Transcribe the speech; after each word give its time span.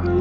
Llegué 0.00 0.14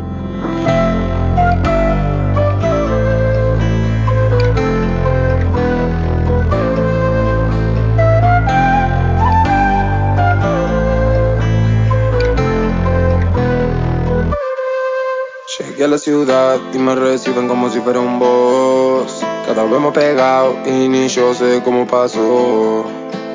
a 15.83 15.87
la 15.87 15.97
ciudad 15.99 16.59
y 16.73 16.79
me 16.79 16.95
reciben 16.95 17.47
como 17.47 17.69
si 17.69 17.79
fuera 17.79 17.99
un 17.99 18.17
boss. 18.17 19.23
Cada 19.45 19.63
vez 19.63 19.79
más 19.79 19.93
pegado 19.93 20.57
y 20.65 20.87
ni 20.87 21.07
yo 21.07 21.35
sé 21.35 21.61
cómo 21.63 21.85
pasó. 21.85 22.83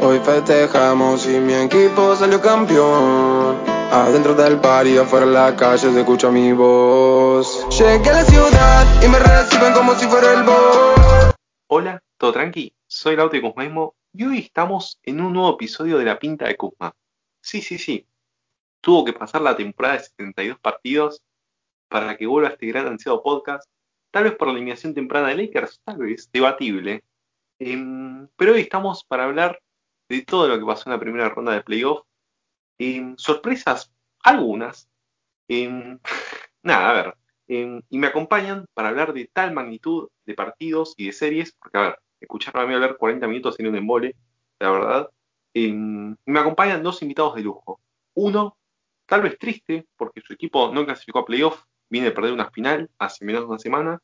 Hoy 0.03 0.21
festejamos 0.25 1.25
y 1.27 1.39
mi 1.39 1.55
equipo 1.55 2.17
salió 2.17 2.41
campeón. 2.41 3.72
Adentro 3.95 4.35
del 4.35 4.57
bar 4.57 4.87
y 4.87 4.97
afuera 4.97 5.27
en 5.27 5.35
la 5.35 5.55
calle 5.55 5.93
se 5.93 6.01
escucha 6.01 6.31
mi 6.31 6.51
voz. 6.55 7.69
Llegué 7.79 8.09
a 8.09 8.13
la 8.15 8.25
ciudad 8.25 9.03
y 9.05 9.07
me 9.07 9.19
reciben 9.19 9.75
como 9.75 9.95
si 9.95 10.07
fuera 10.07 10.33
el 10.33 10.45
boss. 10.45 11.35
Hola, 11.67 12.03
¿todo 12.17 12.33
tranqui? 12.33 12.75
Soy 12.87 13.17
Lauti 13.17 13.43
Kuzmaismo 13.43 13.95
y 14.15 14.25
hoy 14.25 14.39
estamos 14.39 14.99
en 15.03 15.21
un 15.21 15.35
nuevo 15.35 15.53
episodio 15.57 15.99
de 15.99 16.07
La 16.07 16.19
Pinta 16.19 16.47
de 16.47 16.57
Kuzma. 16.57 16.95
Sí, 17.43 17.61
sí, 17.61 17.77
sí. 17.77 18.07
Tuvo 18.81 19.05
que 19.05 19.13
pasar 19.13 19.43
la 19.43 19.55
temporada 19.55 19.99
de 19.99 20.05
72 20.05 20.59
partidos 20.59 21.23
para 21.89 22.17
que 22.17 22.27
vuelva 22.27 22.49
este 22.49 22.69
gran 22.69 22.87
ansiado 22.87 23.23
podcast. 23.23 23.69
Tal 24.11 24.25
vez 24.25 24.37
por 24.37 24.49
la 24.49 24.55
alineación 24.55 24.95
temprana 24.95 25.29
de 25.29 25.35
Lakers, 25.35 25.83
tal 25.85 25.99
vez, 25.99 26.31
debatible. 26.33 27.05
Em, 27.59 28.27
pero 28.37 28.55
hoy 28.55 28.63
estamos 28.63 29.05
para 29.05 29.25
hablar 29.25 29.61
de 30.09 30.23
todo 30.23 30.49
lo 30.49 30.59
que 30.59 30.65
pasó 30.65 30.85
en 30.89 30.95
la 30.95 31.01
primera 31.01 31.29
ronda 31.29 31.53
de 31.53 31.61
playoff. 31.61 32.07
Em, 32.79 33.17
sorpresas, 33.19 33.93
algunas. 34.23 34.89
Em, 35.49 35.99
nada, 36.63 36.91
a 36.91 36.93
ver. 36.93 37.15
y 37.49 37.99
me 37.99 38.07
acompañan 38.07 38.67
para 38.75 38.89
hablar 38.89 39.13
de 39.13 39.29
tal 39.33 39.53
magnitud 39.53 40.09
de 40.25 40.35
partidos 40.35 40.95
y 40.97 41.07
de 41.07 41.13
series, 41.13 41.53
porque 41.53 41.79
a 41.79 41.83
ver, 41.83 41.99
escucharme 42.21 42.63
a 42.63 42.67
mí 42.67 42.75
hablar 42.75 42.97
40 42.97 43.27
minutos 43.29 43.57
sin 43.57 43.67
un 43.67 43.77
embole, 43.77 44.17
la 44.59 44.71
verdad. 44.71 45.11
me 45.55 46.41
acompañan 46.41 46.83
dos 46.83 47.03
invitados 47.03 47.35
de 47.35 47.43
lujo. 47.43 47.81
Uno, 48.15 48.57
tal 49.07 49.23
vez 49.23 49.39
triste, 49.39 49.87
porque 49.97 50.21
su 50.23 50.33
equipo 50.33 50.73
no 50.73 50.85
clasificó 50.85 51.21
a 51.21 51.25
playoff, 51.27 51.65
viene 51.91 52.09
de 52.09 52.13
perder 52.13 52.33
una 52.33 52.51
final 52.51 52.91
hace 52.99 53.25
menos 53.25 53.43
de 53.43 53.49
una 53.49 53.59
semana. 53.59 54.03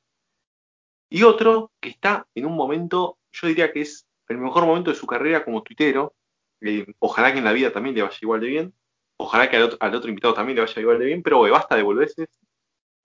Y 1.10 1.22
otro 1.22 1.72
que 1.80 1.88
está 1.90 2.26
en 2.34 2.46
un 2.46 2.54
momento, 2.54 3.18
yo 3.32 3.48
diría 3.48 3.72
que 3.72 3.80
es 3.80 4.06
el 4.28 4.38
mejor 4.38 4.66
momento 4.66 4.90
de 4.90 4.96
su 4.96 5.06
carrera 5.06 5.44
como 5.44 5.62
tuitero. 5.62 6.14
Eh, 6.60 6.86
ojalá 6.98 7.32
que 7.32 7.38
en 7.38 7.44
la 7.44 7.52
vida 7.52 7.72
también 7.72 7.94
le 7.94 8.02
vaya 8.02 8.18
igual 8.20 8.40
de 8.40 8.46
bien. 8.46 8.74
Ojalá 9.16 9.50
que 9.50 9.56
al 9.56 9.94
otro, 9.94 10.08
invitado 10.08 10.34
también 10.34 10.56
le 10.56 10.62
vaya 10.62 10.80
igual 10.80 10.98
de 10.98 11.06
bien. 11.06 11.22
Pero 11.22 11.40
basta 11.40 11.76
de 11.76 11.82
volverse. 11.82 12.28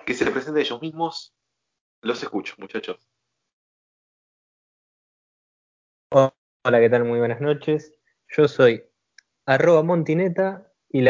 Que 0.05 0.13
se 0.13 0.29
presenten 0.29 0.61
ellos 0.61 0.81
mismos. 0.81 1.33
Los 2.01 2.21
escucho, 2.21 2.55
muchachos. 2.57 2.97
Hola, 6.11 6.79
¿qué 6.79 6.89
tal? 6.89 7.05
Muy 7.05 7.19
buenas 7.19 7.41
noches. 7.41 7.93
Yo 8.29 8.47
soy 8.47 8.83
arroba 9.45 9.83
montineta 9.83 10.71
y 10.89 11.01
le 11.01 11.09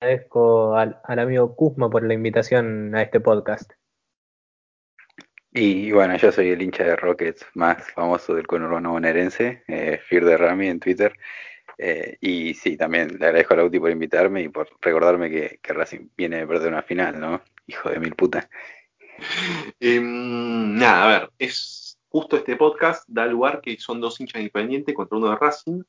agradezco 0.00 0.76
al, 0.76 1.00
amigo 1.04 1.54
Kuzma 1.56 1.88
por 1.90 2.02
la 2.02 2.14
invitación 2.14 2.94
a 2.94 3.02
este 3.02 3.20
podcast. 3.20 3.72
Y 5.52 5.90
bueno, 5.92 6.16
yo 6.16 6.30
soy 6.30 6.50
el 6.50 6.62
hincha 6.62 6.84
de 6.84 6.96
Rockets 6.96 7.44
más 7.54 7.90
famoso 7.92 8.34
del 8.34 8.46
conurbano 8.46 8.92
bonaerense, 8.92 9.64
eh, 9.66 9.98
Fear 10.06 10.24
de 10.24 10.36
Rami 10.36 10.68
en 10.68 10.80
Twitter. 10.80 11.12
Eh, 11.82 12.18
y 12.20 12.52
sí, 12.52 12.76
también 12.76 13.16
le 13.18 13.24
agradezco 13.24 13.54
a 13.54 13.56
Lauti 13.56 13.80
por 13.80 13.90
invitarme 13.90 14.42
y 14.42 14.48
por 14.50 14.68
recordarme 14.82 15.30
que, 15.30 15.60
que 15.62 15.72
Racing 15.72 16.10
viene 16.14 16.36
de 16.36 16.46
perder 16.46 16.68
una 16.68 16.82
final, 16.82 17.18
¿no? 17.18 17.40
Hijo 17.66 17.88
de 17.88 17.98
mil 17.98 18.14
putas. 18.14 18.50
Em, 19.80 20.74
nada, 20.76 21.04
a 21.04 21.08
ver, 21.08 21.30
es 21.38 21.98
justo 22.10 22.36
este 22.36 22.56
podcast 22.56 23.04
da 23.08 23.24
lugar 23.24 23.62
que 23.62 23.78
son 23.78 23.98
dos 23.98 24.20
hinchas 24.20 24.40
independientes 24.40 24.94
contra 24.94 25.16
uno 25.16 25.30
de 25.30 25.36
Racing. 25.36 25.82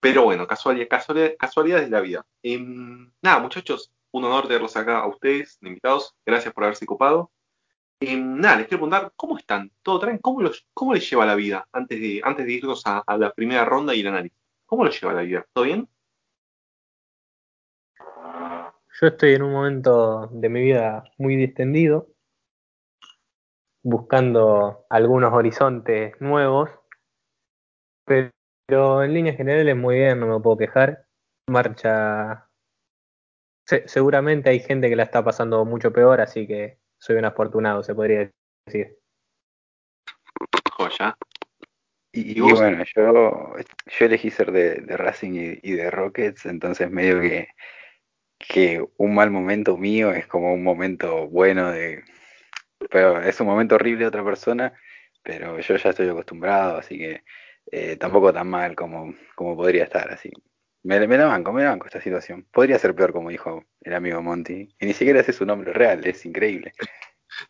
Pero 0.00 0.24
bueno, 0.24 0.48
casualidad, 0.48 0.88
casualidad, 0.88 1.80
de 1.80 1.90
la 1.90 2.00
vida. 2.00 2.26
Em, 2.42 3.12
nada, 3.22 3.38
muchachos, 3.38 3.92
un 4.10 4.24
honor 4.24 4.48
tenerlos 4.48 4.76
acá 4.76 4.98
a 4.98 5.06
ustedes, 5.06 5.58
de 5.60 5.68
invitados. 5.68 6.16
Gracias 6.26 6.52
por 6.52 6.64
haberse 6.64 6.86
copado. 6.86 7.30
Em, 8.00 8.40
nada, 8.40 8.56
les 8.56 8.66
quiero 8.66 8.80
preguntar, 8.80 9.12
¿cómo 9.14 9.38
están? 9.38 9.70
¿Todo 9.82 10.00
traen? 10.00 10.18
¿Cómo, 10.18 10.50
¿Cómo 10.74 10.94
les 10.94 11.08
lleva 11.08 11.24
la 11.24 11.36
vida 11.36 11.68
antes 11.72 12.00
de, 12.00 12.20
antes 12.24 12.46
de 12.46 12.52
irnos 12.52 12.82
a, 12.84 13.04
la 13.16 13.32
primera 13.32 13.64
ronda 13.64 13.94
y 13.94 14.00
el 14.00 14.08
análisis? 14.08 14.45
¿Cómo 14.66 14.84
les 14.84 15.00
lleva 15.00 15.14
la 15.14 15.22
vida? 15.22 15.46
¿Todo 15.52 15.64
bien? 15.64 15.88
Yo 19.00 19.06
estoy 19.06 19.34
en 19.34 19.42
un 19.42 19.52
momento 19.52 20.28
de 20.32 20.48
mi 20.48 20.60
vida 20.62 21.04
muy 21.18 21.36
distendido, 21.36 22.08
buscando 23.82 24.86
algunos 24.88 25.32
horizontes 25.32 26.18
nuevos, 26.20 26.70
pero 28.04 28.30
pero 28.66 29.04
en 29.04 29.14
líneas 29.14 29.36
generales 29.36 29.76
muy 29.76 29.96
bien, 29.96 30.18
no 30.18 30.26
me 30.26 30.40
puedo 30.40 30.56
quejar. 30.56 31.06
Marcha. 31.48 32.48
seguramente 33.64 34.50
hay 34.50 34.60
gente 34.60 34.88
que 34.88 34.96
la 34.96 35.04
está 35.04 35.24
pasando 35.24 35.64
mucho 35.64 35.92
peor, 35.92 36.20
así 36.20 36.46
que 36.46 36.80
soy 36.98 37.16
un 37.16 37.24
afortunado, 37.24 37.84
se 37.84 37.94
podría 37.94 38.30
decir. 38.66 38.98
Joya. 40.76 41.16
Y, 42.16 42.40
bueno, 42.40 42.82
yo, 42.96 43.54
yo 43.86 44.06
elegí 44.06 44.30
ser 44.30 44.50
de, 44.50 44.96
Racing 44.96 45.58
y, 45.62 45.72
de 45.72 45.90
Rockets, 45.90 46.46
entonces 46.46 46.90
medio 46.90 47.20
que, 47.20 47.48
que 48.38 48.82
un 48.96 49.14
mal 49.14 49.30
momento 49.30 49.76
mío 49.76 50.12
es 50.12 50.26
como 50.26 50.54
un 50.54 50.64
momento 50.64 51.28
bueno 51.28 51.70
de... 51.70 52.02
Pero 52.90 53.20
es 53.20 53.38
un 53.40 53.46
momento 53.46 53.74
horrible 53.74 54.00
de 54.00 54.08
otra 54.08 54.24
persona, 54.24 54.72
pero 55.22 55.60
yo 55.60 55.76
ya 55.76 55.90
estoy 55.90 56.08
acostumbrado, 56.08 56.78
así 56.78 56.98
que 56.98 57.22
eh, 57.70 57.96
tampoco 57.96 58.32
tan 58.32 58.48
mal 58.48 58.74
como, 58.74 59.14
como 59.34 59.56
podría 59.56 59.84
estar 59.84 60.10
así. 60.10 60.30
Me, 60.84 61.06
me 61.06 61.18
la 61.18 61.26
banco, 61.26 61.52
me 61.52 61.64
la 61.64 61.70
banco 61.70 61.86
esta 61.86 62.00
situación. 62.00 62.46
Podría 62.50 62.78
ser 62.78 62.94
peor, 62.94 63.12
como 63.12 63.28
dijo 63.30 63.64
el 63.82 63.94
amigo 63.94 64.22
Monty. 64.22 64.74
Y 64.78 64.86
ni 64.86 64.92
siquiera 64.92 65.20
ese 65.20 65.32
es 65.32 65.36
su 65.36 65.44
nombre 65.44 65.72
real, 65.72 66.06
es 66.06 66.24
increíble. 66.24 66.72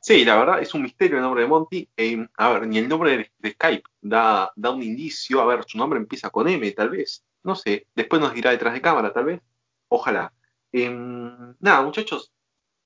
Sí, 0.01 0.25
la 0.25 0.37
verdad 0.37 0.61
es 0.61 0.75
un 0.75 0.83
misterio 0.83 1.17
el 1.17 1.23
nombre 1.23 1.43
de 1.43 1.49
Monty. 1.49 1.89
Eh, 1.97 2.27
a 2.37 2.51
ver, 2.51 2.67
ni 2.67 2.79
el 2.79 2.89
nombre 2.89 3.31
de, 3.39 3.51
Skype 3.53 3.89
da, 4.01 4.53
da 4.57 4.71
un 4.71 4.83
indicio. 4.83 5.41
A 5.41 5.47
ver, 5.47 5.65
su 5.67 5.79
nombre 5.79 5.99
empieza 5.99 6.31
con 6.31 6.49
M, 6.49 6.71
tal 6.73 6.91
vez. 6.91 7.25
No 7.43 7.55
sé, 7.55 7.87
después 7.95 8.21
nos 8.21 8.35
dirá 8.35 8.51
detrás 8.51 8.75
de 8.75 8.81
cámara, 8.81 9.13
tal 9.13 9.25
vez. 9.25 9.43
Ojalá. 9.89 10.33
Em, 10.73 11.55
nada, 11.61 11.83
muchachos, 11.83 12.33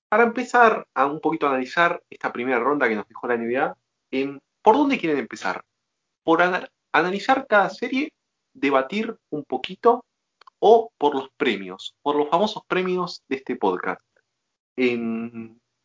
para 0.08 0.24
empezar 0.24 0.86
a 0.94 1.06
un 1.06 1.20
poquito 1.20 1.46
analizar 1.46 2.02
esta 2.10 2.32
primera 2.32 2.58
ronda 2.58 2.88
que 2.88 2.96
nos 2.96 3.08
dejó 3.08 3.26
la 3.28 3.36
NBA, 3.36 3.76
em, 4.10 4.40
¿por 4.62 4.76
dónde 4.76 4.98
quieren 4.98 5.18
empezar? 5.18 5.64
¿Por 6.22 6.42
analizar 6.92 7.46
cada 7.48 7.70
serie, 7.70 8.12
debatir 8.52 9.16
un 9.30 9.44
poquito 9.44 10.04
o 10.60 10.92
por 10.96 11.14
los 11.14 11.30
premios, 11.36 11.96
por 12.02 12.16
los 12.16 12.28
famosos 12.28 12.62
premios 12.66 13.24
de 13.28 13.36
este 13.36 13.56
podcast. 13.56 14.06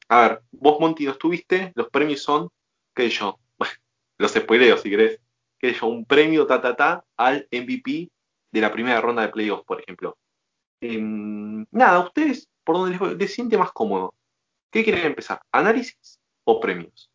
A 0.09 0.21
ver, 0.21 0.41
vos 0.51 0.79
Monty 0.79 1.05
no 1.05 1.11
estuviste, 1.11 1.71
los 1.75 1.89
premios 1.89 2.21
son, 2.21 2.49
qué 2.93 3.09
sé 3.09 3.17
yo, 3.17 3.39
los 4.17 4.31
spoileo 4.31 4.77
si 4.77 4.89
querés, 4.89 5.19
qué 5.59 5.73
sé 5.73 5.79
yo, 5.79 5.88
un 5.88 6.05
premio 6.05 6.45
ta 6.45 6.61
ta 6.61 6.75
ta 6.75 7.05
al 7.17 7.47
MVP 7.51 8.09
de 8.51 8.61
la 8.61 8.71
primera 8.71 9.01
ronda 9.01 9.23
de 9.23 9.29
playoffs, 9.29 9.66
por 9.66 9.81
ejemplo. 9.81 10.17
nada, 10.81 11.99
ustedes, 11.99 12.49
por 12.63 12.77
donde 12.77 12.97
les, 12.97 13.17
les 13.17 13.33
siente 13.33 13.57
más 13.57 13.71
cómodo. 13.71 14.13
¿Qué 14.71 14.83
quieren 14.83 15.05
empezar? 15.05 15.41
¿Análisis 15.51 16.19
o 16.43 16.59
premios? 16.59 17.09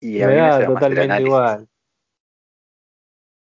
Y 0.00 0.18
me 0.18 0.36
da 0.36 0.66
totalmente 0.66 1.22
igual. 1.22 1.68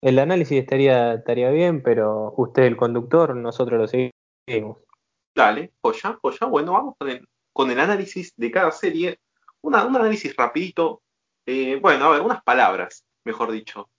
El 0.02 0.20
análisis 0.20 0.60
estaría, 0.60 1.16
estaría 1.16 1.50
bien, 1.50 1.82
pero 1.82 2.34
usted 2.38 2.64
el 2.64 2.78
conductor, 2.78 3.36
nosotros 3.36 3.80
lo 3.80 3.88
seguimos. 3.88 4.78
Dale, 5.36 5.74
joya, 5.82 6.18
joya. 6.22 6.48
Bueno, 6.48 6.72
vamos 6.72 6.96
con 7.54 7.70
el, 7.72 7.80
análisis 7.80 8.34
de 8.38 8.52
cada 8.52 8.72
serie. 8.72 9.20
un 9.62 9.76
análisis 9.76 10.36
rapidito. 10.36 11.02
Eh, 11.46 11.78
bueno, 11.82 12.06
a 12.06 12.10
ver, 12.12 12.22
unas 12.22 12.42
palabras, 12.44 13.06
mejor 13.26 13.52
dicho. 13.52 13.90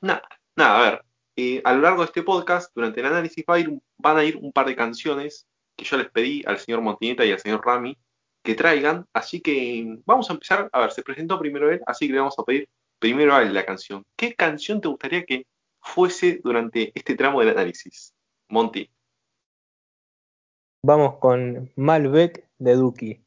nada, 0.00 0.22
nada, 0.56 0.78
a 0.78 0.90
ver. 0.90 1.04
Eh, 1.36 1.60
a 1.64 1.74
lo 1.74 1.82
largo 1.82 2.00
de 2.00 2.06
este 2.06 2.22
podcast, 2.22 2.72
durante 2.74 3.00
el 3.00 3.06
análisis 3.06 3.44
van 3.46 4.16
a 4.16 4.24
ir 4.24 4.36
un 4.38 4.52
par 4.52 4.66
de 4.66 4.74
canciones 4.74 5.46
que 5.76 5.84
yo 5.84 5.98
les 5.98 6.10
pedí 6.10 6.42
al 6.46 6.58
señor 6.58 6.80
Montineta 6.80 7.24
y 7.26 7.32
al 7.32 7.38
señor 7.38 7.60
Rami 7.64 7.98
que 8.42 8.54
traigan. 8.54 9.06
Así 9.12 9.42
que 9.42 9.98
vamos 10.06 10.30
a 10.30 10.32
empezar. 10.34 10.70
A 10.72 10.80
ver, 10.80 10.92
se 10.92 11.02
presentó 11.02 11.38
primero 11.38 11.70
él, 11.70 11.82
así 11.86 12.06
que 12.06 12.14
le 12.14 12.20
vamos 12.20 12.38
a 12.38 12.44
pedir 12.44 12.68
primero 12.98 13.34
a 13.34 13.42
él 13.42 13.52
la 13.52 13.66
canción. 13.66 14.02
¿Qué 14.16 14.34
canción 14.34 14.80
te 14.80 14.88
gustaría 14.88 15.24
que 15.26 15.46
fuese 15.80 16.40
durante 16.42 16.92
este 16.94 17.14
tramo 17.16 17.40
del 17.40 17.50
análisis? 17.50 18.14
Monty. 18.48 18.90
Vamos 20.88 21.18
con 21.18 21.72
Malbec 21.74 22.48
de 22.58 22.74
Duki. 22.76 23.20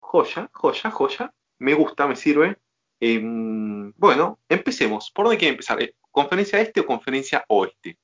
Joya, 0.00 0.48
joya, 0.50 0.90
joya. 0.90 1.34
Me 1.58 1.74
gusta, 1.74 2.06
me 2.06 2.16
sirve. 2.16 2.56
Em, 2.98 3.92
bueno, 3.92 4.40
empecemos. 4.48 5.10
¿Por 5.10 5.26
dónde 5.26 5.36
quiere 5.36 5.52
empezar? 5.52 5.82
Eh, 5.82 5.94
¿Conferencia 6.10 6.58
este 6.58 6.80
o 6.80 6.86
conferencia 6.86 7.44
oeste? 7.48 7.98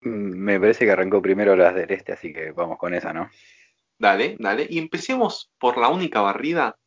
Mm, 0.00 0.32
me 0.38 0.58
parece 0.58 0.86
que 0.86 0.92
arrancó 0.92 1.20
primero 1.20 1.54
las 1.54 1.74
del 1.74 1.90
este, 1.90 2.12
así 2.12 2.32
que 2.32 2.52
vamos 2.52 2.78
con 2.78 2.94
esa, 2.94 3.12
¿no? 3.12 3.28
Dale, 3.98 4.38
dale. 4.38 4.66
Y 4.70 4.78
empecemos 4.78 5.50
por 5.58 5.76
la 5.76 5.90
única 5.90 6.22
barrida 6.22 6.78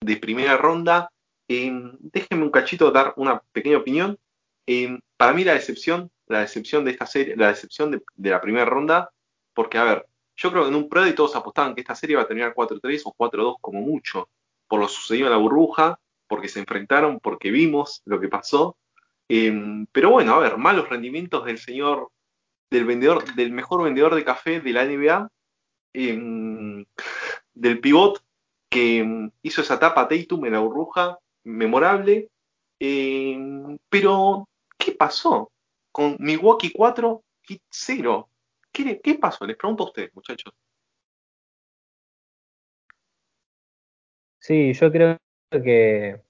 de 0.00 0.16
primera 0.16 0.56
ronda. 0.56 1.10
déjenme 1.48 2.44
un 2.44 2.52
cachito 2.52 2.92
dar 2.92 3.14
una 3.16 3.40
pequeña 3.50 3.78
opinión. 3.78 4.16
para 5.16 5.32
mí 5.32 5.42
la 5.42 5.54
decepción, 5.54 6.12
la 6.30 6.40
decepción 6.40 6.84
de 6.84 6.92
esta 6.92 7.06
serie, 7.06 7.36
la 7.36 7.48
decepción 7.48 7.90
de, 7.90 8.30
la 8.30 8.40
primera 8.40 8.64
ronda, 8.64 9.10
porque 9.52 9.78
a 9.78 9.84
ver, 9.84 10.06
yo 10.36 10.50
creo 10.50 10.62
que 10.62 10.68
en 10.70 10.76
un 10.76 10.88
Prodi 10.88 11.12
todos 11.12 11.36
apostaban 11.36 11.74
que 11.74 11.82
esta 11.82 11.94
serie 11.94 12.14
iba 12.14 12.22
a 12.22 12.26
terminar 12.26 12.54
4-3 12.54 13.02
o 13.04 13.14
4-2 13.14 13.56
como 13.60 13.80
mucho, 13.80 14.28
por 14.68 14.80
lo 14.80 14.88
sucedido 14.88 15.26
en 15.26 15.32
la 15.32 15.38
burbuja, 15.38 15.98
porque 16.28 16.48
se 16.48 16.60
enfrentaron, 16.60 17.20
porque 17.20 17.50
vimos 17.50 18.02
lo 18.04 18.20
que 18.20 18.28
pasó. 18.28 18.76
pero 19.92 20.10
bueno, 20.10 20.34
a 20.34 20.38
ver, 20.40 20.56
malos 20.56 20.88
rendimientos 20.88 21.44
del 21.44 21.58
señor 21.58 22.10
del 22.70 22.84
vendedor, 22.84 23.34
del 23.34 23.52
mejor 23.52 23.82
vendedor 23.82 24.14
de 24.14 24.24
café 24.24 24.60
de 24.60 24.72
la 24.72 24.84
NBA, 24.84 25.28
em, 25.92 26.84
del 27.54 27.80
pivot 27.80 28.22
que 28.70 28.98
em, 28.98 29.30
hizo 29.42 29.60
esa 29.62 29.78
tapa 29.78 30.08
Tatum 30.08 30.46
en 30.46 30.52
la 30.52 30.60
burbuja, 30.60 31.18
memorable. 31.44 32.28
Em, 32.78 33.78
pero, 33.88 34.48
¿qué 34.78 34.92
pasó? 34.92 35.50
Con 35.92 36.16
Milwaukee 36.18 36.72
4, 36.72 37.24
hit 37.42 37.62
0. 37.70 38.28
¿Qué, 38.72 39.00
¿Qué 39.00 39.14
pasó? 39.16 39.46
Les 39.46 39.56
pregunto 39.56 39.84
a 39.84 39.86
ustedes, 39.86 40.14
muchachos. 40.14 40.52
Sí, 44.38 44.72
yo 44.72 44.90
creo 44.90 45.18
que 45.50 46.22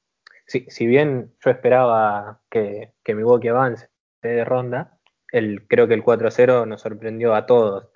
si, 0.46 0.66
si 0.68 0.86
bien 0.86 1.34
yo 1.44 1.50
esperaba 1.50 2.42
que, 2.50 2.92
que 3.04 3.14
Milwaukee 3.14 3.48
avance 3.48 3.88
de 4.22 4.44
ronda, 4.44 4.98
el, 5.32 5.66
creo 5.68 5.86
que 5.88 5.94
el 5.94 6.02
4-0 6.04 6.66
nos 6.66 6.80
sorprendió 6.80 7.34
a 7.34 7.46
todos. 7.46 7.88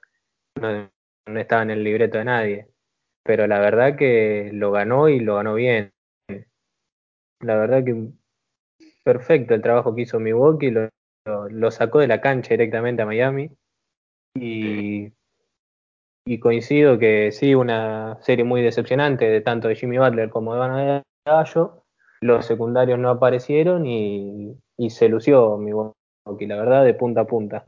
No, 0.60 0.90
estaba 1.38 1.62
en 1.62 1.70
el 1.70 1.82
libreto 1.84 2.19
de 2.19 2.25
nadie. 2.25 2.69
Pero 3.25 3.46
la 3.46 3.58
verdad 3.58 3.96
que 3.96 4.50
lo 4.52 4.70
ganó 4.70 5.08
y 5.08 5.20
lo 5.20 5.37
ganó 5.37 5.55
bien. 5.55 5.93
La 7.40 7.56
verdad 7.56 7.84
que 7.84 8.10
perfecto 9.02 9.55
el 9.55 9.62
trabajo 9.62 9.94
que 9.94 10.02
hizo 10.02 10.20
Milwaukee, 10.20 10.70
lo, 10.70 10.88
lo, 11.24 11.70
sacó 11.70 12.00
de 12.00 12.08
la 12.08 12.20
cancha 12.20 12.50
directamente 12.50 13.02
a 13.02 13.06
Miami. 13.06 13.50
Y, 14.36 15.12
coincido 16.40 16.98
que 16.98 17.30
sí, 17.32 17.54
una 17.54 18.18
serie 18.22 18.44
muy 18.44 18.62
decepcionante 18.62 19.26
de 19.26 19.40
tanto 19.40 19.68
de 19.68 19.76
Jimmy 19.76 19.98
Butler 19.98 20.30
como 20.30 20.54
de 20.54 20.60
Van 20.60 21.02
Gallo. 21.26 21.84
Los 22.20 22.46
secundarios 22.46 22.98
no 22.98 23.10
aparecieron 23.10 23.86
y, 23.86 24.56
se 24.88 25.08
lució 25.08 25.56
Milwaukee 25.56 26.46
la 26.46 26.56
verdad, 26.56 26.84
de 26.84 26.94
punta 26.94 27.22
a 27.22 27.26
punta. 27.26 27.66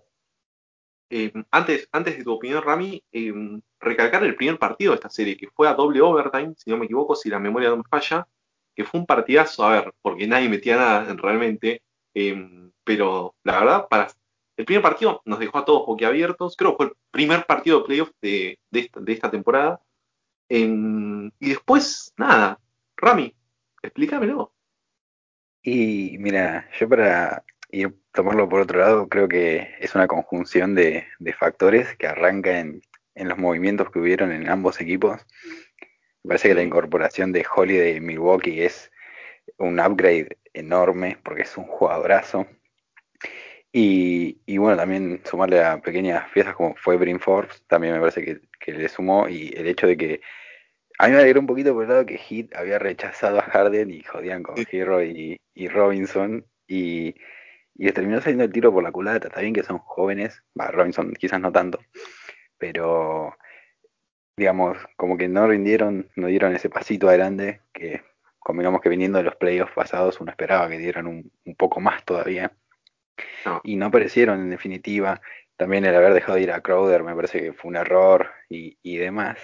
Eh, 1.08 1.32
antes, 1.52 1.88
antes 1.92 2.18
de 2.18 2.24
tu 2.24 2.32
opinión, 2.32 2.62
Rami, 2.62 3.02
eh, 3.12 3.32
recalcar 3.78 4.24
el 4.24 4.34
primer 4.34 4.58
partido 4.58 4.90
de 4.90 4.96
esta 4.96 5.10
serie, 5.10 5.36
que 5.36 5.48
fue 5.48 5.68
a 5.68 5.74
doble 5.74 6.00
overtime, 6.00 6.54
si 6.56 6.70
no 6.70 6.78
me 6.78 6.86
equivoco, 6.86 7.14
si 7.14 7.28
la 7.28 7.38
memoria 7.38 7.68
no 7.68 7.76
me 7.76 7.84
falla, 7.88 8.26
que 8.74 8.84
fue 8.84 8.98
un 8.98 9.06
partidazo, 9.06 9.64
a 9.64 9.72
ver, 9.72 9.94
porque 10.02 10.26
nadie 10.26 10.48
metía 10.48 10.76
nada 10.76 11.14
realmente, 11.14 11.82
eh, 12.16 12.70
pero 12.82 13.34
la 13.44 13.60
verdad, 13.60 13.88
para 13.88 14.08
el 14.56 14.64
primer 14.64 14.82
partido 14.82 15.20
nos 15.26 15.38
dejó 15.38 15.58
a 15.58 15.64
todos 15.66 15.86
boquiabiertos, 15.86 16.56
creo 16.56 16.70
que 16.72 16.76
fue 16.76 16.86
el 16.86 16.92
primer 17.10 17.44
partido 17.44 17.80
de 17.80 17.84
playoff 17.84 18.10
de, 18.22 18.58
de, 18.70 18.90
esta, 19.12 19.30
temporada, 19.30 19.80
y 20.48 21.30
después, 21.40 22.14
nada, 22.16 22.58
Rami, 22.96 23.34
explícamelo. 23.82 24.52
Y 25.62 26.16
mira, 26.18 26.70
yo 26.78 26.88
para 26.88 27.44
y 27.70 27.84
tomarlo 28.12 28.48
por 28.48 28.60
otro 28.60 28.78
lado, 28.78 29.08
creo 29.08 29.28
que 29.28 29.74
es 29.80 29.94
una 29.94 30.06
conjunción 30.06 30.74
de, 30.74 31.06
factores 31.38 31.94
que 31.96 32.06
arranca 32.06 32.58
en, 32.58 32.80
los 33.14 33.36
movimientos 33.36 33.90
que 33.90 33.98
hubieron 33.98 34.32
en 34.32 34.48
ambos 34.48 34.80
equipos. 34.80 35.20
Me 36.22 36.28
parece 36.28 36.48
que 36.48 36.54
la 36.54 36.62
incorporación 36.62 37.32
de 37.32 37.44
Holiday 37.54 37.96
en 37.96 38.06
Milwaukee 38.06 38.62
es 38.62 38.90
un 39.58 39.80
upgrade 39.80 40.38
enorme 40.58 41.18
porque 41.22 41.42
es 41.42 41.56
un 41.56 41.64
jugadorazo. 41.64 42.46
Y, 43.72 44.40
y 44.46 44.58
bueno, 44.58 44.76
también 44.76 45.20
sumarle 45.24 45.62
a 45.62 45.80
pequeñas 45.80 46.30
piezas 46.32 46.54
como 46.54 46.74
fue 46.76 46.96
Brin 46.96 47.20
Forbes, 47.20 47.62
también 47.66 47.94
me 47.94 48.00
parece 48.00 48.40
que, 48.60 48.72
le 48.72 48.88
sumó. 48.88 49.28
Y 49.28 49.52
el 49.56 49.66
hecho 49.66 49.86
de 49.86 49.96
que 49.96 50.20
a 50.98 51.06
mí 51.06 51.12
me 51.14 51.20
alegró 51.20 51.40
un 51.40 51.46
poquito 51.46 51.74
por 51.74 51.84
el 51.84 51.90
lado 51.90 52.06
que 52.06 52.18
Heat 52.18 52.54
había 52.56 52.78
rechazado 52.78 53.38
a 53.38 53.42
Harden 53.42 53.90
y 53.90 54.02
jodían 54.02 54.42
con 54.42 54.56
Hero 54.70 55.02
y, 55.04 55.36
y 55.54 55.68
Robinson. 55.68 56.46
Y, 56.66 57.14
y 57.78 57.84
les 57.84 57.94
terminó 57.94 58.20
saliendo 58.20 58.44
el 58.44 58.52
tiro 58.52 58.72
por 58.72 58.82
la 58.82 58.92
culata. 58.92 59.28
Está 59.28 59.40
bien 59.40 59.54
que 59.54 59.62
son 59.62 59.78
jóvenes, 59.78 60.42
va, 60.58 60.68
Robinson 60.68 61.12
quizás 61.12 61.40
no 61.40 61.52
tanto, 61.52 61.80
pero 62.58 63.36
digamos, 64.36 64.78
como 64.96 65.16
que 65.16 65.28
no 65.28 65.46
rindieron, 65.46 66.10
no 66.16 66.26
dieron 66.28 66.54
ese 66.54 66.68
pasito 66.70 67.08
adelante 67.08 67.62
que, 67.72 68.02
como 68.46 68.60
digamos 68.60 68.80
que 68.80 68.88
viniendo 68.88 69.18
de 69.18 69.24
los 69.24 69.34
playoffs 69.34 69.72
pasados, 69.72 70.20
uno 70.20 70.30
esperaba 70.30 70.68
que 70.68 70.78
dieran 70.78 71.08
un, 71.08 71.32
poco 71.56 71.80
más 71.80 72.04
todavía. 72.04 72.52
Y 73.64 73.74
no 73.74 73.86
aparecieron 73.86 74.40
en 74.40 74.50
definitiva. 74.50 75.20
También 75.56 75.84
el 75.84 75.96
haber 75.96 76.14
dejado 76.14 76.36
de 76.36 76.42
ir 76.42 76.52
a 76.52 76.60
Crowder 76.60 77.02
me 77.02 77.16
parece 77.16 77.40
que 77.40 77.52
fue 77.52 77.70
un 77.70 77.76
error 77.76 78.30
y, 78.48 78.78
y 78.84 78.98
demás. 78.98 79.36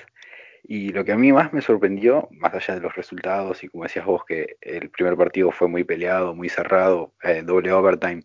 Y 0.63 0.91
lo 0.91 1.05
que 1.05 1.11
a 1.11 1.17
mí 1.17 1.33
más 1.33 1.53
me 1.53 1.63
sorprendió, 1.63 2.29
más 2.31 2.55
allá 2.55 2.77
de 2.77 2.81
los 2.81 2.95
resultados, 2.95 3.65
y 3.65 3.69
como 3.69 3.83
decías 3.83 4.07
vos, 4.07 4.25
que 4.25 4.57
el 4.61 4.89
primer 4.91 5.17
partido 5.17 5.51
fue 5.51 5.67
muy 5.67 5.83
peleado, 5.83 6.33
muy 6.33 6.49
cerrado, 6.49 7.13
eh, 7.25 7.43
doble 7.45 7.73
overtime, 7.73 8.23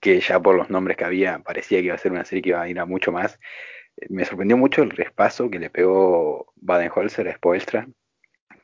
que 0.00 0.20
ya 0.20 0.38
por 0.38 0.54
los 0.54 0.68
nombres 0.68 0.98
que 0.98 1.04
había 1.06 1.38
parecía 1.38 1.78
que 1.78 1.86
iba 1.86 1.94
a 1.94 1.98
ser 1.98 2.12
una 2.12 2.26
serie 2.26 2.42
que 2.42 2.50
iba 2.50 2.60
a 2.60 2.68
ir 2.68 2.78
a 2.78 2.84
mucho 2.84 3.10
más. 3.10 3.40
Eh, 3.96 4.06
me 4.10 4.26
sorprendió 4.26 4.58
mucho 4.58 4.82
el 4.82 4.90
respaso 4.90 5.48
que 5.48 5.58
le 5.58 5.70
pegó 5.70 6.52
Baden-Holzer 6.56 7.26
a 7.30 7.36
Spoelstra, 7.36 7.88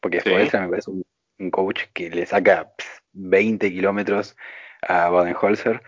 porque 0.03 0.21
Spoelstra 0.21 0.61
me 0.61 0.69
parece 0.69 0.91
un, 0.91 1.03
coach 1.51 1.83
que 1.93 2.11
le 2.11 2.27
saca 2.27 2.73
20 3.13 3.71
kilómetros 3.71 4.37
a 4.83 5.09
Baden-Holzer, 5.11 5.83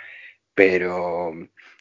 pero 0.54 1.32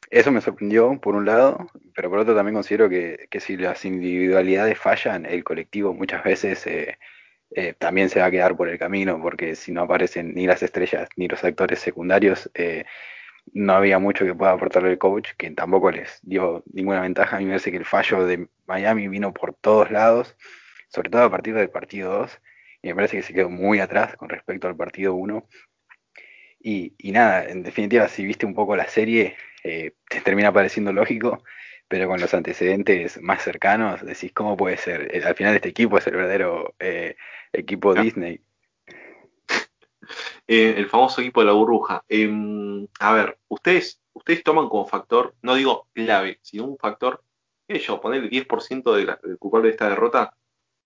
eso 0.09 0.31
me 0.31 0.41
sorprendió, 0.41 0.99
por 0.99 1.15
un 1.15 1.25
lado, 1.25 1.67
pero 1.95 2.09
por 2.09 2.19
otro 2.19 2.35
también 2.35 2.55
considero 2.55 2.89
que, 2.89 3.27
si 3.39 3.57
las 3.57 3.85
individualidades 3.85 4.77
fallan, 4.77 5.25
el 5.25 5.43
colectivo 5.43 5.93
muchas 5.93 6.23
veces 6.23 6.65
eh, 6.67 6.97
eh, 7.51 7.73
también 7.77 8.09
se 8.09 8.19
va 8.19 8.27
a 8.27 8.31
quedar 8.31 8.55
por 8.55 8.69
el 8.69 8.77
camino, 8.77 9.19
porque 9.21 9.55
si 9.55 9.71
no 9.71 9.81
aparecen 9.81 10.33
ni 10.33 10.47
las 10.47 10.63
estrellas 10.63 11.09
ni 11.15 11.27
los 11.27 11.43
actores 11.43 11.79
secundarios, 11.79 12.49
eh, 12.53 12.85
no 13.53 13.73
había 13.73 13.99
mucho 13.99 14.25
que 14.25 14.33
pueda 14.33 14.51
aportarle 14.53 14.91
el 14.91 14.97
coach, 14.97 15.29
que 15.37 15.51
tampoco 15.51 15.91
les 15.91 16.19
dio 16.23 16.63
ninguna 16.73 17.01
ventaja. 17.01 17.37
A 17.37 17.39
mí 17.39 17.45
me 17.45 17.51
parece 17.51 17.71
que 17.71 17.77
el 17.77 17.85
fallo 17.85 18.25
de 18.25 18.47
Miami 18.67 19.07
vino 19.07 19.33
por 19.33 19.53
todos 19.53 19.91
lados, 19.91 20.35
sobre 20.89 21.09
todo 21.09 21.23
a 21.23 21.31
partir 21.31 21.53
del 21.55 21.69
partido 21.69 22.11
2, 22.19 22.41
y 22.85 22.89
me 22.89 22.95
parece 22.95 23.17
que 23.17 23.23
se 23.23 23.33
quedó 23.33 23.49
muy 23.49 23.79
atrás 23.79 24.15
con 24.15 24.29
respecto 24.29 24.67
al 24.67 24.75
partido 24.75 25.15
1. 25.15 25.47
Y, 26.59 26.93
y 26.99 27.11
nada, 27.11 27.43
en 27.45 27.63
definitiva, 27.63 28.07
si 28.07 28.23
viste 28.23 28.45
un 28.45 28.53
poco 28.53 28.75
la 28.75 28.87
serie, 28.87 29.35
eh, 29.63 29.95
te 30.07 30.21
termina 30.21 30.53
pareciendo 30.53 30.93
lógico, 30.93 31.43
pero 31.87 32.07
con 32.07 32.21
los 32.21 32.31
antecedentes 32.35 33.19
más 33.19 33.41
cercanos 33.41 34.05
decís, 34.05 34.31
¿cómo 34.33 34.55
puede 34.55 34.77
ser? 34.77 35.15
Eh, 35.15 35.23
al 35.25 35.33
final 35.33 35.55
este 35.55 35.69
equipo 35.69 35.97
es 35.97 36.05
el 36.05 36.15
verdadero 36.15 36.75
eh, 36.77 37.15
equipo 37.51 37.95
Disney. 37.95 38.39
el 40.47 40.87
famoso 40.87 41.21
equipo 41.21 41.39
de 41.39 41.47
la 41.47 41.53
burbuja. 41.53 42.05
Em, 42.07 42.87
a 42.99 43.13
ver, 43.13 43.39
ustedes, 43.47 43.99
ustedes 44.13 44.43
toman 44.43 44.69
como 44.69 44.85
factor, 44.85 45.33
no 45.41 45.55
digo 45.55 45.87
clave, 45.91 46.37
sino 46.43 46.65
un 46.65 46.77
factor, 46.77 47.23
¿qué 47.67 47.79
yo? 47.79 47.99
Ponerle 47.99 48.29
10% 48.29 48.93
de 48.95 49.05
la, 49.05 49.19
del 49.23 49.39
culpable 49.39 49.69
de 49.69 49.71
esta 49.71 49.89
derrota, 49.89 50.35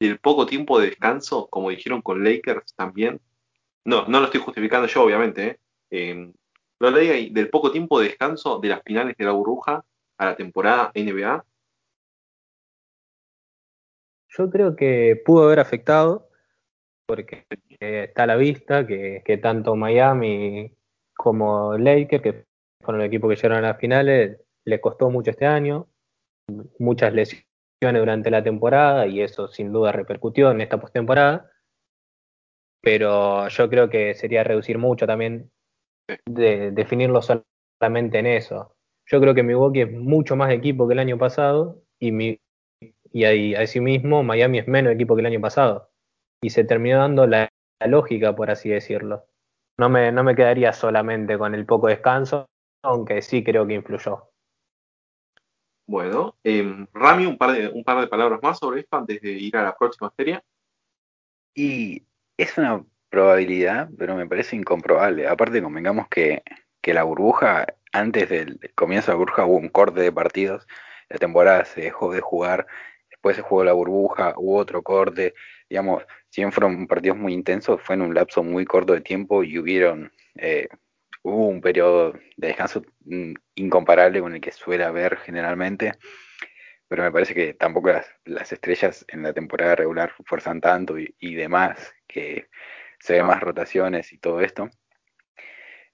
el 0.07 0.19
poco 0.19 0.45
tiempo 0.45 0.79
de 0.79 0.87
descanso, 0.87 1.47
como 1.49 1.69
dijeron 1.69 2.01
con 2.01 2.23
Lakers 2.23 2.73
también. 2.75 3.19
No, 3.85 4.05
no 4.07 4.19
lo 4.19 4.25
estoy 4.25 4.41
justificando 4.41 4.87
yo, 4.87 5.03
obviamente, 5.03 5.59
eh, 5.89 6.31
lo 6.79 6.91
leí 6.91 7.09
ahí, 7.09 7.29
del 7.29 7.49
poco 7.49 7.71
tiempo 7.71 7.99
de 7.99 8.07
descanso 8.07 8.59
de 8.59 8.69
las 8.69 8.81
finales 8.83 9.15
de 9.17 9.25
la 9.25 9.31
burbuja 9.31 9.83
a 10.17 10.25
la 10.25 10.35
temporada 10.35 10.91
NBA. 10.93 11.45
Yo 14.29 14.49
creo 14.49 14.75
que 14.75 15.21
pudo 15.25 15.45
haber 15.45 15.59
afectado, 15.59 16.29
porque 17.05 17.45
está 17.79 18.23
a 18.23 18.27
la 18.27 18.35
vista 18.35 18.85
que, 18.85 19.39
tanto 19.41 19.75
Miami 19.75 20.71
como 21.15 21.77
Lakers, 21.77 22.23
que 22.23 22.45
fueron 22.81 23.01
el 23.01 23.07
equipo 23.07 23.27
que 23.27 23.35
llegaron 23.35 23.65
a 23.65 23.69
las 23.69 23.79
finales, 23.79 24.39
le 24.63 24.79
costó 24.79 25.09
mucho 25.09 25.31
este 25.31 25.45
año, 25.45 25.87
muchas 26.77 27.13
lesiones 27.13 27.48
durante 27.81 28.29
la 28.29 28.43
temporada 28.43 29.07
y 29.07 29.21
eso 29.21 29.47
sin 29.47 29.71
duda 29.71 29.91
repercutió 29.91 30.51
en 30.51 30.61
esta 30.61 30.79
postemporada. 30.79 31.49
Pero 32.81 33.47
yo 33.47 33.69
creo 33.69 33.89
que 33.89 34.13
sería 34.15 34.43
reducir 34.43 34.77
mucho 34.77 35.05
también 35.07 35.51
de 36.25 36.71
definirlo 36.71 37.21
solamente 37.21 38.19
en 38.19 38.25
eso. 38.25 38.75
Yo 39.05 39.19
creo 39.19 39.33
que 39.33 39.43
Milwaukee 39.43 39.81
es 39.81 39.91
mucho 39.91 40.35
más 40.35 40.51
equipo 40.51 40.87
que 40.87 40.93
el 40.93 40.99
año 40.99 41.17
pasado 41.17 41.81
y, 41.99 42.11
mi, 42.11 42.39
y 43.11 43.23
ahí, 43.23 43.55
asimismo 43.55 44.23
Miami 44.23 44.59
es 44.59 44.67
menos 44.67 44.93
equipo 44.93 45.15
que 45.15 45.21
el 45.21 45.27
año 45.27 45.41
pasado. 45.41 45.89
Y 46.41 46.51
se 46.51 46.63
terminó 46.63 46.99
dando 46.99 47.27
la, 47.27 47.49
lógica, 47.85 48.35
por 48.35 48.51
así 48.51 48.69
decirlo. 48.69 49.25
No 49.77 49.89
me, 49.89 50.11
no 50.11 50.23
me 50.23 50.35
quedaría 50.35 50.73
solamente 50.73 51.37
con 51.37 51.55
el 51.55 51.65
poco 51.65 51.87
descanso, 51.87 52.45
aunque 52.83 53.21
sí 53.21 53.43
creo 53.43 53.65
que 53.65 53.75
influyó. 53.75 54.28
Bueno, 55.89 56.37
eh, 56.43 56.85
Rami, 56.93 57.25
un 57.25 57.35
par, 57.35 57.51
de, 57.51 57.67
un 57.67 57.83
par 57.83 57.99
de 57.99 58.05
palabras 58.05 58.39
más 58.43 58.59
sobre 58.59 58.81
esto 58.81 58.95
antes 58.95 59.19
de 59.21 59.31
ir 59.31 59.57
a 59.57 59.63
la 59.63 59.75
próxima 59.75 60.13
serie. 60.15 60.39
Y 61.55 62.05
es 62.37 62.55
una 62.59 62.85
probabilidad, 63.09 63.89
pero 63.97 64.15
me 64.15 64.27
parece 64.27 64.55
incomprobable. 64.55 65.27
Aparte, 65.27 65.63
convengamos 65.63 66.07
que, 66.07 66.43
que 66.79 66.93
la 66.93 67.01
burbuja, 67.01 67.65
antes 67.91 68.29
del 68.29 68.59
comienzo 68.75 69.07
de 69.07 69.13
la 69.13 69.17
burbuja 69.17 69.45
hubo 69.47 69.57
un 69.57 69.69
corte 69.69 70.01
de 70.01 70.11
partidos, 70.11 70.67
la 71.09 71.17
temporada 71.17 71.65
se 71.65 71.81
dejó 71.81 72.13
de 72.13 72.21
jugar, 72.21 72.67
después 73.09 73.35
se 73.37 73.41
jugó 73.41 73.63
la 73.63 73.73
burbuja, 73.73 74.35
hubo 74.37 74.57
otro 74.57 74.83
corte, 74.83 75.33
digamos, 75.71 76.03
si 76.29 76.41
bien 76.41 76.51
fueron 76.51 76.85
partidos 76.85 77.17
muy 77.17 77.33
intensos, 77.33 77.81
fue 77.81 77.95
en 77.95 78.03
un 78.03 78.13
lapso 78.13 78.43
muy 78.43 78.63
corto 78.63 78.93
de 78.93 79.01
tiempo 79.01 79.43
y 79.43 79.57
hubieron, 79.57 80.11
eh, 80.35 80.67
hubo 81.29 81.47
un 81.47 81.61
periodo 81.61 82.13
de 82.37 82.47
descanso 82.47 82.83
mm, 83.05 83.33
incomparable 83.55 84.21
con 84.21 84.33
el 84.35 84.41
que 84.41 84.51
suele 84.51 84.83
haber 84.83 85.17
generalmente, 85.17 85.93
pero 86.87 87.03
me 87.03 87.11
parece 87.11 87.33
que 87.35 87.53
tampoco 87.53 87.91
las, 88.25 88.51
estrellas 88.51 89.05
en 89.09 89.23
la 89.23 89.33
temporada 89.33 89.75
regular 89.75 90.11
fuerzan 90.25 90.61
tanto 90.61 90.95
y, 90.97 91.35
demás, 91.35 91.93
que 92.07 92.49
se 92.99 93.13
ven 93.13 93.27
más 93.27 93.41
rotaciones 93.41 94.11
y 94.13 94.17
todo 94.17 94.41
esto. 94.41 94.69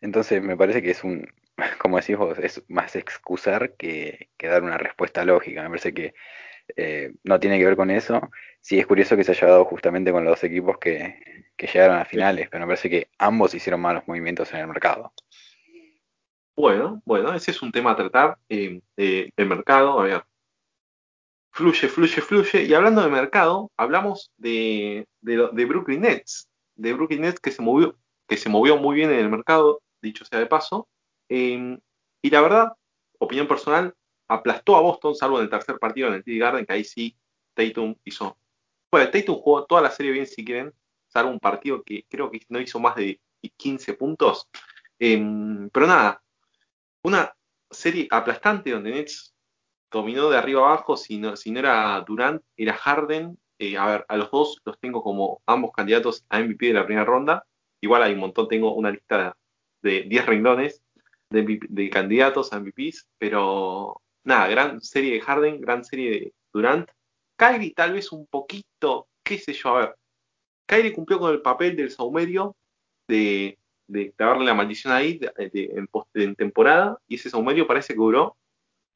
Entonces 0.02 0.42
me 0.42 0.58
parece 0.58 0.82
que 0.82 0.92
es 0.92 1.04
un, 1.04 1.28
como 1.80 1.98
decís 1.98 2.18
vos, 2.18 2.40
es 2.40 2.64
más 2.70 2.96
excusar 2.96 3.76
que, 3.76 4.30
que 4.38 4.48
dar 4.48 4.64
una 4.64 4.78
respuesta 4.78 5.26
lógica. 5.26 5.64
Me 5.64 5.70
parece 5.70 5.94
que 5.94 6.14
eh, 6.76 7.14
no 7.24 7.40
tiene 7.40 7.60
que 7.60 7.66
ver 7.66 7.76
con 7.76 7.92
eso. 7.92 8.30
Sí, 8.62 8.80
es 8.80 8.88
curioso 8.88 9.16
que 9.16 9.24
se 9.24 9.32
haya 9.32 9.48
dado 9.48 9.66
justamente 9.66 10.12
con 10.12 10.24
los 10.24 10.34
dos 10.34 10.44
equipos 10.44 10.78
que, 10.80 11.46
llegaron 11.58 11.98
a 11.98 12.06
finales, 12.06 12.48
pero 12.50 12.66
me 12.66 12.68
parece 12.68 12.90
que 12.90 13.10
ambos 13.18 13.54
hicieron 13.56 13.82
malos 13.82 14.04
movimientos 14.08 14.54
en 14.54 14.60
el 14.60 14.68
mercado. 14.68 15.14
Bueno, 16.56 17.02
bueno, 17.06 17.34
ese 17.34 17.52
es 17.52 17.62
un 17.62 17.72
tema 17.72 17.92
a 17.92 17.96
tratar. 17.96 18.38
Eh, 18.50 18.82
el 18.98 19.48
mercado, 19.48 20.00
a 20.00 20.04
ver, 20.04 20.26
fluye, 21.52 21.88
fluye, 21.88 22.22
fluye. 22.22 22.64
Y 22.64 22.74
hablando 22.74 23.02
de 23.02 23.10
mercado, 23.10 23.72
hablamos 23.78 24.32
de, 24.38 25.08
de, 25.22 25.66
Brooklyn 25.66 26.02
Nets, 26.02 26.50
de 26.76 26.94
Brooklyn 26.94 27.22
Nets 27.22 27.40
que 27.40 27.52
se 27.52 27.62
movió, 27.62 27.98
que 28.28 28.38
se 28.38 28.50
movió 28.50 28.78
muy 28.78 28.96
bien 28.96 29.12
en 29.12 29.20
el 29.20 29.30
mercado, 29.30 29.82
dicho 30.02 30.26
sea 30.26 30.40
de 30.40 30.46
paso. 30.48 30.88
Eh, 31.30 31.78
y 32.22 32.30
la 32.30 32.42
verdad, 32.42 32.74
opinión 33.20 33.48
personal, 33.48 33.94
aplastó 34.28 34.76
a 34.76 34.82
Boston, 34.82 35.16
salvo 35.16 35.38
en 35.38 35.44
el 35.44 35.50
tercer 35.50 35.78
partido 35.80 36.08
en 36.08 36.16
el 36.16 36.24
TD 36.24 36.40
Garden, 36.40 36.66
que 36.66 36.74
ahí 36.74 36.84
sí 36.84 37.18
Tatum 37.54 37.96
hizo. 38.04 38.38
Bueno, 38.92 39.10
Tatum 39.12 39.36
jugó 39.36 39.66
toda 39.66 39.82
la 39.82 39.92
serie 39.92 40.12
bien 40.12 40.28
si 40.28 40.44
quieren, 40.44 40.74
salvo 41.08 41.32
un 41.32 41.40
partido 41.40 41.84
que 41.84 42.06
creo 42.10 42.32
que 42.32 42.42
no 42.50 42.60
hizo 42.60 42.80
más 42.80 42.96
de 42.96 43.20
15 43.58 43.94
puntos. 43.94 44.50
Em, 45.00 45.70
pero 45.70 45.88
nada, 45.88 46.22
una 47.06 47.36
serie 47.70 48.08
aplastante 48.10 48.72
donde 48.72 48.90
Nets 48.90 49.36
dominó 49.92 50.30
de 50.30 50.38
arriba 50.38 50.62
abajo, 50.62 50.98
si 50.98 51.20
no, 51.20 51.36
era 51.46 52.04
Durant, 52.06 52.42
era 52.58 52.74
Harden. 52.74 53.38
Eh, 53.60 53.78
a 53.78 53.86
ver, 53.86 54.06
a 54.10 54.18
los 54.18 54.32
dos 54.32 54.62
los 54.66 54.80
tengo 54.80 55.04
como 55.04 55.42
ambos 55.46 55.72
candidatos 55.72 56.26
a 56.30 56.40
MVP 56.40 56.68
de 56.68 56.74
la 56.74 56.86
primera 56.86 57.06
ronda. 57.06 57.46
Igual 57.80 58.02
hay 58.02 58.14
un 58.14 58.22
montón, 58.22 58.48
tengo 58.48 58.74
una 58.74 58.90
lista 58.90 59.38
de 59.84 60.02
10 60.02 60.26
renglones 60.26 60.82
de, 61.30 61.60
de, 61.70 61.90
candidatos 61.92 62.52
a 62.52 62.60
MVPs, 62.60 63.08
pero 63.20 64.02
nada, 64.24 64.48
gran 64.48 64.82
serie 64.82 65.14
de 65.14 65.22
Harden, 65.22 65.62
gran 65.62 65.86
serie 65.86 66.10
de 66.10 66.34
Durant. 66.52 66.90
Kyrie 67.38 67.74
tal 67.76 67.94
vez 67.94 68.12
un 68.12 68.26
poquito, 68.26 69.08
qué 69.24 69.38
sé 69.38 69.54
yo, 69.54 69.70
a 69.70 69.80
ver. 69.80 69.96
Kyrie 70.66 70.94
cumplió 70.94 71.20
con 71.20 71.32
el 71.32 71.44
papel 71.44 71.76
del 71.76 71.92
saumerio 71.92 72.56
de, 73.08 73.60
de 73.88 74.12
clavarle 74.14 74.46
la 74.46 74.54
maldición 74.54 74.94
ahí 74.94 75.20
en, 75.38 76.36
temporada 76.36 77.00
y 77.08 77.16
ese 77.16 77.30
saumerio 77.30 77.68
parece 77.68 77.94
que 77.94 78.00
duró 78.00 78.38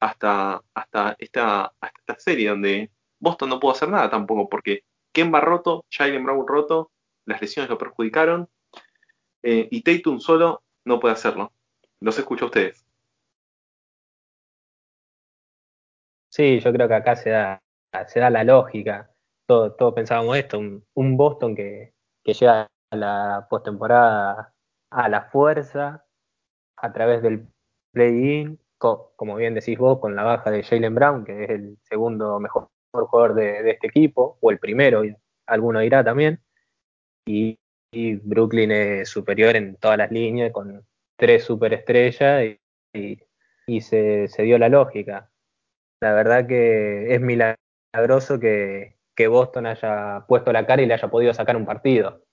hasta, 0.00 0.62
hasta, 0.74 1.16
esta, 1.18 1.72
hasta 1.80 2.00
esta 2.00 2.18
serie 2.18 2.48
donde 2.48 2.90
Boston 3.18 3.50
no 3.50 3.60
pudo 3.60 3.72
hacer 3.72 3.88
nada 3.88 4.10
tampoco 4.10 4.48
porque 4.48 4.84
Kemba 5.12 5.40
roto, 5.40 5.84
Jalen 5.90 6.24
Brown 6.24 6.46
roto, 6.46 6.90
las 7.26 7.40
lesiones 7.40 7.70
lo 7.70 7.78
perjudicaron 7.78 8.48
eh, 9.42 9.68
y 9.70 9.82
Tatum 9.82 10.20
solo 10.20 10.62
no 10.84 11.00
puede 11.00 11.14
hacerlo. 11.14 11.52
Los 12.00 12.18
escucho 12.18 12.46
a 12.46 12.48
ustedes. 12.48 12.84
Sí, 16.30 16.60
yo 16.60 16.72
creo 16.72 16.88
que 16.88 16.94
acá 16.94 17.16
se 17.16 17.30
da, 17.30 17.62
se 18.06 18.20
da 18.20 18.30
la 18.30 18.44
lógica. 18.44 19.10
Todos, 19.46 19.94
pensábamos 19.94 20.36
esto, 20.36 20.58
un, 20.58 21.16
Boston 21.16 21.56
que, 21.56 21.92
llega 22.24 22.68
a 22.90 22.96
la 22.96 23.46
postemporada 23.50 24.54
a 24.90 25.08
la 25.08 25.22
fuerza, 25.30 26.04
a 26.76 26.92
través 26.92 27.22
del 27.22 27.46
play-in, 27.92 28.58
como 28.78 29.36
bien 29.36 29.54
decís 29.54 29.78
vos, 29.78 29.98
con 30.00 30.16
la 30.16 30.24
baja 30.24 30.50
de 30.50 30.62
Jalen 30.62 30.94
Brown, 30.94 31.24
que 31.24 31.44
es 31.44 31.50
el 31.50 31.78
segundo 31.82 32.40
mejor 32.40 32.68
jugador 32.92 33.34
de, 33.34 33.70
este 33.70 33.86
equipo, 33.88 34.38
o 34.40 34.50
el 34.50 34.58
primero, 34.58 35.02
alguno 35.46 35.80
dirá 35.80 36.02
también. 36.04 36.40
Y, 37.26 37.58
Brooklyn 37.92 38.70
es 38.70 39.08
superior 39.08 39.56
en 39.56 39.76
todas 39.76 39.98
las 39.98 40.12
líneas, 40.12 40.52
con 40.52 40.86
tres 41.16 41.44
superestrellas, 41.44 42.56
y, 42.94 43.20
y 43.66 43.80
se, 43.80 44.28
se, 44.28 44.42
dio 44.42 44.58
la 44.58 44.68
lógica. 44.68 45.30
La 46.00 46.12
verdad 46.14 46.46
que 46.46 47.14
es 47.14 47.20
milagroso 47.20 48.38
que, 48.40 48.96
Boston 49.28 49.66
haya 49.66 50.24
puesto 50.26 50.50
la 50.50 50.64
cara 50.64 50.80
y 50.80 50.86
le 50.86 50.94
haya 50.94 51.10
podido 51.10 51.34
sacar 51.34 51.54
un 51.54 51.66
partido. 51.66 52.24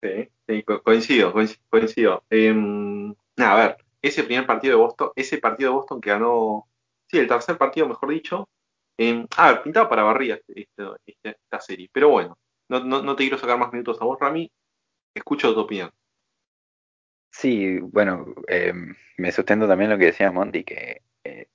Sí, 0.00 0.28
sí 0.46 0.62
coincido, 0.62 1.32
coincido. 1.68 2.24
Em, 2.30 3.14
a 3.36 3.54
ver, 3.56 3.76
ese 4.00 4.22
primer 4.22 4.46
partido 4.46 4.76
de 4.76 4.82
Boston, 4.82 5.10
ese 5.16 5.38
partido 5.38 5.70
de 5.70 5.76
Boston 5.76 6.00
que 6.00 6.10
ganó, 6.10 6.68
sí, 7.08 7.18
el 7.18 7.26
tercer 7.26 7.58
partido, 7.58 7.88
mejor 7.88 8.10
dicho, 8.10 8.48
em, 8.96 9.26
a 9.36 9.52
ver, 9.52 9.62
pintaba 9.62 9.88
para 9.88 10.04
barría 10.04 10.40
esta, 10.46 11.60
serie, 11.60 11.90
pero 11.92 12.10
bueno, 12.10 12.38
no, 12.68 13.16
te 13.16 13.24
quiero 13.24 13.38
sacar 13.38 13.58
más 13.58 13.72
minutos 13.72 14.00
a 14.00 14.04
vos, 14.04 14.18
Rami, 14.20 14.50
escucho 15.14 15.52
tu 15.52 15.60
opinión. 15.60 15.90
Sí, 17.30 17.78
bueno, 17.80 18.34
em, 18.46 18.94
me 19.16 19.32
sustento 19.32 19.66
también 19.66 19.90
lo 19.90 19.98
que 19.98 20.06
decía 20.06 20.30
Monty, 20.30 20.64
que 20.64 21.02
eh, 21.24 21.48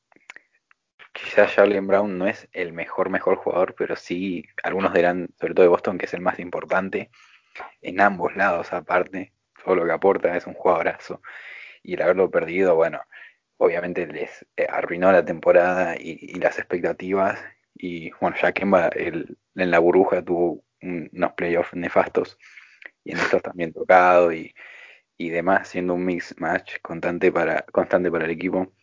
quizás 1.13 1.53
Jalen 1.53 1.88
Brown 1.88 2.17
no 2.17 2.27
es 2.27 2.50
el 2.51 2.73
mejor, 2.73 3.09
mejor 3.09 3.38
jugador, 3.38 3.73
pero 3.77 3.95
sí, 3.95 4.45
algunos 4.63 4.93
dirán, 4.93 5.29
sobre 5.39 5.53
todo 5.53 5.63
de 5.63 5.69
Boston, 5.69 5.97
que 5.97 6.05
es 6.05 6.13
el 6.13 6.21
más 6.21 6.39
importante 6.39 7.09
en 7.81 8.01
ambos 8.01 8.36
lados 8.36 8.74
aparte. 8.74 9.33
Todo 9.63 9.75
lo 9.75 9.86
que 9.86 9.91
aporta 9.93 10.36
es 10.36 10.48
un 10.48 10.53
jugadorazo. 10.53 11.22
Y 11.83 11.93
el 11.95 12.01
haberlo 12.01 12.29
perdido, 12.31 12.75
bueno, 12.75 13.01
obviamente 13.57 14.07
les 14.07 14.45
eh, 14.57 14.67
arruinó 14.69 15.12
la 15.12 15.25
temporada 15.25 15.95
y, 15.98 16.33
las 16.39 16.60
expectativas. 16.60 17.39
Y 17.75 18.12
bueno, 18.22 18.36
ya 18.41 18.51
Kemba 18.51 18.89
en 18.93 19.38
la 19.72 19.79
burbuja 19.79 20.24
tuvo 20.24 20.63
unos 20.81 21.33
playoffs 21.33 21.74
nefastos 21.74 22.38
y 23.03 23.12
en 23.13 23.17
estos 23.19 23.41
también 23.41 23.74
tocado 23.74 24.33
y, 24.33 24.53
y 25.17 25.29
demás, 25.29 25.69
siendo 25.69 25.93
un 25.93 26.05
mix 26.05 26.36
match 26.39 26.79
constante 26.81 27.31
para, 27.31 27.62
constante 27.63 28.12
para 28.12 28.25
el 28.25 28.31
equipo 28.31 28.74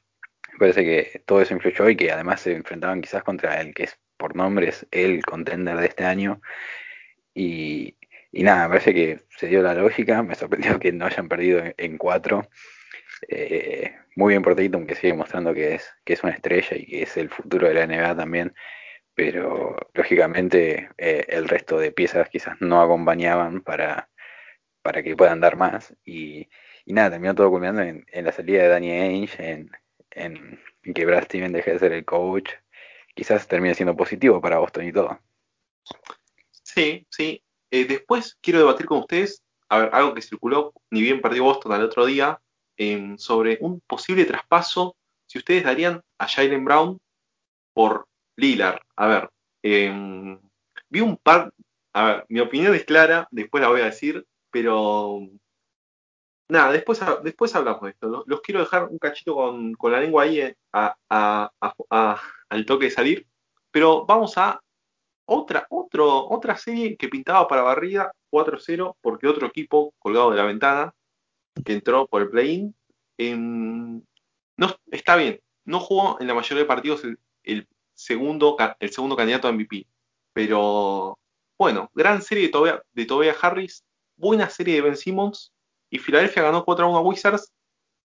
parece 0.60 0.84
que 0.84 1.22
todo 1.24 1.40
eso 1.40 1.54
influyó 1.54 1.88
y 1.88 1.96
que 1.96 2.12
además 2.12 2.42
se 2.42 2.54
enfrentaban 2.54 3.00
quizás 3.00 3.22
contra 3.22 3.60
el 3.62 3.72
que 3.74 3.84
es 3.84 3.98
por 4.18 4.36
nombres 4.36 4.86
el 4.90 5.24
contender 5.24 5.78
de 5.78 5.86
este 5.86 6.04
año. 6.04 6.42
Y, 7.34 7.96
nada, 8.32 8.68
me 8.68 8.74
parece 8.74 8.94
que 8.94 9.20
se 9.36 9.48
dio 9.48 9.62
la 9.62 9.74
lógica. 9.74 10.22
Me 10.22 10.34
sorprendió 10.34 10.78
que 10.78 10.92
no 10.92 11.06
hayan 11.06 11.28
perdido 11.28 11.62
en, 11.76 11.98
cuatro. 11.98 12.48
Eh, 13.28 13.94
muy 14.16 14.34
bien 14.34 14.42
por 14.42 14.54
Tatum, 14.56 14.86
que 14.86 14.94
sigue 14.94 15.14
mostrando 15.14 15.52
que 15.54 15.74
es, 15.74 15.90
que 16.04 16.14
es 16.14 16.22
una 16.22 16.32
estrella 16.32 16.76
y 16.76 16.86
que 16.86 17.02
es 17.02 17.16
el 17.16 17.28
futuro 17.30 17.68
de 17.68 17.74
la 17.74 17.86
NBA 17.86 18.16
también. 18.16 18.54
Pero 19.14 19.76
lógicamente 19.94 20.90
eh, 20.98 21.26
el 21.28 21.48
resto 21.48 21.78
de 21.78 21.92
piezas 21.92 22.28
quizás 22.28 22.56
no 22.60 22.80
acompañaban 22.80 23.62
para, 23.62 24.08
para 24.82 25.02
que 25.02 25.16
puedan 25.16 25.40
dar 25.40 25.56
más. 25.56 25.94
Y, 26.04 26.48
nada, 26.86 27.10
terminó 27.10 27.34
todo 27.34 27.50
culminando 27.50 27.82
en, 27.82 28.06
en 28.10 28.24
la 28.24 28.32
salida 28.32 28.62
de 28.62 28.68
Danny 28.68 28.90
Ainge, 28.92 29.50
en, 29.50 29.70
en, 30.10 30.60
que 30.94 31.04
Brad 31.04 31.24
Steven 31.24 31.52
deje 31.52 31.72
de 31.72 31.78
ser 31.78 31.92
el 31.92 32.04
coach, 32.04 32.50
quizás 33.14 33.46
termine 33.46 33.74
siendo 33.74 33.96
positivo 33.96 34.40
para 34.40 34.58
Boston 34.58 34.86
y 34.86 34.92
todo. 34.92 35.20
Sí, 36.62 37.06
sí. 37.10 37.42
Eh, 37.70 37.84
después 37.84 38.36
quiero 38.40 38.58
debatir 38.60 38.86
con 38.86 38.98
ustedes 38.98 39.42
a 39.70 39.78
ver, 39.78 39.90
algo 39.94 40.14
que 40.14 40.22
circuló, 40.22 40.74
ni 40.90 41.00
bien 41.00 41.20
perdió 41.22 41.44
Boston 41.44 41.72
al 41.72 41.84
otro 41.84 42.04
día, 42.04 42.40
em, 42.76 43.16
sobre 43.18 43.58
un 43.60 43.80
posible 43.80 44.24
traspaso, 44.24 44.96
si 45.26 45.38
ustedes 45.38 45.64
darían 45.64 46.02
a 46.18 46.28
Jalen 46.28 46.64
Brown 46.64 46.98
por 47.72 48.06
Lillard. 48.36 48.80
A 48.96 49.06
ver, 49.06 49.30
em, 49.62 50.40
vi 50.88 51.00
un 51.00 51.16
par, 51.16 51.52
a 51.92 52.04
ver, 52.04 52.26
mi 52.28 52.40
opinión 52.40 52.74
es 52.74 52.84
clara, 52.84 53.28
después 53.30 53.62
la 53.62 53.68
voy 53.68 53.80
a 53.82 53.86
decir, 53.86 54.26
pero 54.50 55.20
nada, 56.48 56.72
después, 56.72 57.00
después 57.22 57.54
hablamos 57.54 57.82
de 57.82 57.90
esto. 57.90 58.24
Los, 58.26 58.40
quiero 58.40 58.60
dejar 58.60 58.88
un 58.88 58.98
cachito 58.98 59.36
con, 59.36 59.76
la 59.92 60.00
lengua 60.00 60.24
ahí 60.24 60.40
eh, 60.40 60.56
al 61.08 62.66
toque 62.66 62.86
de 62.86 62.90
salir. 62.90 63.26
Pero 63.70 64.04
vamos 64.04 64.36
a 64.36 64.60
otra, 65.32 65.64
otro, 65.70 66.28
otra 66.28 66.56
serie 66.56 66.96
que 66.96 67.08
pintaba 67.08 67.46
para 67.46 67.62
barrida 67.62 68.12
4-0 68.32 68.96
porque 69.00 69.28
otro 69.28 69.46
equipo 69.46 69.94
colgado 70.00 70.32
de 70.32 70.36
la 70.36 70.44
ventana 70.44 70.92
que 71.64 71.72
entró 71.72 72.08
por 72.08 72.22
el 72.22 72.30
play-in. 72.30 72.74
Em, 73.16 74.02
no, 74.56 74.76
está 74.90 75.14
bien, 75.14 75.40
no 75.64 75.78
jugó 75.78 76.20
en 76.20 76.26
la 76.26 76.34
mayoría 76.34 76.64
de 76.64 76.68
partidos 76.68 77.02
el, 77.44 77.68
segundo, 77.94 78.56
el 78.80 78.90
segundo 78.90 79.14
candidato 79.14 79.46
a 79.46 79.52
MVP. 79.52 79.86
Pero 80.32 81.16
bueno, 81.56 81.90
gran 81.94 82.22
serie 82.22 82.50
de 82.50 82.50
Tobias 82.50 82.82
de 82.92 83.36
Harris, 83.40 83.84
buena 84.16 84.50
serie 84.50 84.74
de 84.74 84.80
Ben 84.80 84.96
Simmons 84.96 85.52
y 85.90 85.98
Filadelfia 86.00 86.42
ganó 86.42 86.64
4 86.64 86.86
a 86.86 86.88
1 86.88 86.98
a 86.98 87.02
Wizards 87.02 87.52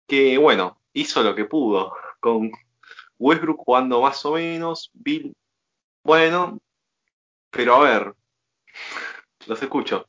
que 0.07 0.37
bueno, 0.37 0.79
hizo 0.93 1.23
lo 1.23 1.33
que 1.33 1.45
pudo 1.45 1.91
con 2.19 2.51
Westbrook 3.17 3.63
jugando 3.65 4.01
más 4.01 4.23
o 4.25 4.33
menos, 4.33 4.91
Bill, 4.93 5.35
bueno, 6.03 6.59
pero 7.55 7.75
a 7.75 7.83
ver, 7.83 8.13
los 9.47 9.61
escucho. 9.61 10.05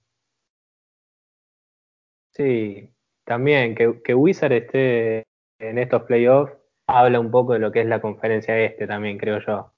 Sí, 2.34 2.92
también 3.24 3.74
que, 3.74 4.02
que 4.02 4.14
Wizard 4.14 4.52
esté 4.52 5.24
en 5.58 5.78
estos 5.78 6.02
playoffs 6.02 6.52
habla 6.86 7.20
un 7.20 7.30
poco 7.30 7.54
de 7.54 7.58
lo 7.58 7.72
que 7.72 7.80
es 7.80 7.86
la 7.86 8.00
conferencia 8.00 8.58
este 8.58 8.86
también, 8.86 9.18
creo 9.18 9.38
yo. 9.40 9.72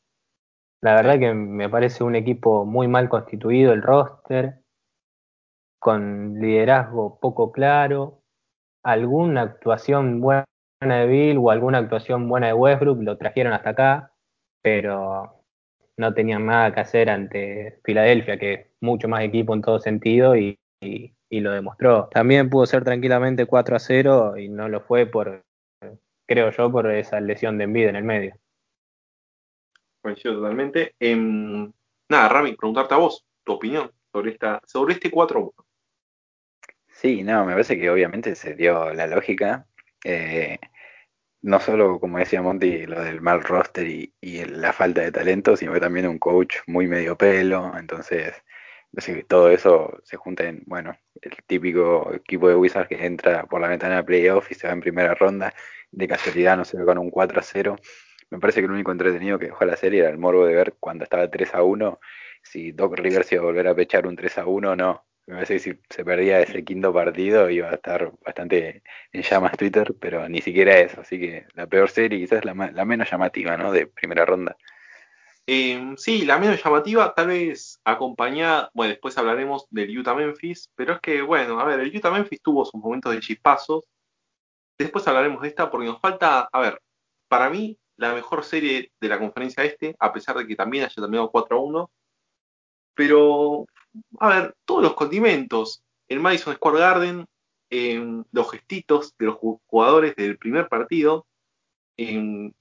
La 0.81 0.95
verdad 0.95 1.19
que 1.19 1.35
me 1.35 1.69
parece 1.69 2.05
un 2.05 2.15
equipo 2.15 2.65
muy 2.65 2.89
mal 2.89 3.09
constituido 3.09 3.73
el 3.73 3.83
roster, 3.83 4.61
con 5.81 6.35
liderazgo 6.41 7.19
poco 7.21 7.53
claro, 7.53 8.23
alguna 8.85 9.43
actuación 9.43 10.21
buena 10.21 10.45
de 10.81 11.07
Bill 11.07 11.39
o 11.39 11.51
alguna 11.51 11.79
actuación 11.79 12.29
buena 12.29 12.49
de 12.49 12.55
Westbrook 12.55 13.03
lo 13.03 13.19
trajeron 13.19 13.53
hasta 13.53 13.71
acá, 13.71 14.13
pero 14.63 15.38
no 15.99 16.15
tenían 16.15 16.47
nada 16.47 16.73
que 16.73 16.81
hacer 16.81 17.11
ante 17.11 17.79
Filadelfia, 17.85 18.39
que 18.39 18.53
es 18.55 18.67
mucho 18.81 19.09
más 19.09 19.23
equipo 19.23 19.53
en 19.53 19.63
todo 19.63 19.81
sentido 19.81 20.37
y, 20.37 20.59
lo 21.31 21.53
demostró. 21.53 22.09
También 22.11 22.49
pudo 22.49 22.65
ser 22.65 22.85
tranquilamente 22.85 23.47
4 23.47 23.77
a 23.77 23.79
0 23.79 24.39
y 24.39 24.49
no 24.49 24.69
lo 24.69 24.81
fue 24.81 25.07
por, 25.07 25.45
creo 26.27 26.51
yo, 26.51 26.73
por 26.73 26.91
esa 26.91 27.21
lesión 27.21 27.59
de 27.59 27.65
envidia 27.65 27.91
en 27.91 27.97
el 27.97 28.05
medio. 28.05 28.35
Coincido 30.01 30.37
totalmente. 30.37 30.95
Em, 30.99 31.71
nada, 32.09 32.29
Rami, 32.29 32.55
preguntarte 32.55 32.95
a 32.95 32.99
vos 32.99 33.27
tu 33.45 33.53
opinión 33.53 33.91
sobre 34.13 34.31
esta 34.31 34.61
sobre 34.65 34.95
este 34.95 35.11
4-1. 35.11 35.53
Sí, 36.87 37.23
no, 37.23 37.45
me 37.45 37.53
parece 37.53 37.79
que 37.79 37.91
obviamente 37.91 38.35
se 38.35 38.55
dio 38.55 38.93
la 38.95 39.07
lógica. 39.07 39.67
Eh, 40.05 40.59
no 41.43 41.61
solo, 41.61 42.01
como 42.01 42.19
decía 42.19 42.43
Monty, 42.43 42.87
lo 42.87 43.03
del 43.03 43.21
mal 43.21 43.43
roster 43.43 43.87
y, 43.87 44.13
la 44.47 44.73
falta 44.73 45.03
de 45.03 45.13
talento, 45.13 45.57
sino 45.57 45.79
también 45.81 46.09
un 46.09 46.19
coach 46.19 46.57
muy 46.67 46.87
medio 46.87 47.17
pelo. 47.17 47.73
Entonces, 47.79 48.35
todo 49.29 49.51
eso 49.51 49.99
se 50.05 50.17
junta 50.17 50.45
en, 50.45 50.63
bueno, 50.67 50.97
el 51.23 51.33
típico 51.47 52.13
equipo 52.15 52.49
de 52.49 52.57
Wizards 52.57 52.89
que 52.89 53.07
entra 53.07 53.45
por 53.47 53.61
la 53.61 53.69
ventana 53.69 53.97
de 53.97 54.05
playoff 54.05 54.51
y 54.51 54.55
se 54.55 54.67
va 54.67 54.73
en 54.73 54.81
primera 54.81 55.15
ronda. 55.15 55.55
De 55.91 56.09
casualidad 56.09 56.57
no 56.57 56.65
ve 56.73 56.85
con 56.85 56.99
un 56.99 57.11
4 57.11 57.41
a 57.41 57.43
0. 57.43 57.77
Me 58.31 58.39
parece 58.41 58.61
que 58.61 58.67
el 58.67 58.73
único 58.73 58.93
entretenido 58.93 59.39
que 59.39 59.47
dejó 59.47 59.65
la 59.65 59.77
serie 59.77 60.01
era 60.01 60.11
el 60.11 60.19
morbo 60.19 60.45
de 60.47 60.55
ver 60.55 60.75
cuando 60.81 61.05
estaba 61.05 61.31
3 61.31 61.55
a 61.55 61.63
1, 61.63 62.01
si 62.43 62.73
Doc 62.73 62.99
Rivers 62.99 63.33
iba 63.33 63.43
a 63.43 63.45
volver 63.47 63.69
a 63.69 63.75
pechar 63.75 64.07
un 64.07 64.17
3 64.17 64.39
a 64.39 64.47
1 64.47 64.71
o 64.71 64.77
no. 64.77 65.08
Me 65.29 65.35
parece 65.35 65.55
que 65.55 65.61
si 65.61 65.81
se 65.91 66.05
perdía 66.07 66.41
ese 66.41 66.65
quinto 66.65 66.91
partido 66.91 67.51
iba 67.51 67.69
a 67.69 67.75
estar 67.75 68.13
bastante 68.25 68.83
en 69.13 69.23
llamas 69.23 69.59
Twitter, 69.59 69.95
pero 70.01 70.27
ni 70.27 70.41
siquiera 70.41 70.79
eso. 70.79 71.03
Así 71.03 71.21
que 71.21 71.47
la 71.53 71.67
peor 71.67 71.91
serie 71.91 72.19
quizás 72.19 72.47
la, 72.47 72.55
la 72.73 72.85
menos 72.87 73.11
llamativa, 73.11 73.55
¿no? 73.59 73.71
De 73.71 73.87
primera 73.87 74.25
ronda. 74.25 74.57
Em, 75.47 75.99
sí, 75.99 76.25
la 76.25 76.39
menos 76.39 76.65
llamativa, 76.65 77.15
tal 77.15 77.27
vez 77.27 77.79
acompañada, 77.85 78.71
bueno, 78.73 78.91
después 78.91 79.19
hablaremos 79.19 79.67
del 79.69 79.99
Utah 79.99 80.15
Memphis, 80.15 80.71
pero 80.75 80.95
es 80.95 81.01
que, 81.01 81.21
bueno, 81.21 81.61
a 81.61 81.65
ver, 81.67 81.81
el 81.81 81.95
Utah 81.95 82.11
Memphis 82.11 82.41
tuvo 82.41 82.65
sus 82.65 82.81
momentos 82.81 83.13
de 83.13 83.21
chispazos. 83.21 83.85
Después 84.79 85.07
hablaremos 85.09 85.43
de 85.43 85.49
esta 85.49 85.71
porque 85.71 85.89
nos 85.89 86.01
falta, 86.01 86.49
a 86.51 86.61
ver, 86.61 86.81
para 87.29 87.51
mí, 87.51 87.79
la 87.97 88.15
mejor 88.15 88.45
serie 88.45 88.93
de 88.99 89.09
la 89.09 89.19
conferencia 89.19 89.63
este, 89.63 89.95
a 89.99 90.11
pesar 90.11 90.39
de 90.39 90.47
que 90.47 90.57
también 90.57 90.85
haya 90.85 90.95
terminado 90.95 91.31
4 91.31 91.59
a 91.59 91.61
1. 91.61 91.91
Pero 92.95 93.67
a 94.21 94.29
ver, 94.29 94.57
todos 94.65 94.83
los 94.83 94.95
condimentos. 94.95 95.83
El 96.09 96.21
Madison 96.21 96.55
Square 96.55 96.79
Garden, 96.79 97.27
en 97.71 98.25
los 98.33 98.51
gestitos 98.51 99.15
de 99.19 99.27
los 99.27 99.37
jugadores 99.37 100.17
del 100.17 100.39
primer 100.39 100.69
partido, 100.69 101.27
en 101.97 102.55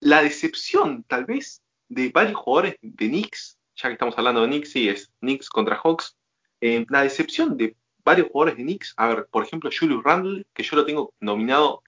la 0.00 0.22
decepción 0.22 1.04
tal 1.04 1.24
vez 1.24 1.62
de 1.88 2.10
varios 2.10 2.36
jugadores 2.36 2.76
de 2.82 3.08
Knicks, 3.08 3.58
ya 3.76 3.88
que 3.88 3.94
estamos 3.94 4.16
hablando 4.18 4.42
de 4.42 4.48
Knicks, 4.48 4.72
sí, 4.72 4.88
es 4.88 5.10
Knicks 5.20 5.48
contra 5.48 5.76
Hawks, 5.76 6.16
la 6.60 7.02
decepción 7.02 7.56
de 7.56 7.76
varios 8.04 8.28
jugadores 8.28 8.56
de 8.56 8.64
Knicks, 8.64 8.94
a 8.96 9.08
ver, 9.08 9.26
por 9.30 9.44
ejemplo, 9.44 9.70
Julius 9.76 10.02
Randle, 10.02 10.46
que 10.52 10.62
yo 10.62 10.76
lo 10.76 10.84
tengo 10.84 11.14
nominado, 11.20 11.82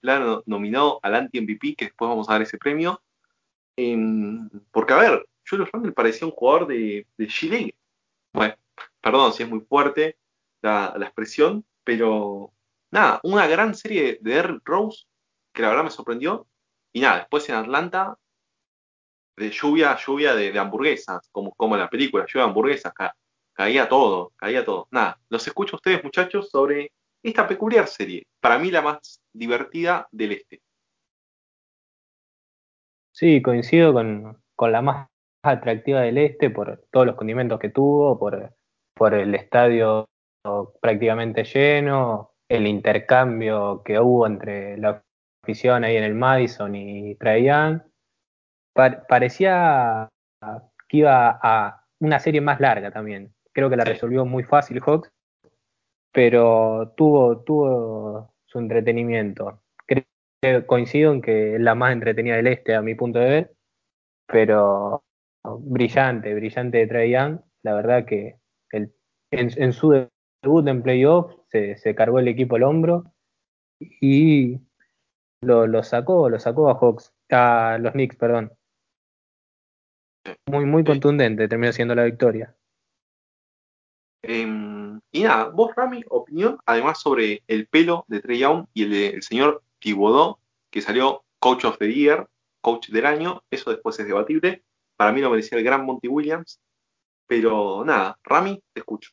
nominado 0.45 0.99
al 1.03 1.15
anti-MVP, 1.15 1.75
que 1.75 1.85
después 1.85 2.09
vamos 2.09 2.29
a 2.29 2.33
dar 2.33 2.41
ese 2.41 2.57
premio, 2.57 3.01
porque 4.71 4.93
a 4.93 4.97
ver, 4.97 5.27
Julius 5.47 5.69
Randle 5.71 5.91
parecía 5.91 6.27
un 6.27 6.33
jugador 6.33 6.67
de, 6.67 7.07
de 7.17 7.27
G-League, 7.27 7.75
bueno, 8.33 8.55
perdón 9.01 9.33
si 9.33 9.43
es 9.43 9.49
muy 9.49 9.61
fuerte 9.61 10.17
la, 10.61 10.93
expresión, 10.99 11.65
pero 11.83 12.53
nada, 12.91 13.19
una 13.23 13.47
gran 13.47 13.75
serie 13.75 14.19
de 14.21 14.33
Derrick 14.33 14.61
Rose 14.67 15.05
que 15.53 15.61
la 15.61 15.69
verdad 15.69 15.83
me 15.83 15.89
sorprendió. 15.89 16.47
Y 16.93 17.01
nada, 17.01 17.19
después 17.19 17.47
en 17.49 17.55
Atlanta, 17.55 18.17
de 19.37 19.49
lluvia, 19.49 19.97
lluvia 19.97 20.35
de, 20.35 20.57
hamburguesas, 20.57 21.29
como, 21.31 21.53
como 21.55 21.75
en 21.75 21.81
la 21.81 21.89
película, 21.89 22.25
lluvia 22.25 22.43
de 22.43 22.49
hamburguesas, 22.49 22.93
caía 23.53 23.87
todo, 23.87 24.33
caía 24.35 24.63
todo. 24.65 24.87
Nada, 24.91 25.19
los 25.29 25.45
escucho 25.47 25.75
a 25.75 25.77
ustedes 25.77 26.03
muchachos 26.03 26.49
sobre 26.49 26.91
esta 27.23 27.47
peculiar 27.47 27.87
serie, 27.87 28.27
para 28.39 28.57
mí 28.57 28.71
la 28.71 28.81
más 28.81 29.21
divertida 29.31 30.07
del 30.11 30.33
este. 30.33 30.61
Sí, 33.11 33.41
coincido 33.41 33.93
con, 33.93 34.41
con 34.55 34.71
la 34.71 34.81
más 34.81 35.10
atractiva 35.43 36.01
del 36.01 36.17
este 36.17 36.49
por 36.49 36.85
todos 36.91 37.05
los 37.05 37.15
condimentos 37.15 37.59
que 37.59 37.69
tuvo, 37.69 38.17
por, 38.19 38.53
por 38.95 39.13
el 39.13 39.33
estadio 39.35 40.07
prácticamente 40.81 41.43
lleno, 41.43 42.31
el 42.49 42.67
intercambio 42.67 43.81
que 43.83 43.99
hubo 43.99 44.27
entre 44.27 44.77
la 44.77 45.03
afición 45.43 45.83
ahí 45.83 45.95
en 45.95 46.03
el 46.03 46.15
Madison 46.15 46.75
y 46.75 47.15
Trae 47.15 47.81
parecía 48.73 50.09
que 50.87 50.97
iba 50.97 51.39
a 51.41 51.85
una 51.99 52.19
serie 52.19 52.41
más 52.41 52.59
larga 52.59 52.91
también. 52.91 53.33
Creo 53.53 53.69
que 53.69 53.77
la 53.77 53.83
resolvió 53.83 54.25
muy 54.25 54.43
fácil 54.43 54.81
Hawks, 54.81 55.11
pero 56.11 56.93
tuvo, 56.97 57.43
tuvo 57.43 58.33
su 58.45 58.59
entretenimiento. 58.59 59.61
Creo, 59.85 60.67
coincido 60.67 61.13
en 61.13 61.21
que 61.21 61.55
es 61.55 61.61
la 61.61 61.75
más 61.75 61.93
entretenida 61.93 62.35
del 62.35 62.47
este 62.47 62.75
a 62.75 62.81
mi 62.81 62.95
punto 62.95 63.19
de 63.19 63.29
ver, 63.29 63.53
pero 64.27 65.03
brillante, 65.43 66.33
brillante 66.33 66.77
de 66.79 66.87
Trey 66.87 67.11
Young. 67.11 67.39
La 67.63 67.73
verdad 67.73 68.05
que 68.05 68.37
el, 68.71 68.93
en, 69.31 69.73
su 69.73 70.07
debut 70.41 70.67
en 70.67 70.83
playoff 70.83 71.33
se, 71.47 71.77
se, 71.77 71.95
cargó 71.95 72.19
el 72.19 72.27
equipo 72.27 72.55
al 72.55 72.63
hombro 72.63 73.13
y 73.79 74.59
lo, 75.41 75.67
lo, 75.67 75.83
sacó, 75.83 76.29
lo 76.29 76.39
sacó 76.39 76.69
a 76.69 76.75
Hawks, 76.75 77.13
a 77.29 77.77
los 77.79 77.93
Knicks, 77.93 78.15
perdón. 78.15 78.51
Muy, 80.47 80.65
muy 80.65 80.83
contundente, 80.83 81.47
terminó 81.47 81.71
siendo 81.73 81.95
la 81.95 82.03
victoria. 82.03 82.55
Em, 84.23 85.01
y 85.11 85.23
nada, 85.23 85.49
vos, 85.49 85.73
Rami, 85.75 86.03
opinión, 86.09 86.59
además 86.65 87.01
sobre 87.01 87.43
el 87.47 87.67
pelo 87.67 88.05
de 88.07 88.21
Trey 88.21 88.39
Young 88.39 88.67
y 88.73 88.83
el 88.83 88.91
del 88.91 89.23
señor 89.23 89.63
Thibodeau, 89.79 90.37
que 90.69 90.81
salió 90.81 91.23
Coach 91.39 91.65
of 91.65 91.79
the 91.79 91.91
Year, 91.91 92.27
Coach 92.61 92.89
del 92.89 93.07
año, 93.07 93.43
eso 93.49 93.71
después 93.71 93.99
es 93.99 94.05
debatible. 94.05 94.63
Para 95.01 95.13
mí 95.13 95.19
lo 95.19 95.31
merecía 95.31 95.57
el 95.57 95.63
gran 95.63 95.83
Monty 95.83 96.07
Williams. 96.07 96.61
Pero 97.25 97.83
nada, 97.83 98.19
Rami, 98.23 98.61
te 98.71 98.81
escucho. 98.81 99.09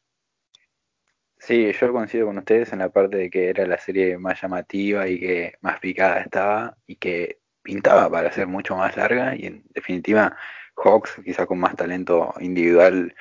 Sí, 1.39 1.73
yo 1.73 1.93
coincido 1.95 2.27
con 2.27 2.37
ustedes 2.37 2.75
en 2.75 2.81
la 2.81 2.91
parte 2.91 3.17
de 3.17 3.31
que 3.31 3.49
era 3.49 3.65
la 3.65 3.79
serie 3.79 4.19
más 4.19 4.39
llamativa 4.39 5.09
y 5.09 5.19
que 5.19 5.55
más 5.63 5.81
picada 5.81 6.21
estaba 6.21 6.77
y 6.87 6.97
que 6.97 7.39
pintaba 7.63 8.11
para 8.11 8.31
ser 8.31 8.47
mucho 8.47 8.77
más 8.77 8.99
larga 8.99 9.35
y 9.35 9.47
en 9.47 9.65
definitiva 9.71 10.37
Hawks, 10.77 11.23
quizá 11.25 11.47
con 11.47 11.59
más 11.59 11.75
talento 11.75 12.35
individual, 12.39 13.15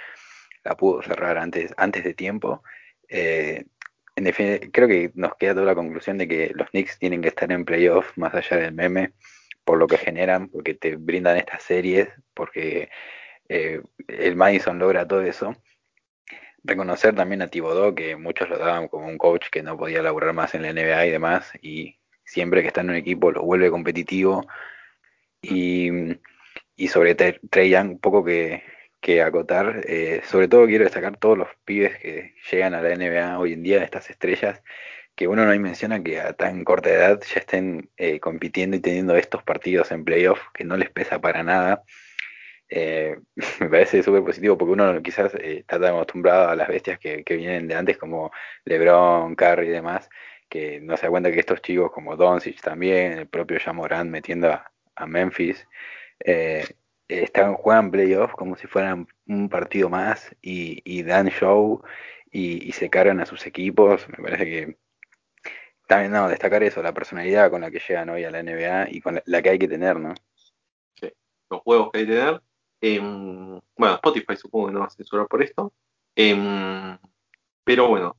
la 0.65 0.75
pudo 0.75 1.01
cerrar 1.01 1.37
antes, 1.37 1.73
antes 1.77 2.03
de 2.03 2.13
tiempo. 2.15 2.63
Eh, 3.07 3.63
en 4.17 4.71
creo 4.71 4.89
que 4.89 5.11
nos 5.15 5.37
queda 5.37 5.53
toda 5.53 5.67
la 5.67 5.75
conclusión 5.75 6.17
de 6.17 6.27
que 6.27 6.51
los 6.53 6.69
Knicks 6.71 6.99
tienen 6.99 7.21
que 7.21 7.29
estar 7.29 7.49
en 7.49 7.63
playoff 7.63 8.11
más 8.17 8.33
allá 8.33 8.57
del 8.57 8.73
meme 8.73 9.13
por 9.67 9.77
lo 9.77 9.87
que 9.87 9.97
generan, 9.97 10.47
porque 10.47 10.75
te 10.75 10.95
brindan 10.95 11.35
estas 11.35 11.61
series, 11.61 12.07
porque 12.33 12.89
eh, 13.49 13.81
el 14.07 14.37
Madison 14.37 14.79
logra 14.79 15.05
todo 15.05 15.21
eso. 15.23 15.57
Reconocer 16.63 17.13
también 17.15 17.41
a 17.41 17.49
Thibodeau, 17.49 17.93
que 17.93 18.15
muchos 18.15 18.47
lo 18.47 18.57
daban 18.57 18.87
como 18.87 19.07
un 19.07 19.17
coach 19.17 19.47
que 19.51 19.63
no 19.63 19.77
podía 19.77 20.01
laburar 20.01 20.31
más 20.33 20.55
en 20.55 20.61
la 20.61 20.71
NBA 20.71 21.07
y 21.07 21.11
demás, 21.11 21.51
y 21.61 21.99
siempre 22.23 22.61
que 22.61 22.69
está 22.69 22.79
en 22.79 22.91
un 22.91 22.95
equipo 22.95 23.29
lo 23.29 23.43
vuelve 23.43 23.69
competitivo. 23.69 24.47
Y, 25.41 25.89
sobre 26.87 27.15
Trey 27.15 27.69
Young, 27.69 27.91
un 27.91 27.99
poco 27.99 28.23
que, 28.23 28.63
acotar. 29.21 29.81
Eh, 29.87 30.21
sobre 30.25 30.47
todo 30.47 30.65
quiero 30.65 30.85
destacar 30.85 31.17
todos 31.17 31.37
los 31.37 31.49
pibes 31.65 31.97
que 31.99 32.35
llegan 32.51 32.73
a 32.73 32.81
la 32.81 32.95
NBA 32.95 33.37
hoy 33.39 33.53
en 33.53 33.63
día, 33.63 33.83
estas 33.83 34.09
estrellas 34.09 34.61
que 35.17 35.27
uno 35.27 35.45
no 35.45 35.59
menciona 35.59 36.03
que 36.03 36.21
a 36.21 36.33
tan 36.33 36.63
corta 36.63 36.91
edad 36.91 37.19
ya 37.33 37.39
estén 37.39 37.89
eh, 37.97 38.19
compitiendo 38.19 38.77
y 38.77 38.81
teniendo 38.81 39.15
estos 39.17 39.43
partidos 39.43 39.91
en 39.91 40.05
playoff 40.05 40.39
que 40.53 40.63
no 40.63 40.77
les 40.77 40.91
pesa 40.91 41.19
para 41.19 41.43
nada. 41.43 41.83
Eh, 42.69 43.17
me 43.59 43.69
parece 43.69 44.03
súper 44.03 44.23
positivo 44.23 44.57
porque 44.57 44.73
uno 44.73 45.01
quizás 45.01 45.33
eh, 45.35 45.59
está 45.61 45.79
tan 45.79 45.95
acostumbrado 45.95 46.49
a 46.49 46.55
las 46.55 46.67
bestias 46.67 46.99
que, 46.99 47.23
vienen 47.29 47.67
de 47.67 47.75
antes 47.75 47.97
como 47.97 48.31
LeBron, 48.65 49.35
Curry 49.35 49.67
y 49.67 49.69
demás, 49.71 50.07
que 50.49 50.79
no 50.81 50.95
se 50.97 51.07
da 51.07 51.09
cuenta 51.09 51.31
que 51.31 51.39
estos 51.39 51.61
chicos 51.63 51.91
como 51.91 52.15
Doncic 52.15 52.61
también, 52.61 53.13
el 53.13 53.27
propio 53.27 53.59
Jamoran 53.59 54.11
metiendo 54.11 54.51
a, 54.51 55.07
Memphis, 55.07 55.67
están, 57.07 57.55
juegan 57.55 57.91
playoffs 57.91 58.35
como 58.35 58.55
si 58.55 58.67
fueran 58.67 59.07
un 59.27 59.49
partido 59.49 59.89
más 59.89 60.35
y, 60.41 61.03
dan 61.03 61.29
show 61.29 61.81
y, 62.31 62.67
y, 62.67 62.71
se 62.73 62.89
cargan 62.89 63.19
a 63.19 63.25
sus 63.25 63.45
equipos. 63.47 64.07
Me 64.09 64.23
parece 64.23 64.45
que 64.45 64.77
también, 65.87 66.11
no, 66.11 66.27
destacar 66.27 66.63
eso, 66.63 66.83
la 66.83 66.93
personalidad 66.93 67.49
con 67.49 67.61
la 67.61 67.71
que 67.71 67.79
llegan 67.79 68.09
hoy 68.09 68.25
a 68.25 68.31
la 68.31 68.43
NBA 68.43 68.89
y 68.91 69.01
con 69.01 69.21
la, 69.25 69.41
que 69.41 69.49
hay 69.49 69.59
que 69.59 69.69
tener, 69.69 69.97
¿no? 69.97 70.13
Sí, 70.95 71.11
los 71.49 71.61
juegos 71.61 71.91
que 71.91 71.99
hay 71.99 72.05
que 72.05 72.11
tener. 72.11 72.41
Em, 72.81 73.59
bueno, 73.77 73.95
Spotify 73.95 74.35
supongo 74.35 74.67
que 74.67 74.73
no 74.73 74.79
va 74.81 74.87
a 74.87 74.89
censurar 74.89 75.27
por 75.27 75.41
esto. 75.41 75.73
Em, 76.15 76.97
pero 77.63 77.87
bueno, 77.87 78.17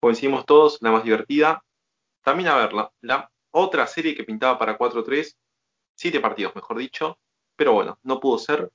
coincidimos 0.00 0.46
todos, 0.46 0.78
la 0.82 0.92
más 0.92 1.04
divertida. 1.04 1.64
También 2.22 2.48
a 2.50 2.56
ver, 2.56 2.72
la, 3.02 3.30
otra 3.50 3.86
serie 3.88 4.14
que 4.14 4.24
pintaba 4.24 4.58
para 4.58 4.78
4-3, 4.78 5.36
7 5.96 6.20
partidos, 6.20 6.54
mejor 6.54 6.78
dicho. 6.78 7.18
Pero 7.56 7.72
bueno, 7.72 7.98
no 8.04 8.20
pudo 8.20 8.38
ser. 8.38 8.70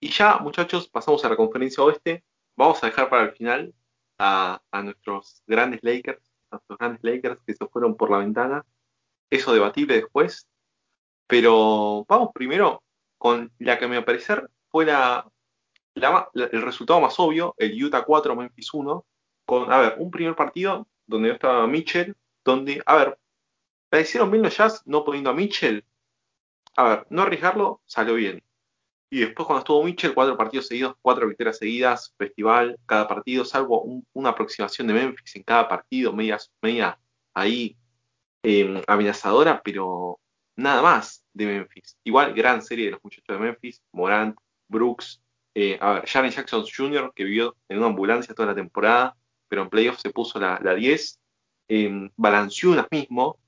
Y 0.00 0.10
ya, 0.10 0.38
muchachos, 0.38 0.88
pasamos 0.88 1.24
a 1.24 1.30
la 1.30 1.36
conferencia 1.36 1.82
oeste. 1.84 2.24
Vamos 2.56 2.82
a 2.84 2.86
dejar 2.88 3.08
para 3.08 3.24
el 3.24 3.32
final 3.32 3.74
a 4.18 4.60
nuestros 4.84 5.42
grandes 5.46 5.80
Lakers 5.82 6.31
los 6.68 6.78
grandes 6.78 7.02
Lakers 7.02 7.40
que 7.46 7.54
se 7.54 7.66
fueron 7.66 7.96
por 7.96 8.10
la 8.10 8.18
ventana. 8.18 8.64
Eso 9.30 9.52
debatible 9.52 9.94
después. 9.94 10.46
Pero 11.26 12.04
vamos 12.08 12.30
primero 12.34 12.82
con 13.18 13.52
la 13.58 13.78
que 13.78 13.84
a 13.84 13.88
mi 13.88 14.00
parecer 14.02 14.50
fue 14.68 14.84
la, 14.84 15.30
el 15.94 16.62
resultado 16.62 17.00
más 17.00 17.18
obvio, 17.18 17.54
el 17.58 17.82
Utah 17.82 18.04
4, 18.04 18.36
Memphis 18.36 18.72
1, 18.74 19.06
con, 19.44 19.72
a 19.72 19.78
ver, 19.78 19.94
un 19.98 20.10
primer 20.10 20.34
partido 20.34 20.88
donde 21.06 21.28
no 21.28 21.34
estaba 21.34 21.66
Mitchell, 21.66 22.16
donde, 22.44 22.82
a 22.84 22.96
ver, 22.96 23.18
la 23.90 24.00
hicieron 24.00 24.30
bien 24.30 24.42
los 24.42 24.56
Jazz 24.56 24.82
no 24.86 25.04
poniendo 25.04 25.30
a 25.30 25.34
Mitchell. 25.34 25.84
A 26.76 26.84
ver, 26.84 27.06
no 27.10 27.22
arriesgarlo 27.22 27.82
salió 27.84 28.14
bien. 28.14 28.42
Y 29.12 29.20
después 29.20 29.46
cuando 29.46 29.58
estuvo 29.58 29.84
Mitchell, 29.84 30.14
cuatro 30.14 30.38
partidos 30.38 30.68
seguidos, 30.68 30.94
cuatro 31.02 31.28
victorias 31.28 31.58
seguidas, 31.58 32.14
festival, 32.16 32.78
cada 32.86 33.06
partido, 33.06 33.44
salvo 33.44 33.84
una 34.14 34.30
aproximación 34.30 34.86
de 34.86 34.94
Memphis 34.94 35.36
en 35.36 35.42
cada 35.42 35.68
partido, 35.68 36.14
media, 36.14 36.38
media 36.62 36.98
ahí 37.34 37.76
em, 38.42 38.80
amenazadora, 38.86 39.60
pero 39.62 40.18
nada 40.56 40.80
más 40.80 41.22
de 41.34 41.44
Memphis. 41.44 41.98
Igual, 42.04 42.32
gran 42.32 42.62
serie 42.62 42.86
de 42.86 42.92
los 42.92 43.04
muchachos 43.04 43.36
de 43.36 43.38
Memphis, 43.38 43.82
Morant, 43.92 44.34
Brooks, 44.66 45.22
eh, 45.54 45.76
a 45.78 45.92
ver, 45.92 46.08
Jaren 46.08 46.30
Jackson 46.30 46.64
Jr., 46.64 47.12
que 47.14 47.24
vivió 47.24 47.54
en 47.68 47.76
una 47.78 47.88
ambulancia 47.88 48.34
toda 48.34 48.48
la 48.48 48.54
temporada, 48.54 49.14
pero 49.46 49.60
en 49.60 49.68
playoffs 49.68 50.00
se 50.00 50.08
puso 50.08 50.40
la, 50.40 50.58
10, 50.58 51.20
eh, 51.68 52.10
Balanciunas 52.16 52.86
mismo, 52.90 53.38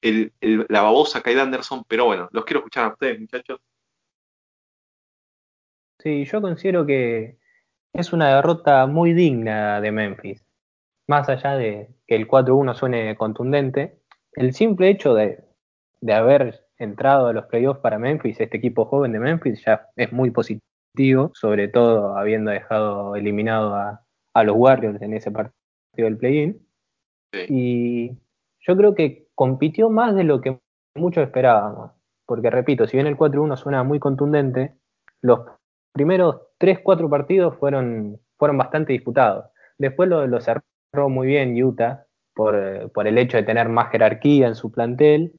la 0.00 0.80
babosa 0.80 1.20
Kyle 1.20 1.38
Anderson, 1.38 1.84
pero 1.86 2.06
bueno, 2.06 2.30
los 2.32 2.46
quiero 2.46 2.60
escuchar 2.60 2.86
a 2.86 2.92
ustedes, 2.94 3.20
muchachos. 3.20 3.60
Sí, 6.02 6.24
yo 6.24 6.42
considero 6.42 6.84
que 6.84 7.38
es 7.94 8.12
una 8.12 8.34
derrota 8.34 8.86
muy 8.86 9.12
digna 9.12 9.80
de 9.80 9.92
Memphis. 9.92 10.44
Más 11.08 11.28
allá 11.28 11.56
de 11.56 11.94
que 12.08 12.16
el 12.16 12.26
4-1 12.26 12.74
suene 12.74 13.16
contundente, 13.16 14.00
el 14.32 14.52
simple 14.52 14.88
hecho 14.88 15.14
de, 15.14 15.44
haber 16.12 16.66
entrado 16.78 17.28
a 17.28 17.32
los 17.32 17.46
playoffs 17.46 17.80
para 17.80 18.00
Memphis, 18.00 18.40
este 18.40 18.56
equipo 18.56 18.86
joven 18.86 19.12
de 19.12 19.20
Memphis, 19.20 19.64
ya 19.64 19.90
es 19.94 20.12
muy 20.12 20.32
positivo, 20.32 21.30
sobre 21.34 21.68
todo 21.68 22.16
habiendo 22.16 22.50
dejado 22.50 23.14
eliminado 23.14 23.76
a, 23.76 24.04
los 24.42 24.56
Warriors 24.56 25.00
en 25.02 25.14
ese 25.14 25.30
partido 25.30 25.54
del 25.94 26.16
play-in. 26.16 26.66
Y 27.48 28.18
yo 28.60 28.76
creo 28.76 28.94
que 28.96 29.28
compitió 29.36 29.88
más 29.88 30.16
de 30.16 30.24
lo 30.24 30.40
que 30.40 30.58
muchos 30.96 31.22
esperábamos. 31.22 31.92
Porque 32.26 32.50
repito, 32.50 32.88
si 32.88 32.96
bien 32.96 33.06
el 33.06 33.16
4-1 33.16 33.56
suena 33.56 33.84
muy 33.84 34.00
contundente, 34.00 34.74
los 35.20 35.40
primeros 35.92 36.36
3-4 36.58 37.08
partidos 37.08 37.56
fueron, 37.58 38.20
fueron 38.38 38.58
bastante 38.58 38.92
disputados. 38.92 39.46
Después 39.78 40.08
lo, 40.08 40.40
cerró 40.40 41.08
muy 41.08 41.26
bien 41.26 41.62
Utah 41.62 42.06
por, 42.34 42.54
el 42.54 43.18
hecho 43.18 43.36
de 43.36 43.42
tener 43.42 43.68
más 43.68 43.90
jerarquía 43.90 44.48
en 44.48 44.54
su 44.54 44.70
plantel 44.70 45.32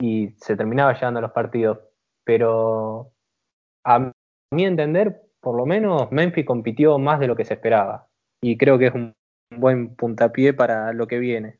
y 0.00 0.30
se 0.36 0.56
terminaba 0.56 0.94
llevando 0.94 1.20
los 1.20 1.32
partidos. 1.32 1.78
Pero 2.24 3.12
a 3.84 4.12
mi 4.52 4.64
entender, 4.64 5.22
por 5.40 5.56
lo 5.56 5.66
menos 5.66 6.10
Memphis 6.12 6.46
compitió 6.46 6.98
más 6.98 7.20
de 7.20 7.26
lo 7.26 7.36
que 7.36 7.44
se 7.44 7.54
esperaba. 7.54 8.08
Y 8.42 8.56
creo 8.56 8.78
que 8.78 8.86
es 8.86 8.94
un 8.94 9.14
buen 9.50 9.94
puntapié 9.96 10.52
para 10.52 10.92
lo 10.92 11.06
que 11.06 11.18
viene. 11.18 11.58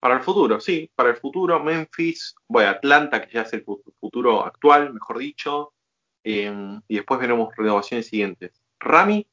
Para 0.00 0.14
el 0.14 0.20
futuro, 0.20 0.60
sí, 0.60 0.90
para 0.94 1.10
el 1.10 1.16
futuro, 1.16 1.60
Memphis, 1.60 2.34
bueno, 2.48 2.70
Atlanta, 2.70 3.20
que 3.20 3.34
ya 3.34 3.42
es 3.42 3.52
el 3.52 3.64
futuro 3.64 4.46
actual, 4.46 4.94
mejor 4.94 5.18
dicho, 5.18 5.74
Em, 6.24 6.80
y 6.88 6.96
después 6.96 7.20
veremos 7.20 7.54
renovaciones 7.56 8.06
siguientes. 8.06 8.62
Rami. 8.78 9.26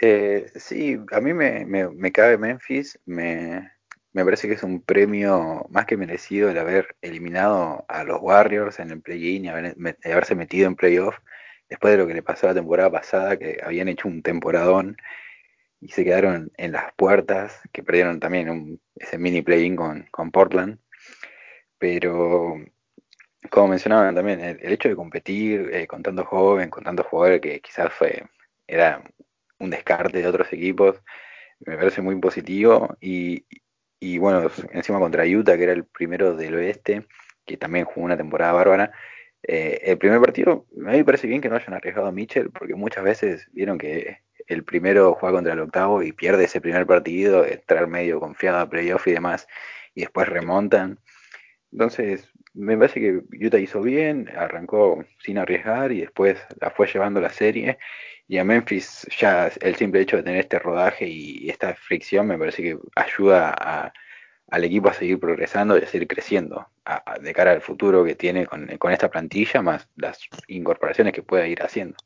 Eh, 0.00 0.50
sí, 0.56 0.98
a 1.12 1.20
mí 1.20 1.34
me, 1.34 1.64
me, 1.66 2.12
cabe 2.12 2.38
Memphis, 2.38 2.98
me, 3.04 3.70
me, 4.12 4.24
parece 4.24 4.48
que 4.48 4.54
es 4.54 4.62
un 4.62 4.82
premio 4.82 5.66
más 5.70 5.86
que 5.86 5.96
merecido 5.96 6.50
el 6.50 6.58
haber 6.58 6.96
eliminado 7.02 7.84
a 7.88 8.02
los 8.02 8.20
Warriors 8.20 8.80
en 8.80 8.90
el 8.90 9.02
play-in 9.02 9.44
y 9.44 9.48
haberse 9.48 10.34
metido 10.34 10.66
en 10.66 10.76
playoff 10.76 11.16
después 11.68 11.92
de 11.92 11.98
lo 11.98 12.06
que 12.06 12.14
le 12.14 12.22
pasó 12.22 12.46
la 12.46 12.54
temporada 12.54 12.90
pasada, 12.90 13.38
que 13.38 13.58
habían 13.64 13.88
hecho 13.88 14.08
un 14.08 14.22
temporadón 14.22 14.96
y 15.80 15.88
se 15.88 16.04
quedaron 16.04 16.52
en 16.56 16.72
las 16.72 16.92
puertas, 16.94 17.60
que 17.72 17.82
perdieron 17.82 18.20
también 18.20 18.80
ese 18.94 19.18
mini 19.18 19.42
play-in 19.42 19.76
con, 19.76 20.06
con 20.10 20.30
Portland. 20.30 20.78
Pero 21.78 22.56
como 23.50 23.68
mencionaban 23.68 24.14
también, 24.14 24.40
el, 24.40 24.72
hecho 24.72 24.88
de 24.88 24.96
competir 24.96 25.70
eh, 25.72 25.86
con 25.86 26.02
tanto 26.02 26.24
joven, 26.24 26.70
con 26.70 26.84
tantos 26.84 27.06
jugadores 27.06 27.40
que 27.40 27.60
quizás 27.60 27.92
fue, 27.92 28.24
era 28.66 29.02
un 29.58 29.70
descarte 29.70 30.18
de 30.18 30.26
otros 30.26 30.52
equipos, 30.52 31.02
me 31.60 31.76
parece 31.76 32.02
muy 32.02 32.16
positivo. 32.16 32.96
Y, 33.00 33.46
y 34.00 34.18
bueno, 34.18 34.50
encima 34.72 34.98
contra 34.98 35.24
Utah, 35.24 35.56
que 35.56 35.64
era 35.64 35.72
el 35.72 35.84
primero 35.84 36.34
del 36.36 36.54
oeste, 36.54 37.06
que 37.46 37.56
también 37.56 37.84
jugó 37.84 38.06
una 38.06 38.16
temporada 38.16 38.52
bárbara. 38.52 38.92
Eh, 39.44 39.80
el 39.84 39.98
primer 39.98 40.20
partido, 40.20 40.66
a 40.72 40.90
mí 40.90 40.98
me 40.98 41.04
parece 41.04 41.26
bien 41.26 41.40
que 41.40 41.48
no 41.48 41.56
hayan 41.56 41.74
arriesgado 41.74 42.08
a 42.08 42.12
Mitchell, 42.12 42.50
porque 42.50 42.74
muchas 42.74 43.04
veces 43.04 43.48
vieron 43.52 43.78
que 43.78 44.18
el 44.46 44.64
primero 44.64 45.14
juega 45.14 45.36
contra 45.36 45.52
el 45.52 45.60
octavo 45.60 46.02
y 46.02 46.12
pierde 46.12 46.44
ese 46.44 46.60
primer 46.60 46.86
partido, 46.86 47.44
entrar 47.44 47.86
medio 47.86 48.20
confiado 48.20 48.58
a 48.58 48.68
playoff 48.68 49.06
y 49.06 49.12
demás, 49.12 49.46
y 49.94 50.02
después 50.02 50.28
remontan. 50.28 50.98
Entonces, 51.72 52.30
me 52.54 52.76
parece 52.76 53.00
que 53.00 53.46
Utah 53.46 53.58
hizo 53.58 53.80
bien, 53.80 54.28
arrancó 54.36 55.04
sin 55.18 55.38
arriesgar 55.38 55.92
y 55.92 56.00
después 56.00 56.38
la 56.60 56.70
fue 56.70 56.86
llevando 56.86 57.20
la 57.20 57.30
serie. 57.30 57.78
Y 58.28 58.38
a 58.38 58.44
Memphis 58.44 59.06
ya 59.18 59.50
el 59.60 59.74
simple 59.76 60.00
hecho 60.00 60.16
de 60.16 60.22
tener 60.22 60.40
este 60.40 60.58
rodaje 60.58 61.06
y 61.06 61.48
esta 61.50 61.74
fricción 61.74 62.26
me 62.26 62.38
parece 62.38 62.62
que 62.62 62.78
ayuda 62.96 63.92
al 64.50 64.64
equipo 64.64 64.88
a 64.88 64.94
seguir 64.94 65.18
progresando 65.18 65.78
y 65.78 65.82
a 65.82 65.86
seguir 65.86 66.08
creciendo 66.08 66.68
de 67.20 67.32
cara 67.32 67.52
al 67.52 67.62
futuro 67.62 68.04
que 68.04 68.14
tiene 68.14 68.46
con, 68.46 68.68
esta 68.92 69.10
plantilla, 69.10 69.62
más 69.62 69.88
las 69.96 70.20
incorporaciones 70.48 71.12
que 71.12 71.22
pueda 71.22 71.46
ir 71.46 71.62
haciendo. 71.62 71.96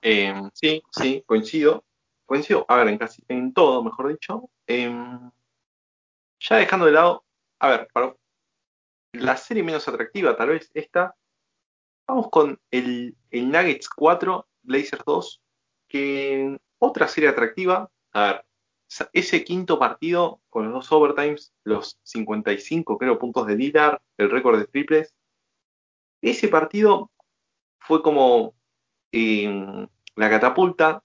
Em, 0.00 0.50
sí, 0.54 0.82
sí, 0.90 1.22
coincido. 1.26 1.84
Coincido, 2.26 2.64
a 2.68 2.82
en 2.82 2.98
casi 2.98 3.22
en 3.28 3.52
todo, 3.52 3.84
mejor 3.84 4.08
dicho. 4.08 4.48
Em, 4.66 5.30
ya 6.42 6.56
dejando 6.56 6.86
de 6.86 6.92
lado, 6.92 7.24
a 7.60 7.68
ver, 7.68 7.88
para 7.92 8.16
la 9.12 9.36
serie 9.36 9.62
menos 9.62 9.86
atractiva, 9.88 10.36
tal 10.36 10.50
vez 10.50 10.70
esta, 10.74 11.14
vamos 12.06 12.30
con 12.30 12.60
el, 12.70 13.16
Nuggets 13.30 13.88
4, 13.88 14.48
Blazers 14.62 15.04
2, 15.04 15.42
que 15.88 16.58
otra 16.78 17.06
serie 17.08 17.30
atractiva, 17.30 17.90
a 18.12 18.26
ver, 18.26 18.44
ese 19.12 19.44
quinto 19.44 19.78
partido 19.78 20.40
con 20.50 20.64
los 20.64 20.74
dos 20.74 20.92
overtimes, 20.92 21.54
los 21.64 21.98
55 22.02 22.98
creo 22.98 23.18
puntos 23.18 23.46
de 23.46 23.56
Lillard, 23.56 24.00
el 24.18 24.30
récord 24.30 24.58
de 24.58 24.66
triples, 24.66 25.14
ese 26.20 26.48
partido 26.48 27.10
fue 27.78 28.02
como 28.02 28.54
eh, 29.12 29.86
la 30.16 30.30
catapulta, 30.30 31.02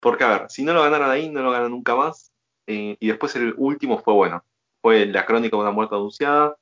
porque 0.00 0.24
a 0.24 0.28
ver, 0.28 0.50
si 0.50 0.64
no 0.64 0.72
lo 0.72 0.82
ganaron 0.82 1.10
ahí, 1.10 1.28
no 1.28 1.42
lo 1.42 1.50
ganan 1.50 1.70
nunca 1.70 1.94
más, 1.94 2.32
eh, 2.66 2.96
y 2.98 3.08
después 3.08 3.34
el 3.36 3.54
último 3.56 3.98
fue 3.98 4.14
bueno 4.14 4.44
fue 4.80 5.06
la 5.06 5.26
crónica 5.26 5.56
de 5.56 5.62
una 5.62 5.72
muerte 5.72 5.94
anunciada. 5.94 6.56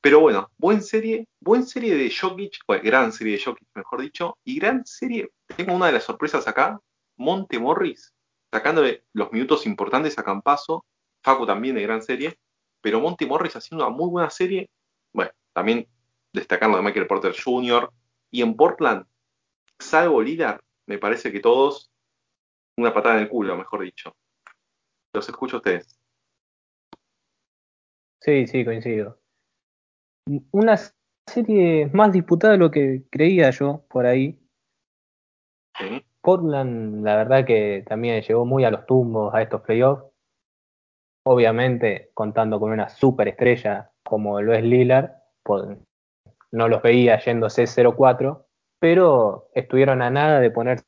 Pero 0.00 0.20
bueno, 0.20 0.50
buen 0.56 0.82
serie, 0.82 1.26
buen 1.40 1.66
serie 1.66 1.94
de 1.94 2.10
Jokic, 2.10 2.58
gran 2.82 3.12
serie 3.12 3.36
de 3.36 3.44
Jokic, 3.44 3.68
mejor 3.74 4.00
dicho, 4.00 4.38
y 4.44 4.58
gran 4.58 4.86
serie, 4.86 5.30
tengo 5.56 5.74
una 5.74 5.86
de 5.86 5.92
las 5.92 6.04
sorpresas 6.04 6.46
acá, 6.46 6.80
Monte 7.16 7.58
Morris, 7.58 8.12
sacándole 8.52 9.04
los 9.12 9.32
minutos 9.32 9.66
importantes 9.66 10.18
a 10.18 10.22
Campaso, 10.22 10.84
Facu 11.22 11.46
también 11.46 11.74
de 11.74 11.82
gran 11.82 12.02
serie, 12.02 12.38
pero 12.80 13.00
Monty 13.00 13.24
Morris 13.24 13.56
haciendo 13.56 13.86
una 13.86 13.96
muy 13.96 14.10
buena 14.10 14.28
serie. 14.28 14.68
Bueno, 15.12 15.32
también 15.54 15.88
destacando 16.34 16.76
de 16.76 16.84
Michael 16.84 17.06
Porter 17.06 17.34
Jr. 17.34 17.90
Y 18.30 18.42
en 18.42 18.54
Portland, 18.54 19.06
salvo 19.78 20.20
Lillard, 20.20 20.60
me 20.86 20.98
parece 20.98 21.32
que 21.32 21.40
todos 21.40 21.90
una 22.76 22.92
patada 22.92 23.16
en 23.16 23.22
el 23.22 23.28
culo, 23.30 23.56
mejor 23.56 23.82
dicho. 23.82 24.14
Los 25.14 25.26
escucho 25.28 25.56
a 25.56 25.58
ustedes. 25.60 25.98
Sí, 28.24 28.46
sí, 28.46 28.64
coincido. 28.64 29.18
Una 30.50 30.78
serie 31.28 31.90
más 31.92 32.10
disputada 32.10 32.54
de 32.54 32.58
lo 32.58 32.70
que 32.70 33.02
creía 33.10 33.50
yo 33.50 33.84
por 33.90 34.06
ahí. 34.06 34.40
Portland, 36.22 37.04
la 37.04 37.16
verdad 37.16 37.44
que 37.44 37.84
también 37.86 38.22
llegó 38.22 38.46
muy 38.46 38.64
a 38.64 38.70
los 38.70 38.86
tumbos 38.86 39.34
a 39.34 39.42
estos 39.42 39.60
playoffs. 39.60 40.06
Obviamente, 41.26 42.12
contando 42.14 42.58
con 42.58 42.72
una 42.72 42.88
superestrella 42.88 43.90
como 44.02 44.40
lo 44.40 44.54
es 44.54 44.64
Lillard, 44.64 45.10
no 46.50 46.68
los 46.68 46.80
veía 46.80 47.18
yéndose 47.18 47.66
0-4, 47.66 48.46
pero 48.80 49.50
estuvieron 49.54 50.00
a 50.00 50.08
nada 50.08 50.40
de 50.40 50.50
ponerse 50.50 50.86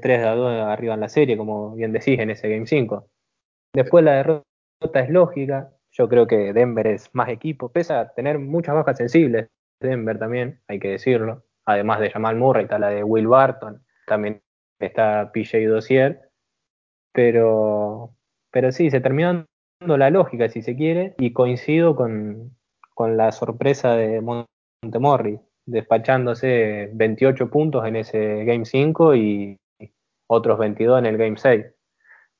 3 0.00 0.24
a 0.24 0.36
2 0.36 0.52
arriba 0.60 0.94
en 0.94 1.00
la 1.00 1.08
serie, 1.08 1.36
como 1.36 1.74
bien 1.74 1.90
decís, 1.90 2.20
en 2.20 2.30
ese 2.30 2.48
Game 2.48 2.66
5. 2.66 3.08
Después 3.74 4.04
la 4.04 4.12
derrota 4.12 4.44
es 5.00 5.10
lógica, 5.10 5.72
yo 5.98 6.08
creo 6.08 6.26
que 6.26 6.52
Denver 6.52 6.86
es 6.86 7.10
más 7.12 7.28
equipo, 7.28 7.70
pese 7.72 7.92
a 7.92 8.08
tener 8.10 8.38
muchas 8.38 8.74
bajas 8.74 8.96
sensibles, 8.96 9.48
Denver 9.80 10.18
también, 10.18 10.60
hay 10.68 10.78
que 10.78 10.90
decirlo, 10.90 11.44
además 11.64 12.00
de 12.00 12.10
Jamal 12.10 12.36
Murray, 12.36 12.64
está 12.64 12.78
la 12.78 12.90
de 12.90 13.02
Will 13.02 13.26
Barton, 13.26 13.84
también 14.06 14.40
está 14.78 15.32
PJ 15.32 15.66
Dossier, 15.66 16.30
pero, 17.12 18.14
pero 18.52 18.70
sí, 18.70 18.90
se 18.90 19.00
terminó 19.00 19.44
dando 19.80 19.96
la 19.96 20.10
lógica, 20.10 20.48
si 20.48 20.62
se 20.62 20.76
quiere, 20.76 21.14
y 21.18 21.32
coincido 21.32 21.96
con, 21.96 22.56
con 22.94 23.16
la 23.16 23.32
sorpresa 23.32 23.94
de 23.94 24.20
Montemorri, 24.20 25.40
despachándose 25.66 26.90
28 26.94 27.50
puntos 27.50 27.84
en 27.86 27.96
ese 27.96 28.44
Game 28.44 28.64
5 28.64 29.16
y 29.16 29.56
otros 30.28 30.58
22 30.58 31.00
en 31.00 31.06
el 31.06 31.18
Game 31.18 31.36
6 31.36 31.66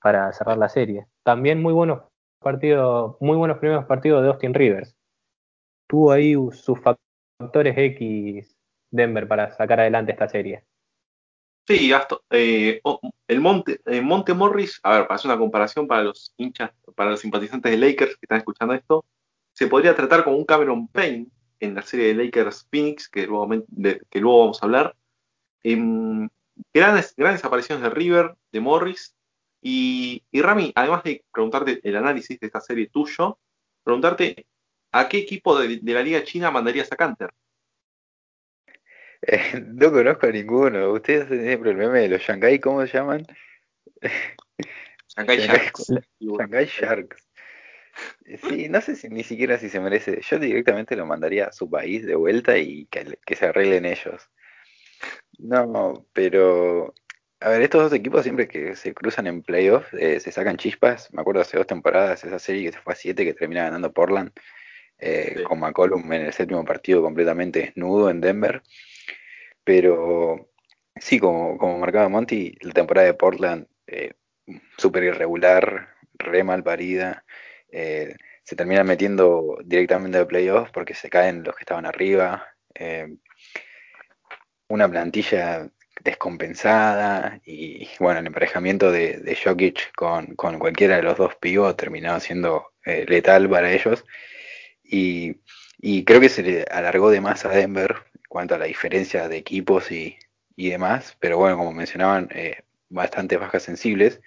para 0.00 0.32
cerrar 0.32 0.58
la 0.58 0.68
serie. 0.68 1.06
También 1.24 1.60
muy 1.60 1.72
buenos 1.72 2.02
partidos, 2.38 3.16
muy 3.20 3.36
buenos 3.36 3.58
primeros 3.58 3.84
partidos 3.86 4.22
de 4.22 4.28
Austin 4.28 4.54
Rivers. 4.54 4.96
Tuvo 5.86 6.12
ahí 6.12 6.34
sus 6.52 6.78
factores 6.80 7.76
X 7.76 8.56
Denver 8.90 9.26
para 9.28 9.52
sacar 9.52 9.80
adelante 9.80 10.12
esta 10.12 10.28
serie. 10.28 10.64
Sí, 11.66 11.88
Gasto. 11.90 12.22
Eh, 12.30 12.80
el 13.26 13.40
Monte, 13.40 13.80
eh, 13.84 14.00
Monte 14.00 14.32
Morris, 14.32 14.80
a 14.82 14.98
ver, 14.98 15.06
para 15.06 15.16
hacer 15.16 15.30
una 15.30 15.38
comparación 15.38 15.86
para 15.86 16.02
los 16.02 16.32
hinchas, 16.38 16.70
para 16.94 17.10
los 17.10 17.20
simpatizantes 17.20 17.70
de 17.70 17.76
Lakers 17.76 18.12
que 18.16 18.20
están 18.22 18.38
escuchando 18.38 18.74
esto, 18.74 19.04
se 19.52 19.66
podría 19.66 19.94
tratar 19.94 20.24
como 20.24 20.38
un 20.38 20.46
Cameron 20.46 20.88
Payne 20.88 21.26
en 21.60 21.74
la 21.74 21.82
serie 21.82 22.08
de 22.08 22.24
Lakers 22.24 22.66
Phoenix, 22.70 23.08
que 23.08 23.26
luego, 23.26 24.40
vamos 24.40 24.62
a 24.62 24.64
hablar. 24.64 24.96
Em, 25.62 26.28
grandes, 26.72 27.14
grandes 27.16 27.44
apariciones 27.44 27.82
de 27.82 27.90
River, 27.90 28.34
de 28.50 28.60
Morris, 28.60 29.14
y, 29.60 30.22
Rami, 30.32 30.72
además 30.74 31.02
de 31.02 31.24
preguntarte 31.32 31.80
el 31.82 31.96
análisis 31.96 32.38
de 32.38 32.46
esta 32.46 32.60
serie 32.60 32.88
tuyo, 32.88 33.38
preguntarte 33.82 34.46
a 34.92 35.08
qué 35.08 35.18
equipo 35.18 35.58
de, 35.58 35.80
la 35.82 36.02
Liga 36.02 36.22
China 36.24 36.50
mandarías 36.50 36.90
a 36.92 36.96
Canter. 36.96 37.30
Eh, 39.22 39.60
no 39.66 39.90
conozco 39.90 40.26
a 40.26 40.30
ninguno. 40.30 40.92
Ustedes 40.92 41.24
hacen 41.24 41.42
siempre 41.44 41.70
el 41.70 41.76
meme 41.76 42.00
de 42.00 42.08
los 42.08 42.22
Shanghai, 42.22 42.60
¿cómo 42.60 42.86
se 42.86 42.92
llaman? 42.92 43.26
Shanghai 45.16 45.38
Sharks. 45.38 45.92
Shanghai 46.20 46.66
Sharks. 46.66 47.28
Sí, 48.48 48.68
no 48.68 48.80
sé 48.80 48.94
si 48.94 49.08
ni 49.08 49.24
siquiera 49.24 49.58
si 49.58 49.68
se 49.68 49.80
merece. 49.80 50.20
Yo 50.22 50.38
directamente 50.38 50.94
lo 50.94 51.04
mandaría 51.04 51.46
a 51.46 51.52
su 51.52 51.68
país 51.68 52.06
de 52.06 52.14
vuelta 52.14 52.56
y 52.56 52.86
que, 52.86 53.18
que 53.26 53.34
se 53.34 53.46
arreglen 53.46 53.86
ellos. 53.86 54.30
No, 55.38 56.06
pero 56.12 56.94
a 57.40 57.50
ver, 57.50 57.62
estos 57.62 57.82
dos 57.82 57.92
equipos 57.92 58.24
siempre 58.24 58.48
que 58.48 58.74
se 58.74 58.92
cruzan 58.94 59.26
en 59.28 59.42
playoffs 59.42 59.92
eh, 59.94 60.18
se 60.20 60.32
sacan 60.32 60.56
chispas. 60.56 61.12
Me 61.12 61.20
acuerdo 61.20 61.42
hace 61.42 61.56
dos 61.56 61.66
temporadas 61.66 62.24
esa 62.24 62.38
serie 62.38 62.64
que 62.64 62.72
se 62.72 62.80
fue 62.80 62.94
a 62.94 62.96
siete 62.96 63.24
que 63.24 63.34
termina 63.34 63.64
ganando 63.64 63.92
Portland 63.92 64.32
eh, 64.98 65.44
con 65.46 65.60
McCollum 65.60 66.12
en 66.12 66.26
el 66.26 66.32
séptimo 66.32 66.64
partido 66.64 67.02
completamente 67.02 67.60
desnudo 67.60 68.10
en 68.10 68.20
Denver. 68.20 68.62
Pero 69.64 70.50
sí, 70.96 71.20
como, 71.20 71.58
como 71.58 71.78
marcaba 71.78 72.08
Monty, 72.08 72.56
la 72.60 72.72
temporada 72.72 73.06
de 73.06 73.14
Portland 73.14 73.68
eh, 73.86 74.14
súper 74.76 75.04
irregular, 75.04 75.94
re 76.14 76.42
mal 76.44 76.64
parida. 76.64 77.24
se 77.70 78.56
termina 78.56 78.82
metiendo 78.84 79.58
directamente 79.64 80.18
a 80.18 80.26
playoffs 80.26 80.72
porque 80.72 80.94
se 80.94 81.10
caen 81.10 81.44
los 81.44 81.54
que 81.56 81.62
estaban 81.62 81.86
arriba. 81.86 82.48
una 84.68 84.88
plantilla 84.88 85.70
descompensada 86.08 87.40
y 87.44 87.88
bueno, 88.00 88.20
el 88.20 88.26
emparejamiento 88.26 88.90
de, 88.90 89.18
de 89.18 89.36
Jokic 89.36 89.92
con, 89.94 90.34
cualquiera 90.36 90.96
de 90.96 91.02
los 91.02 91.16
dos 91.16 91.34
pibos 91.36 91.76
terminó 91.76 92.18
siendo 92.20 92.72
eh, 92.84 93.04
letal 93.08 93.48
para 93.48 93.72
ellos 93.72 94.04
y, 94.82 95.36
creo 96.04 96.20
que 96.20 96.28
se 96.28 96.42
le 96.42 96.64
alargó 96.70 97.10
de 97.10 97.20
más 97.20 97.44
a 97.44 97.50
Denver 97.50 97.96
en 98.14 98.22
cuanto 98.28 98.54
a 98.54 98.58
la 98.58 98.64
diferencia 98.64 99.28
de 99.28 99.36
equipos 99.36 99.90
y, 99.92 100.16
demás, 100.56 101.16
pero 101.20 101.38
bueno, 101.38 101.56
como 101.56 101.72
mencionaban, 101.72 102.28
eh, 102.32 102.62
bastantes 102.88 103.38
bajas 103.38 103.62
sensibles. 103.62 104.20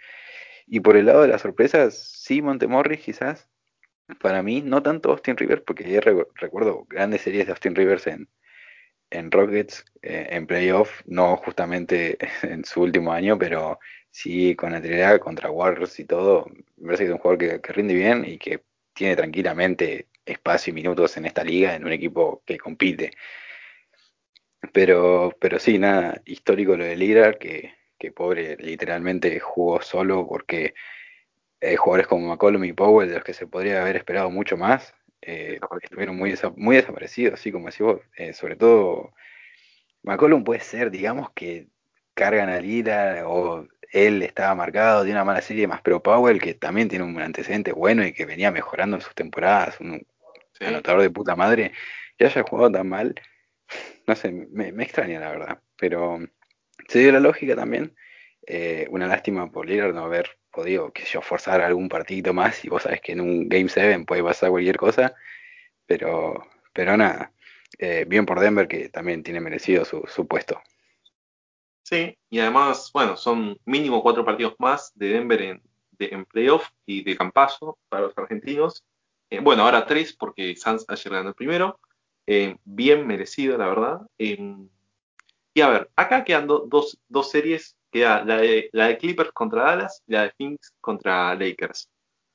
Y 0.67 0.79
por 0.79 0.95
el 0.95 1.07
lado 1.07 1.23
de 1.23 1.27
las 1.27 1.41
sorpresas, 1.41 1.97
sí, 1.97 2.41
Montemorris 2.41 3.01
quizás, 3.01 3.49
para 4.21 4.43
mí, 4.43 4.61
no 4.61 4.81
tanto 4.81 5.11
Austin 5.11 5.35
Rivers, 5.35 5.63
porque 5.63 5.99
recuerdo 6.35 6.85
grandes 6.87 7.21
series 7.21 7.47
de 7.47 7.51
Austin 7.51 7.75
Rivers 7.75 8.07
en, 8.07 8.29
en 9.12 9.30
Rockets 9.32 9.86
eh, 10.02 10.28
en 10.32 10.47
playoff, 10.47 11.02
no 11.06 11.38
justamente 11.38 12.17
en 12.43 12.65
su 12.65 12.82
último 12.82 13.13
año, 13.13 13.38
pero 13.38 13.80
sí 14.10 14.56
con 14.56 14.74
anterioridad 14.74 15.19
contra 15.19 15.52
Warriors 15.52 16.00
y 16.00 16.06
todo. 16.06 16.47
Me 16.78 16.86
parece 16.88 17.04
que 17.04 17.10
es 17.10 17.13
un 17.13 17.19
jugador 17.19 17.62
que, 17.62 17.74
rinde 17.74 17.93
bien 17.93 18.26
y 18.26 18.38
que 18.38 18.63
tiene 18.93 19.15
tranquilamente 19.15 20.08
espacio 20.26 20.71
y 20.71 20.76
minutos 20.76 21.17
en 21.17 21.26
esta 21.26 21.43
liga, 21.43 21.76
en 21.76 21.86
un 21.86 21.91
equipo 21.91 22.41
que 22.45 22.58
compite. 22.58 23.12
Pero, 24.74 25.36
pero 25.39 25.60
sí, 25.60 25.78
nada, 25.78 26.21
histórico 26.26 26.78
lo 26.78 26.86
de 26.86 26.95
Lillard, 26.95 27.38
que, 27.38 27.74
que 27.97 28.12
pobre 28.12 28.58
literalmente 28.58 29.39
jugó 29.39 29.82
solo 29.82 30.28
porque 30.28 30.74
hay 31.62 31.76
jugadores 31.76 32.08
como 32.08 32.28
McCollum 32.28 32.63
y 32.65 32.74
Powell, 32.74 33.10
de 33.10 33.15
los 33.15 33.24
que 33.24 33.34
se 33.34 33.47
podría 33.47 33.82
haber 33.82 33.95
esperado 33.95 34.30
mucho 34.30 34.58
más, 34.58 34.95
eh, 35.21 35.60
estuvieron 35.81 36.17
muy, 36.17 36.34
muy 36.55 36.75
desaparecidos, 36.77 37.36
así 37.36 37.51
como 37.51 37.67
decís 37.67 37.81
vos. 37.81 38.01
Eh, 38.17 38.34
sobre 38.34 38.55
todo, 38.55 39.13
McCollum 40.03 40.43
puede 40.43 40.62
ser, 40.62 40.91
digamos, 40.91 41.31
que 41.31 41.67
cargan 42.13 42.49
a 42.49 42.60
Lira 42.60 43.23
o 43.27 43.67
él 43.91 44.23
estaba 44.23 44.55
marcado, 44.55 45.03
tiene 45.03 45.17
una 45.17 45.25
mala 45.25 45.41
serie 45.41 45.67
más, 45.67 45.81
pero 45.81 46.01
Powell, 46.01 46.41
que 46.41 46.53
también 46.53 46.88
tiene 46.88 47.05
un 47.05 47.19
antecedente 47.21 47.73
bueno 47.73 48.05
y 48.05 48.13
que 48.13 48.25
venía 48.25 48.51
mejorando 48.51 48.95
en 48.97 49.01
sus 49.01 49.13
temporadas, 49.15 49.79
un 49.79 50.05
anotador 50.60 51.01
de 51.01 51.10
puta 51.10 51.36
madre, 51.36 51.73
que 52.17 52.25
haya 52.25 52.43
jugado 52.43 52.71
tan 52.71 52.88
mal, 52.88 53.15
no 54.07 54.15
sé, 54.15 54.31
me, 54.31 54.69
extraña 54.84 55.19
la 55.19 55.29
verdad, 55.31 55.62
pero 55.77 56.19
se 56.88 56.99
dio 56.99 57.12
la 57.12 57.19
lógica 57.19 57.55
también. 57.55 57.95
Eh, 58.47 58.88
una 58.89 59.07
lástima 59.07 59.51
por 59.51 59.67
Lillard 59.67 59.93
no 59.93 60.03
haber 60.03 60.38
podido, 60.51 60.91
que 60.91 61.03
yo, 61.05 61.21
forzar 61.21 61.61
algún 61.61 61.89
partidito 61.89 62.33
más 62.33 62.63
y 62.63 62.69
vos 62.69 62.83
sabés 62.83 63.01
que 63.01 63.13
en 63.13 63.21
un 63.21 63.49
Game 63.49 63.69
7 63.69 64.03
puede 64.05 64.23
pasar 64.23 64.49
cualquier 64.49 64.77
cosa, 64.77 65.15
pero, 65.85 66.45
pero 66.73 66.95
nada, 66.97 67.31
eh, 67.79 68.05
bien 68.07 68.25
por 68.25 68.39
Denver 68.39 68.67
que 68.67 68.89
también 68.89 69.23
tiene 69.23 69.39
merecido 69.39 69.85
su, 69.85 70.27
puesto. 70.27 70.61
Sí, 71.83 72.17
y 72.29 72.39
además, 72.39 72.91
bueno, 72.93 73.17
son 73.17 73.57
mínimo 73.65 74.03
cuatro 74.03 74.23
partidos 74.23 74.55
más 74.59 74.91
de 74.95 75.09
Denver 75.09 75.41
en, 75.41 75.61
de, 75.91 76.09
en 76.11 76.25
playoff 76.25 76.67
y 76.85 77.03
de 77.03 77.17
campazo 77.17 77.77
para 77.89 78.03
los 78.03 78.17
argentinos. 78.17 78.83
Eh, 79.29 79.39
bueno, 79.39 79.63
ahora 79.63 79.85
tres 79.85 80.13
porque 80.13 80.55
Sanz 80.55 80.85
ayer 80.87 81.13
ganó 81.13 81.29
el 81.29 81.35
primero. 81.35 81.79
Eh, 82.27 82.55
bien 82.63 83.07
merecido, 83.07 83.57
la 83.57 83.67
verdad. 83.67 84.01
y 84.17 85.61
a 85.61 85.69
ver, 85.69 85.89
acá 85.95 86.23
quedan 86.23 86.47
dos, 86.47 86.97
dos 87.09 87.31
series 87.31 87.75
queda 87.91 88.23
la 88.23 88.38
de, 88.38 88.97
Clippers 88.99 89.32
contra 89.32 89.63
Dallas 89.63 90.04
y 90.08 90.13
la 90.13 90.23
de 90.23 90.32
Phoenix 90.32 90.73
contra 90.82 91.36
Lakers. 91.36 91.89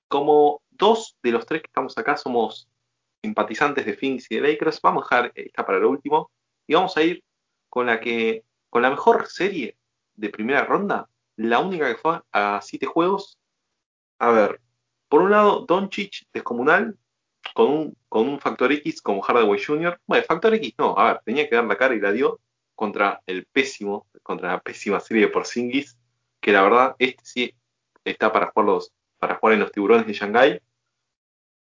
Como 0.08 0.62
dos 0.70 1.16
de 1.22 1.32
los 1.32 1.46
tres 1.46 1.62
que 1.62 1.66
estamos 1.68 1.96
acá 1.98 2.16
somos 2.16 2.68
simpatizantes 3.22 3.86
de 3.86 3.94
Phoenix 3.94 4.30
y 4.30 4.36
de 4.36 4.42
Lakers, 4.42 4.80
vamos 4.82 5.04
a 5.10 5.16
dejar 5.16 5.32
esta 5.34 5.66
para 5.66 5.78
lo 5.78 5.90
último 5.90 6.30
y 6.66 6.74
vamos 6.74 6.96
a 6.96 7.02
ir 7.02 7.24
con 7.68 7.86
la 7.86 8.00
que 8.00 8.44
con 8.70 8.82
la 8.82 8.90
mejor 8.90 9.26
serie 9.26 9.76
de 10.14 10.28
primera 10.30 10.64
ronda, 10.64 11.08
la 11.36 11.58
única 11.60 11.88
que 11.88 12.00
fue 12.00 12.20
a 12.32 12.60
siete 12.62 12.86
juegos. 12.86 13.38
A 14.18 14.30
ver, 14.30 14.60
por 15.08 15.22
un 15.22 15.30
lado, 15.30 15.64
Doncic 15.66 16.26
descomunal 16.32 16.96
con 17.54 17.70
un, 17.70 17.96
con 18.08 18.28
un 18.28 18.40
factor 18.40 18.72
X 18.72 19.00
como 19.02 19.22
Hardaway 19.22 19.62
Jr. 19.62 20.00
Bueno, 20.06 20.24
factor 20.26 20.54
X 20.54 20.74
no, 20.78 20.98
a 20.98 21.14
ver, 21.14 21.22
tenía 21.24 21.48
que 21.48 21.56
dar 21.56 21.64
la 21.64 21.76
cara 21.76 21.94
y 21.94 22.00
la 22.00 22.12
dio 22.12 22.40
contra 22.76 23.22
el 23.26 23.46
pésimo, 23.46 24.06
contra 24.22 24.52
la 24.52 24.60
pésima 24.60 25.00
serie 25.00 25.24
de 25.24 25.32
Porzingis, 25.32 25.98
que 26.40 26.52
la 26.52 26.62
verdad, 26.62 26.94
este 26.98 27.24
sí 27.24 27.54
está 28.04 28.32
para 28.32 28.52
jugar, 28.52 28.82
para 29.18 29.36
jugar 29.36 29.54
en 29.54 29.60
los 29.60 29.72
tiburones 29.72 30.06
de 30.06 30.12
Shanghai. 30.12 30.62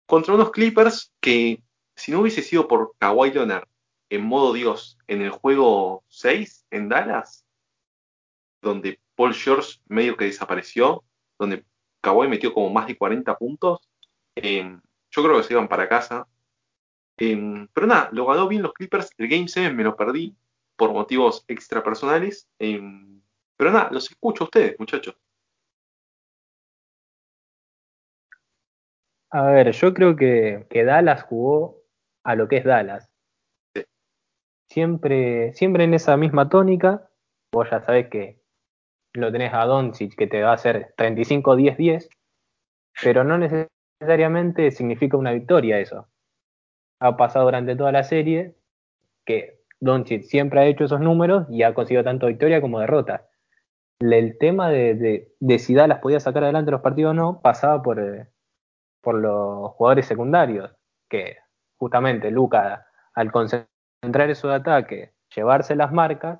Contra 0.06 0.34
unos 0.34 0.52
Clippers 0.52 1.14
que, 1.22 1.62
si 1.96 2.12
no 2.12 2.22
hubiese 2.22 2.42
sido 2.42 2.68
por 2.68 2.94
Kawhi 2.98 3.32
Leonard 3.32 3.68
en 4.10 4.24
modo 4.24 4.54
Dios 4.54 4.98
en 5.08 5.22
el 5.22 5.30
juego 5.30 6.04
6 6.08 6.66
en 6.72 6.90
Dallas, 6.90 7.46
donde 8.62 9.00
Paul 9.16 9.34
George 9.34 9.80
medio 9.88 10.18
que 10.18 10.26
desapareció, 10.26 11.04
donde 11.38 11.66
Kawhi 12.02 12.28
metió 12.28 12.54
como 12.54 12.70
más 12.70 12.88
de 12.88 12.98
40 12.98 13.38
puntos, 13.38 13.88
eh, 14.36 14.78
yo 15.12 15.24
creo 15.24 15.38
que 15.38 15.44
se 15.44 15.54
iban 15.54 15.68
para 15.68 15.88
casa. 15.88 16.28
Eh, 17.18 17.68
pero 17.74 17.88
nada, 17.88 18.10
lo 18.12 18.26
ganó 18.26 18.48
bien 18.48 18.62
los 18.62 18.74
Clippers. 18.74 19.12
El 19.18 19.28
Game 19.28 19.48
7 19.48 19.74
me 19.74 19.84
lo 19.84 19.96
perdí 19.96 20.36
por 20.78 20.94
motivos 20.94 21.44
extrapersonales. 21.48 22.50
Eh, 22.60 22.82
pero 23.58 23.72
nada, 23.72 23.90
los 23.92 24.10
escucho 24.10 24.44
a 24.44 24.46
ustedes, 24.46 24.80
muchachos. 24.80 25.18
A 29.32 29.42
ver, 29.48 29.72
yo 29.72 29.94
creo 29.94 30.16
que, 30.16 30.66
que 30.70 30.86
Dallas 30.86 31.24
jugó 31.24 31.82
a 32.24 32.36
lo 32.36 32.48
que 32.48 32.58
es 32.58 32.64
Dallas. 32.64 33.10
Siempre, 34.70 35.54
siempre 35.54 35.84
en 35.84 35.94
esa 35.94 36.16
misma 36.18 36.50
tónica. 36.50 37.10
Vos 37.52 37.70
ya 37.70 37.82
sabés 37.82 38.10
que 38.10 38.42
lo 39.14 39.32
tenés 39.32 39.54
a 39.54 39.66
Doncic 39.66 40.16
que 40.16 40.28
te 40.28 40.42
va 40.44 40.52
a 40.52 40.56
hacer 40.56 40.94
35-10-10, 40.98 42.10
pero 43.02 43.24
no 43.24 43.38
necesariamente 43.38 44.72
significa 44.72 45.18
una 45.18 45.32
victoria 45.32 45.80
eso. 45.80 46.08
Ha 47.00 47.16
pasado 47.18 47.46
durante 47.46 47.76
toda 47.76 47.92
la 47.92 48.04
serie 48.04 48.56
que 49.26 49.57
Doncic 49.80 50.24
siempre 50.24 50.60
ha 50.60 50.66
hecho 50.66 50.86
esos 50.86 51.00
números 51.00 51.46
y 51.50 51.64
ha 51.64 51.74
conseguido 51.74 52.04
tanto 52.04 52.28
victoria 52.28 52.62
como 52.62 52.80
derrota. 52.80 53.28
El 54.00 54.38
tema 54.38 54.70
de, 54.70 55.30
de, 55.40 55.60
si 55.60 55.74
Dallas 55.74 56.00
podía 56.00 56.20
sacar 56.20 56.44
adelante 56.44 56.72
los 56.72 56.82
partidos 56.82 57.12
o 57.12 57.14
no 57.14 57.42
pasaba 57.42 57.82
por, 57.82 58.00
eh, 58.00 58.28
los 59.04 59.72
jugadores 59.72 60.06
secundarios, 60.06 60.72
que 61.10 61.38
justamente 61.78 62.30
Luca, 62.30 62.86
al 63.14 63.32
concentrar 63.32 64.28
de 64.28 64.54
ataque, 64.54 65.14
llevarse 65.36 65.76
las 65.76 65.92
marcas, 65.92 66.40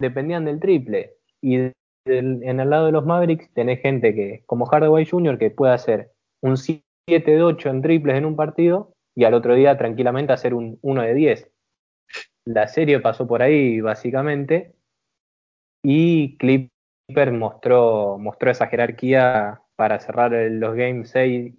dependían 0.00 0.44
del 0.44 0.60
triple. 0.60 1.16
Y 1.42 1.72
en 2.06 2.60
el 2.60 2.70
lado 2.70 2.86
de 2.86 2.92
los 2.92 3.04
Mavericks 3.04 3.52
tenés 3.54 3.80
gente 3.80 4.14
que, 4.14 4.44
como 4.46 4.66
Hardaway 4.66 5.06
Jr., 5.06 5.38
que 5.38 5.50
puede 5.50 5.72
hacer 5.72 6.12
un 6.42 6.56
7 6.56 6.84
de 7.06 7.42
8 7.42 7.68
en 7.68 7.82
triples 7.82 8.16
en 8.16 8.24
un 8.24 8.36
partido 8.36 8.92
y 9.14 9.24
al 9.24 9.34
otro 9.34 9.54
día 9.54 9.76
tranquilamente 9.76 10.32
hacer 10.32 10.54
un 10.54 10.78
1 10.82 11.02
de 11.02 11.14
10. 11.14 11.53
La 12.46 12.68
serie 12.68 13.00
pasó 13.00 13.26
por 13.26 13.42
ahí 13.42 13.80
básicamente 13.80 14.74
y 15.82 16.36
Clipper 16.38 17.32
mostró, 17.32 18.18
mostró 18.18 18.50
esa 18.50 18.66
jerarquía 18.66 19.62
para 19.76 20.00
cerrar 20.00 20.32
los 20.32 20.74
games 20.74 21.10
6 21.10 21.54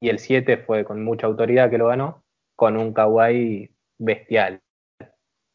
y 0.00 0.08
el 0.08 0.18
7 0.18 0.58
fue 0.58 0.84
con 0.84 1.02
mucha 1.02 1.26
autoridad 1.26 1.70
que 1.70 1.78
lo 1.78 1.88
ganó, 1.88 2.22
con 2.54 2.76
un 2.76 2.92
Kawhi 2.92 3.70
bestial. 3.98 4.60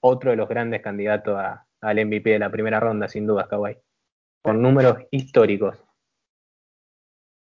Otro 0.04 0.32
de 0.32 0.38
los 0.38 0.50
grandes 0.50 0.82
candidatos 0.82 1.40
al 1.82 2.06
MVP 2.06 2.32
de 2.32 2.40
la 2.40 2.50
primera 2.50 2.80
ronda, 2.80 3.08
sin 3.08 3.28
duda, 3.28 3.48
Kawhi 3.48 3.78
con 4.42 4.62
números 4.62 4.98
históricos. 5.12 5.78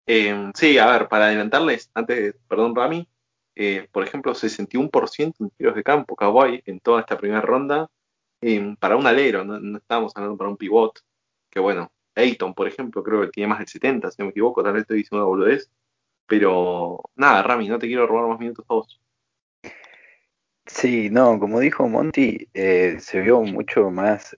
Eh, 0.07 0.51
sí, 0.55 0.79
a 0.79 0.87
ver, 0.87 1.09
para 1.09 1.27
adelantarles, 1.27 1.91
antes, 1.95 2.37
perdón, 2.47 2.77
Rami, 2.77 3.09
eh, 3.57 3.89
por 3.93 4.05
ejemplo, 4.05 4.35
61% 4.35 5.35
en 5.41 5.51
tiros 5.51 5.75
de 5.75 5.83
campo, 5.83 6.17
Kawhi, 6.17 6.63
en 6.67 6.81
toda 6.81 7.01
esta 7.01 7.19
primera 7.19 7.41
ronda, 7.41 7.91
eh, 8.41 8.75
para 8.79 8.97
un 8.97 9.07
alero, 9.07 9.45
no, 9.45 9.79
estábamos 9.79 10.13
hablando 10.17 10.37
para 10.37 10.51
un 10.51 10.57
pivot, 10.57 11.01
que 11.51 11.61
bueno, 11.61 11.93
Ayton, 12.15 12.55
por 12.55 12.69
ejemplo, 12.69 13.03
creo 13.03 13.23
que 13.23 13.29
tiene 13.29 13.49
más 13.49 13.59
del 13.59 13.69
70, 13.69 14.11
si 14.11 14.17
no 14.19 14.27
me 14.27 14.31
equivoco, 14.31 14.63
tal 14.63 14.75
vez 14.75 14.83
estoy 14.83 14.99
diciendo 14.99 15.25
una 15.25 15.29
boludez, 15.29 15.71
pero 16.27 17.01
nada, 17.17 17.43
Rami, 17.43 17.69
no 17.69 17.79
te 17.79 17.87
quiero 17.87 18.07
robar 18.07 18.29
más 18.29 18.41
minutos 18.41 18.65
a 18.69 18.75
vos. 18.75 19.01
Sí, 20.67 21.11
no, 21.11 21.39
como 21.39 21.61
dijo 21.61 21.87
Monty, 21.89 22.49
se 22.55 23.21
vio 23.21 23.43
mucho 23.43 23.91
más 23.91 24.35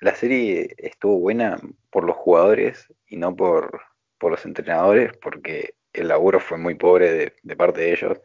la 0.00 0.14
serie 0.14 0.74
estuvo 0.78 1.18
buena 1.18 1.58
por 1.90 2.04
los 2.04 2.16
jugadores 2.16 2.92
y 3.06 3.16
no 3.16 3.34
por, 3.34 3.82
los 4.20 4.44
entrenadores, 4.44 5.16
porque 5.18 5.74
el 5.96 6.08
laburo 6.08 6.40
fue 6.40 6.58
muy 6.58 6.74
pobre 6.74 7.32
de, 7.42 7.56
parte 7.56 7.80
de 7.80 7.92
ellos. 7.92 8.20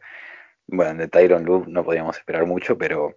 Bueno, 0.66 0.94
de 0.94 1.08
Tyron 1.08 1.44
Lue 1.44 1.64
no 1.66 1.84
podíamos 1.84 2.16
esperar 2.16 2.46
mucho, 2.46 2.78
pero 2.78 3.16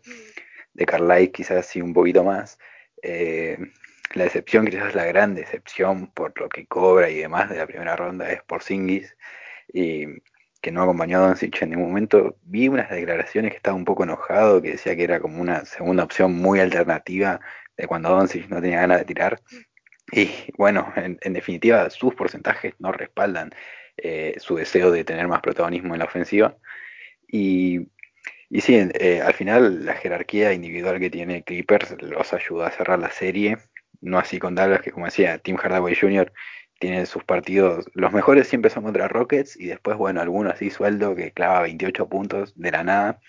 de 0.74 0.86
Carlisle 0.86 1.32
quizás 1.32 1.66
sí 1.66 1.82
un 1.82 1.94
poquito 1.94 2.24
más. 2.24 2.58
Eh, 3.02 3.58
la 4.14 4.24
decepción, 4.24 4.66
quizás 4.66 4.96
la 4.96 5.06
gran 5.06 5.36
decepción 5.36 6.12
por 6.12 6.40
lo 6.40 6.50
que 6.50 6.66
cobra 6.68 7.10
y 7.10 7.18
demás 7.18 7.50
de 7.50 7.58
la 7.58 7.68
primera 7.68 7.96
ronda 7.96 8.32
es 8.32 8.42
por 8.44 8.64
Singis 8.64 9.16
y 9.72 10.06
que 10.62 10.72
no 10.72 10.82
acompañó 10.82 11.20
a 11.20 11.28
Doncic 11.28 11.62
en 11.62 11.72
ningún 11.72 11.90
momento. 11.90 12.38
Vi 12.44 12.68
unas 12.68 12.90
declaraciones 12.90 13.52
que 13.52 13.58
estaba 13.58 13.76
un 13.76 13.86
poco 13.86 14.04
enojado, 14.04 14.62
que 14.62 14.72
decía 14.72 14.96
que 14.96 15.04
era 15.04 15.20
como 15.20 15.42
una 15.42 15.66
segunda 15.66 16.04
opción 16.04 16.34
muy 16.34 16.60
alternativa 16.60 17.40
de 17.78 17.88
cuando 17.88 18.10
Doncic 18.10 18.50
no 18.50 18.62
tenía 18.62 18.82
ganas 18.82 19.00
de 19.00 19.06
tirar. 19.06 19.40
Y 20.12 20.32
bueno, 20.58 20.92
en, 20.96 21.34
definitiva, 21.34 21.90
sus 21.90 22.16
porcentajes 22.16 22.74
no 22.80 22.92
respaldan 22.92 23.52
eh, 23.98 24.36
su 24.40 24.56
deseo 24.56 24.92
de 24.92 25.04
tener 25.04 25.28
más 25.28 25.42
protagonismo 25.42 25.94
en 25.94 26.00
la 26.00 26.06
ofensiva. 26.06 26.58
Y, 27.28 27.88
y 28.50 28.62
sí, 28.62 28.76
eh, 28.76 29.22
al 29.22 29.34
final 29.34 29.86
la 29.86 29.94
jerarquía 29.96 30.54
individual 30.54 31.00
que 31.00 31.10
tiene 31.10 31.44
Clippers 31.44 31.96
los 32.02 32.34
ayuda 32.34 32.68
a 32.68 32.72
cerrar 32.72 33.00
la 33.00 33.12
serie. 33.12 33.58
No 34.02 34.20
así 34.20 34.40
con 34.40 34.56
Dallas, 34.56 34.82
que 34.82 34.92
como 34.92 35.06
decía, 35.06 35.40
Tim 35.40 35.58
Hardaway 35.58 35.96
Jr. 35.96 36.32
tiene 36.80 37.06
sus 37.06 37.24
partidos, 37.24 37.86
los 37.94 38.12
mejores 38.14 38.48
siempre 38.48 38.70
son 38.70 38.84
contra 38.84 39.08
Rockets 39.08 39.58
y 39.60 39.68
después, 39.68 39.98
bueno, 39.98 40.22
algunos 40.22 40.54
así 40.54 40.70
sueldo 40.70 41.16
que 41.16 41.32
clava 41.32 41.62
28 41.62 42.10
puntos 42.10 42.54
de 42.56 42.72
la 42.72 42.84
nada. 42.84 43.20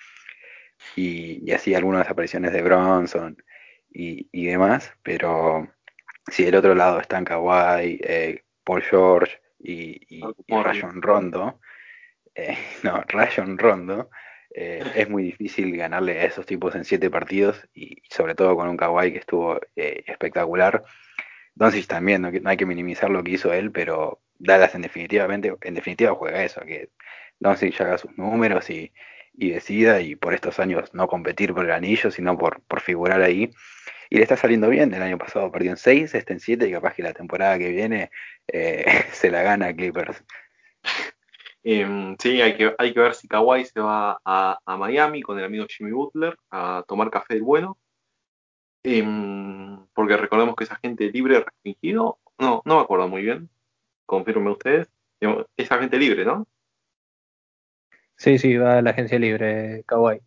Y, 0.97 1.43
y 1.49 1.53
así 1.53 1.75
algunas 1.75 2.09
apariciones 2.09 2.53
de 2.53 2.63
Bronson, 2.63 3.37
y, 3.99 4.47
demás, 4.47 4.93
pero 5.03 5.69
si 6.31 6.45
del 6.45 6.57
otro 6.57 6.75
lado 6.75 7.01
están 7.01 7.25
Kawhi, 7.25 8.01
eh, 8.03 8.43
Paul 8.65 8.83
George 8.83 9.41
y, 9.59 10.21
Rayon 10.49 11.03
Rondo, 11.03 11.61
eh, 12.35 12.57
no, 12.83 13.03
Rayon 13.09 13.59
Rondo, 13.59 14.11
eh, 14.51 14.83
es 14.95 15.09
muy 15.09 15.23
difícil 15.23 15.77
ganarle 15.77 16.21
a 16.21 16.25
esos 16.25 16.47
tipos 16.47 16.75
en 16.75 16.85
siete 16.85 17.11
partidos 17.11 17.67
y 17.75 18.03
sobre 18.09 18.35
todo 18.35 18.57
con 18.57 18.69
un 18.69 18.77
Kawhi 18.77 19.13
que 19.13 19.19
estuvo 19.19 19.61
espectacular. 19.75 20.83
Entonces 21.55 21.87
también 21.87 22.23
no, 22.23 22.31
hay 22.45 22.57
que 22.57 22.67
minimizar 22.67 23.11
lo 23.11 23.25
que 23.25 23.33
hizo 23.33 23.53
él, 23.53 23.73
pero 23.73 24.21
Dallas 24.39 24.75
en 24.75 24.83
definitivamente, 24.83 25.55
en 25.63 25.75
definitiva 25.75 26.15
juega 26.15 26.45
eso, 26.45 26.61
que 26.61 26.91
Doncic 27.41 27.81
haga 27.81 27.99
sus 27.99 28.17
números 28.19 28.69
y, 28.69 28.93
y 29.37 29.51
decida 29.51 30.01
y 30.01 30.17
por 30.17 30.35
estos 30.35 30.59
años 30.59 30.93
no 30.95 31.09
competir 31.09 31.55
por 31.55 31.65
el 31.65 31.73
anillo, 31.73 32.11
sino 32.11 32.37
por, 32.37 32.61
por 32.63 32.81
figurar 32.81 33.23
ahí. 33.23 33.51
Y 34.11 34.17
le 34.17 34.23
está 34.23 34.37
saliendo 34.37 34.69
bien, 34.69 34.93
el 34.95 35.03
año 35.03 35.19
pasado 35.19 35.51
perdió 35.51 35.71
en 35.71 35.77
6, 35.77 36.15
está 36.15 36.33
en 36.33 36.41
7 36.41 36.69
y 36.69 36.73
capaz 36.73 36.95
que 36.95 37.03
la 37.03 37.13
temporada 37.13 37.59
que 37.59 37.71
viene 37.71 38.11
eh, 38.49 38.85
se 39.13 39.31
la 39.31 39.43
gana 39.43 39.75
Clippers. 39.75 40.23
Em, 41.63 42.17
sí, 42.19 42.41
hay 42.41 42.57
que, 42.57 42.75
hay 42.79 42.95
que 42.95 43.01
ver 43.01 43.15
si 43.15 43.27
Kawhi 43.27 43.65
se 43.65 43.81
va 43.81 44.21
a, 44.25 44.77
Miami 44.79 45.23
con 45.23 45.39
el 45.39 45.45
amigo 45.45 45.67
Jimmy 45.69 45.91
Butler 45.91 46.39
a 46.51 46.85
tomar 46.87 47.11
café 47.11 47.35
del 47.35 47.43
bueno. 47.43 47.77
Em, 48.85 49.85
porque 49.93 50.17
recordemos 50.17 50.55
que 50.55 50.63
esa 50.63 50.77
gente 50.77 51.11
libre 51.11 51.41
restringido, 51.41 52.21
no, 52.39 52.63
no 52.65 52.77
me 52.77 52.83
acuerdo 52.83 53.09
muy 53.09 53.23
bien, 53.23 53.51
confirme 54.05 54.53
ustedes, 54.53 54.89
es 55.57 55.73
agente 55.73 55.99
libre, 55.99 56.25
¿no? 56.25 56.47
Sí, 58.17 58.39
sí, 58.39 58.57
va 58.57 58.79
a 58.79 58.83
la 58.83 58.91
agencia 58.91 59.19
libre, 59.19 59.83
Kawhi. 59.87 60.21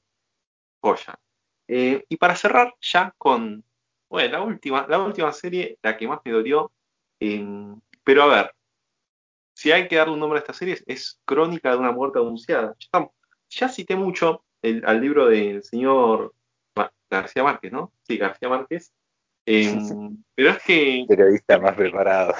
Joya. 0.82 1.20
Eh, 1.68 2.04
y 2.10 2.18
para 2.18 2.36
cerrar 2.36 2.74
ya 2.82 3.14
con, 3.18 3.64
bueno, 4.10 4.32
la 4.32 4.42
última, 4.42 4.86
la 4.88 5.00
última 5.00 5.32
serie, 5.32 5.78
la 5.82 5.96
que 5.98 6.08
más 6.08 6.20
me 6.26 6.32
dolió, 6.32 6.72
pero 8.04 8.24
a 8.24 8.28
ver, 8.28 8.56
si 9.54 9.72
hay 9.72 9.88
que 9.88 9.98
darle 9.98 10.14
un 10.14 10.20
nombre 10.20 10.40
a 10.40 10.42
esta 10.42 10.54
serie, 10.54 10.78
es 10.86 11.20
Crónica 11.26 11.72
de 11.72 11.78
una 11.78 11.92
muerte 11.92 12.20
anunciada. 12.20 12.76
Ya, 13.50 13.70
cité 13.70 13.96
mucho 13.96 14.44
al 14.64 15.02
libro 15.02 15.28
del 15.28 15.64
señor 15.64 16.34
García 17.10 17.44
Márquez, 17.44 17.72
¿no? 17.72 17.92
Sí, 18.04 18.18
García 18.18 18.50
Márquez. 18.50 18.94
Em, 19.46 20.24
pero 20.36 20.52
es 20.52 20.64
que... 20.64 21.06
Periodista 21.08 21.60
más 21.60 21.76
preparado. 21.76 22.34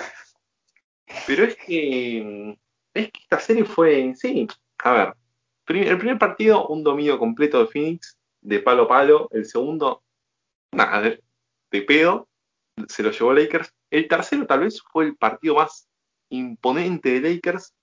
Pero 1.28 1.44
es 1.44 1.56
que... 1.56 2.58
Es 2.94 3.12
que 3.12 3.20
esta 3.22 3.40
serie 3.40 3.66
fue, 3.66 4.14
sí, 4.16 4.48
a 4.80 4.92
ver, 4.92 5.14
el 5.68 5.98
primer 5.98 6.18
partido, 6.18 6.68
un 6.68 6.84
dominio 6.84 7.20
completo 7.20 7.60
de 7.60 7.68
Phoenix, 7.68 8.18
de 8.42 8.60
palo 8.60 8.84
a 8.84 8.88
palo. 8.88 9.30
El 9.32 9.46
segundo, 9.46 10.04
nada, 10.72 11.16
de, 11.72 11.82
pedo, 11.82 12.30
se 12.88 13.04
lo 13.04 13.12
llevó 13.12 13.34
Lakers. 13.34 13.74
El 13.90 14.08
tercero 14.08 14.46
tal 14.46 14.62
vez 14.62 14.82
fue 14.82 15.06
el 15.06 15.16
partido 15.16 15.56
más 15.56 15.88
imponente 16.30 17.20
de 17.20 17.36
Lakers, 17.36 17.74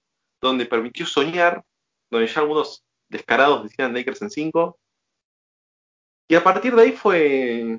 donde 0.40 0.66
permitió 0.66 1.06
soñar, 1.06 1.64
donde 2.10 2.26
ya 2.26 2.40
algunos 2.40 2.84
descarados 3.08 3.64
decían 3.64 3.94
Lakers 3.94 4.22
en 4.22 4.30
5. 4.30 4.78
Y 6.28 6.34
a 6.34 6.42
partir 6.42 6.74
de 6.74 6.82
ahí 6.82 6.92
fue, 6.92 7.78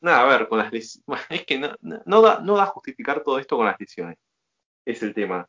nada, 0.00 0.22
a 0.22 0.38
ver, 0.38 0.48
con 0.48 0.58
las 0.58 0.72
lesiones, 0.72 1.04
es 1.30 1.44
que 1.46 1.58
no, 1.58 2.22
da, 2.22 2.40
no 2.40 2.56
da 2.56 2.66
justificar 2.66 3.22
todo 3.22 3.38
esto 3.38 3.56
con 3.56 3.66
las 3.66 3.78
lesiones, 3.78 4.18
es 4.84 5.02
el 5.02 5.14
tema. 5.14 5.48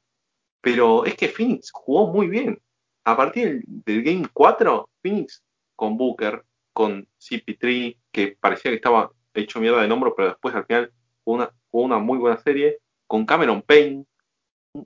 Pero 0.62 1.06
es 1.06 1.16
que 1.16 1.28
Phoenix 1.28 1.72
jugó 1.72 2.12
muy 2.12 2.28
bien. 2.28 2.60
A 3.04 3.16
partir 3.16 3.64
del, 3.68 4.04
Game 4.04 4.28
4, 4.34 4.90
Phoenix 5.02 5.44
con 5.76 5.96
Booker, 5.98 6.44
con 6.74 7.08
CP3, 7.20 8.00
que 8.12 8.38
parecía 8.40 8.72
que 8.72 8.78
estaba 8.78 9.12
hecho 9.36 9.60
mierda 9.60 9.82
de 9.82 9.92
hombro, 9.92 10.16
pero 10.16 10.30
después 10.30 10.56
al 10.56 10.66
final 10.66 10.92
una, 11.24 11.52
una 11.72 12.00
muy 12.00 12.18
buena 12.18 12.38
serie, 12.38 12.80
con 13.08 13.26
Cameron 13.26 13.62
Payne, 13.62 14.06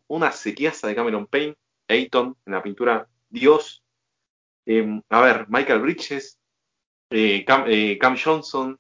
una 0.08 0.32
sequiaza 0.32 0.88
de 0.88 0.96
Cameron 0.96 1.28
Payne, 1.28 1.56
Ayton 1.88 2.36
en 2.46 2.54
la 2.54 2.62
pintura 2.62 3.08
Dios, 3.30 3.84
em, 4.66 5.02
a 5.10 5.22
ver, 5.22 5.48
Michael 5.50 5.82
Bridges, 5.82 6.40
eh, 7.10 7.46
eh, 7.68 7.98
Cam, 7.98 8.16
Johnson, 8.18 8.80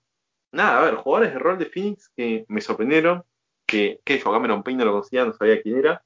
nada, 0.51 0.79
a 0.79 0.85
ver, 0.85 0.95
jugadores 0.95 1.33
de 1.33 1.39
rol 1.39 1.57
de 1.57 1.65
Phoenix 1.65 2.09
que 2.15 2.45
me 2.47 2.61
sorprendieron, 2.61 3.23
que, 3.65 3.99
que 4.03 4.19
yo 4.19 4.31
Cameron 4.31 4.63
Payne 4.63 4.79
no 4.79 4.85
lo 4.85 4.91
conocía, 4.91 5.25
no 5.25 5.33
sabía 5.33 5.61
quién 5.61 5.77
era, 5.77 6.03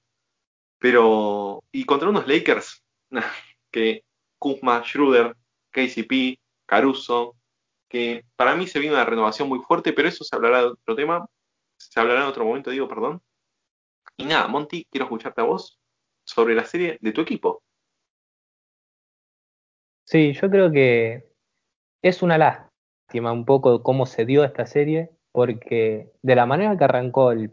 pero, 0.79 1.63
y 1.71 1.85
contra 1.85 2.09
unos 2.09 2.27
Lakers, 2.27 2.83
que 3.71 4.03
Kuzma, 4.37 4.83
Schroeder, 4.83 5.35
KCP, 5.71 6.39
Caruso, 6.65 7.35
que 7.93 8.25
para 8.35 8.55
mí 8.55 8.65
se 8.65 8.79
vino 8.79 8.93
una 8.93 9.05
renovación 9.05 9.47
muy 9.47 9.59
fuerte, 9.59 9.93
pero 9.93 10.07
eso 10.07 10.23
se 10.23 10.35
hablará 10.35 10.61
de 10.61 10.67
otro 10.69 10.95
tema, 10.95 11.29
se 11.77 11.99
hablará 11.99 12.21
en 12.21 12.27
otro 12.27 12.43
momento, 12.43 12.71
digo, 12.71 12.87
perdón. 12.87 13.21
Y 14.17 14.25
nada, 14.25 14.47
Monty, 14.47 14.87
quiero 14.89 15.05
escucharte 15.05 15.41
a 15.41 15.43
vos 15.43 15.79
sobre 16.25 16.55
la 16.55 16.65
serie 16.65 16.97
de 16.99 17.11
tu 17.11 17.21
equipo. 17.21 17.61
Sí, 20.07 20.33
yo 20.33 20.49
creo 20.49 20.71
que 20.71 21.29
es 22.01 22.23
una 22.23 22.39
lástima 22.39 23.31
un 23.31 23.45
poco 23.45 23.83
cómo 23.83 24.07
se 24.07 24.25
dio 24.25 24.43
esta 24.43 24.65
serie, 24.65 25.11
porque 25.31 26.11
de 26.23 26.35
la 26.35 26.47
manera 26.47 26.75
que 26.75 26.85
arrancó 26.85 27.31
el 27.31 27.51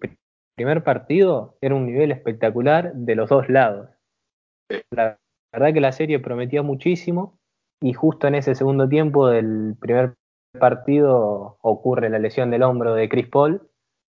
primer 0.57 0.83
partido 0.83 1.59
era 1.61 1.75
un 1.75 1.85
nivel 1.85 2.13
espectacular 2.13 2.95
de 2.95 3.15
los 3.15 3.29
dos 3.29 3.47
lados. 3.51 3.91
La 4.91 5.19
verdad 5.53 5.75
que 5.75 5.81
la 5.83 5.93
serie 5.93 6.19
prometía 6.19 6.63
muchísimo 6.63 7.39
y 7.83 7.93
justo 7.93 8.27
en 8.27 8.37
ese 8.37 8.55
segundo 8.55 8.89
tiempo 8.89 9.29
del 9.29 9.77
primer 9.79 10.15
partido 10.59 11.59
ocurre 11.63 12.11
la 12.11 12.19
lesión 12.19 12.51
del 12.51 12.63
hombro 12.63 12.95
de 12.95 13.09
Chris 13.09 13.29
Paul, 13.29 13.69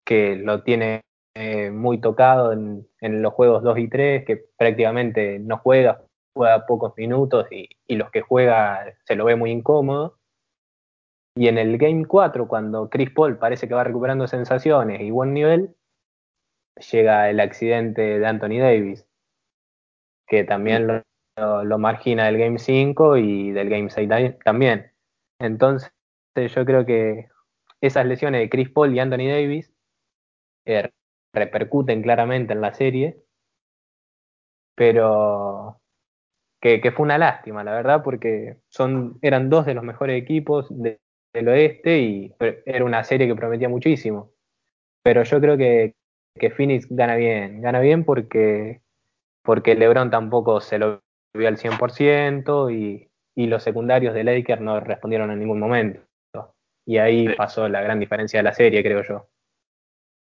que 0.05 0.37
lo 0.37 0.63
tiene 0.63 1.03
eh, 1.35 1.71
muy 1.71 1.99
tocado 2.01 2.53
en, 2.53 2.87
los 3.01 3.33
juegos 3.33 3.63
2 3.63 3.79
y 3.79 3.89
3, 3.89 4.25
que 4.25 4.45
prácticamente 4.57 5.39
no 5.39 5.59
juega, 5.59 6.03
juega 6.35 6.67
pocos 6.67 6.93
minutos 6.97 7.47
y, 7.51 7.69
los 7.95 8.11
que 8.11 8.23
juega 8.23 8.85
se 9.05 9.17
lo 9.17 9.25
ve 9.25 9.37
muy 9.37 9.51
incómodo. 9.51 10.19
Y 11.35 11.49
en 11.49 11.57
el 11.57 11.79
Game 11.79 12.05
4, 12.05 12.47
cuando 12.47 12.91
Chris 12.91 13.11
Paul 13.11 13.39
parece 13.39 13.67
que 13.67 13.75
va 13.75 13.85
recuperando 13.85 14.27
sensaciones 14.27 15.01
y 15.01 15.11
buen 15.11 15.33
nivel, 15.33 15.75
llega 16.91 17.31
el 17.31 17.41
accidente 17.41 18.19
de 18.19 18.27
Anthony 18.27 18.59
Davis, 18.61 19.07
que 20.27 20.45
también 20.45 20.87
lo, 20.87 21.65
lo 21.65 21.79
margina 21.79 22.27
del 22.27 22.39
Game 22.39 22.59
5 22.59 23.17
y 23.17 23.53
del 23.53 23.71
Game 23.71 23.89
6 23.89 24.09
también. 24.45 24.93
Entonces, 25.41 25.93
yo 26.35 26.65
creo 26.65 26.87
que 26.87 27.29
esas 27.81 28.07
lesiones 28.07 28.41
de 28.41 28.49
Chris 28.49 28.71
Paul 28.71 28.95
y 28.95 29.01
Anthony 29.01 29.29
Davis 29.29 29.73
eh, 30.67 30.91
repercuten 31.35 32.03
claramente 32.03 32.53
en 32.53 32.61
la 32.61 32.75
serie, 32.75 33.23
pero 34.75 35.81
que, 36.61 36.93
fue 36.93 37.05
una 37.05 37.19
lástima, 37.19 37.65
la 37.65 37.73
verdad, 37.73 38.03
porque 38.05 38.59
son, 38.69 39.19
eran 39.23 39.51
dos 39.51 39.67
de 39.67 39.75
los 39.75 39.85
mejores 39.85 40.21
equipos 40.23 40.69
del 40.71 41.49
oeste 41.49 41.99
y 41.99 42.35
era 42.67 42.85
una 42.85 43.03
serie 43.05 43.27
que 43.27 43.35
prometía 43.35 43.69
muchísimo. 43.69 44.33
Pero 45.03 45.25
yo 45.25 45.41
creo 45.41 45.57
que, 45.57 45.95
que 46.39 46.51
Phoenix 46.51 46.87
gana 46.89 47.17
bien, 47.17 47.61
gana 47.61 47.81
bien 47.81 48.05
porque, 48.05 48.81
porque 49.43 49.75
LeBron 49.75 50.11
tampoco 50.11 50.61
se 50.61 50.79
lo 50.79 51.03
vio 51.35 51.49
al 51.49 51.57
100% 51.57 52.71
y, 52.71 53.11
y 53.35 53.47
los 53.47 53.63
secundarios 53.63 54.15
de 54.15 54.25
Lakers 54.25 54.61
no 54.61 54.79
respondieron 54.79 55.31
en 55.33 55.41
ningún 55.41 55.59
momento. 55.59 56.01
Y 56.85 56.99
ahí 56.99 57.29
pasó 57.37 57.69
la 57.69 57.81
gran 57.81 58.01
diferencia 58.01 58.41
de 58.41 58.45
la 58.45 58.55
serie, 58.55 58.83
creo 58.83 59.03
yo. 59.03 59.29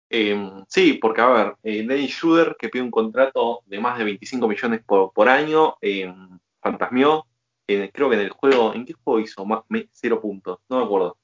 Em, 0.08 0.64
sí, 0.68 0.94
porque 0.94 1.20
a 1.22 1.28
ver, 1.28 1.56
eh, 1.62 1.86
Dennis 1.86 2.12
Schroeder, 2.12 2.56
que 2.58 2.68
pide 2.68 2.82
un 2.82 2.90
contrato 2.90 3.62
de 3.66 3.80
más 3.80 3.98
de 3.98 4.04
25 4.04 4.46
millones 4.46 4.82
por, 4.84 5.12
por 5.12 5.28
año, 5.28 5.76
eh, 5.80 6.12
fantasmeó, 6.60 7.26
creo 7.66 8.10
que 8.10 8.16
en 8.16 8.20
el 8.20 8.30
juego, 8.30 8.74
¿en 8.74 8.84
qué 8.84 8.92
juego 8.92 9.20
hizo? 9.20 9.44
Más, 9.46 9.62
cero 9.92 10.20
puntos, 10.20 10.58
no 10.68 10.78
me 10.78 10.84
acuerdo. 10.84 11.16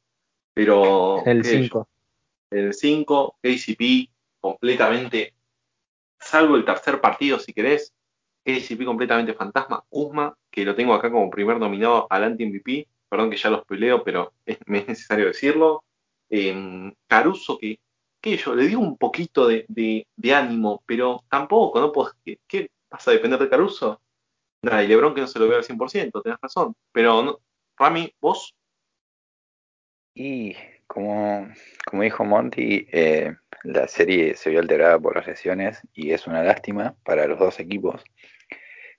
Pero... 0.54 1.22
El 1.26 1.44
5. 1.44 1.88
El 2.50 2.72
5, 2.72 3.36
KCP, 3.42 4.10
completamente, 4.40 5.34
salvo 6.18 6.56
el 6.56 6.64
tercer 6.64 7.00
partido 7.00 7.38
si 7.38 7.52
querés, 7.52 7.94
KCP 8.44 8.84
completamente 8.84 9.34
fantasma, 9.34 9.84
Usma, 9.90 10.34
que 10.50 10.64
lo 10.64 10.74
tengo 10.74 10.94
acá 10.94 11.10
como 11.10 11.28
primer 11.28 11.58
nominado 11.58 12.06
al 12.08 12.24
anti-MVP, 12.24 12.88
perdón 13.08 13.30
que 13.30 13.36
ya 13.36 13.50
los 13.50 13.64
peleo, 13.64 14.04
pero 14.04 14.32
me 14.66 14.78
es 14.78 14.88
necesario 14.88 15.26
decirlo. 15.26 15.84
Em, 16.30 16.92
Caruso, 17.06 17.58
que 17.58 17.80
que 18.20 18.36
yo 18.36 18.54
le 18.54 18.66
digo 18.66 18.80
un 18.80 18.96
poquito 18.96 19.46
de, 19.46 20.06
ánimo, 20.34 20.82
pero 20.86 21.24
tampoco, 21.30 21.80
¿no? 21.80 21.92
Pues, 21.92 22.10
¿qué, 22.46 22.70
vas 22.90 23.06
a 23.06 23.12
depender 23.12 23.38
de 23.38 23.48
Caruso? 23.48 24.00
Nada, 24.62 24.82
y 24.82 24.88
Lebron 24.88 25.14
que 25.14 25.20
no 25.20 25.26
se 25.26 25.38
lo 25.38 25.48
ve 25.48 25.56
al 25.56 25.64
100%, 25.64 26.22
tenés 26.22 26.38
razón. 26.40 26.74
Pero, 26.92 27.40
Rami, 27.76 28.12
¿vos? 28.20 28.54
Y 30.14 30.56
como, 30.86 31.48
como 31.86 32.02
dijo 32.02 32.24
Monty, 32.24 32.88
eh, 32.90 33.36
la 33.62 33.86
serie 33.86 34.34
se 34.34 34.50
vio 34.50 34.60
alterada 34.60 34.98
por 34.98 35.16
las 35.16 35.26
lesiones 35.26 35.80
y 35.92 36.10
es 36.10 36.26
una 36.26 36.42
lástima 36.42 36.96
para 37.04 37.26
los 37.26 37.38
dos 37.38 37.60
equipos. 37.60 38.02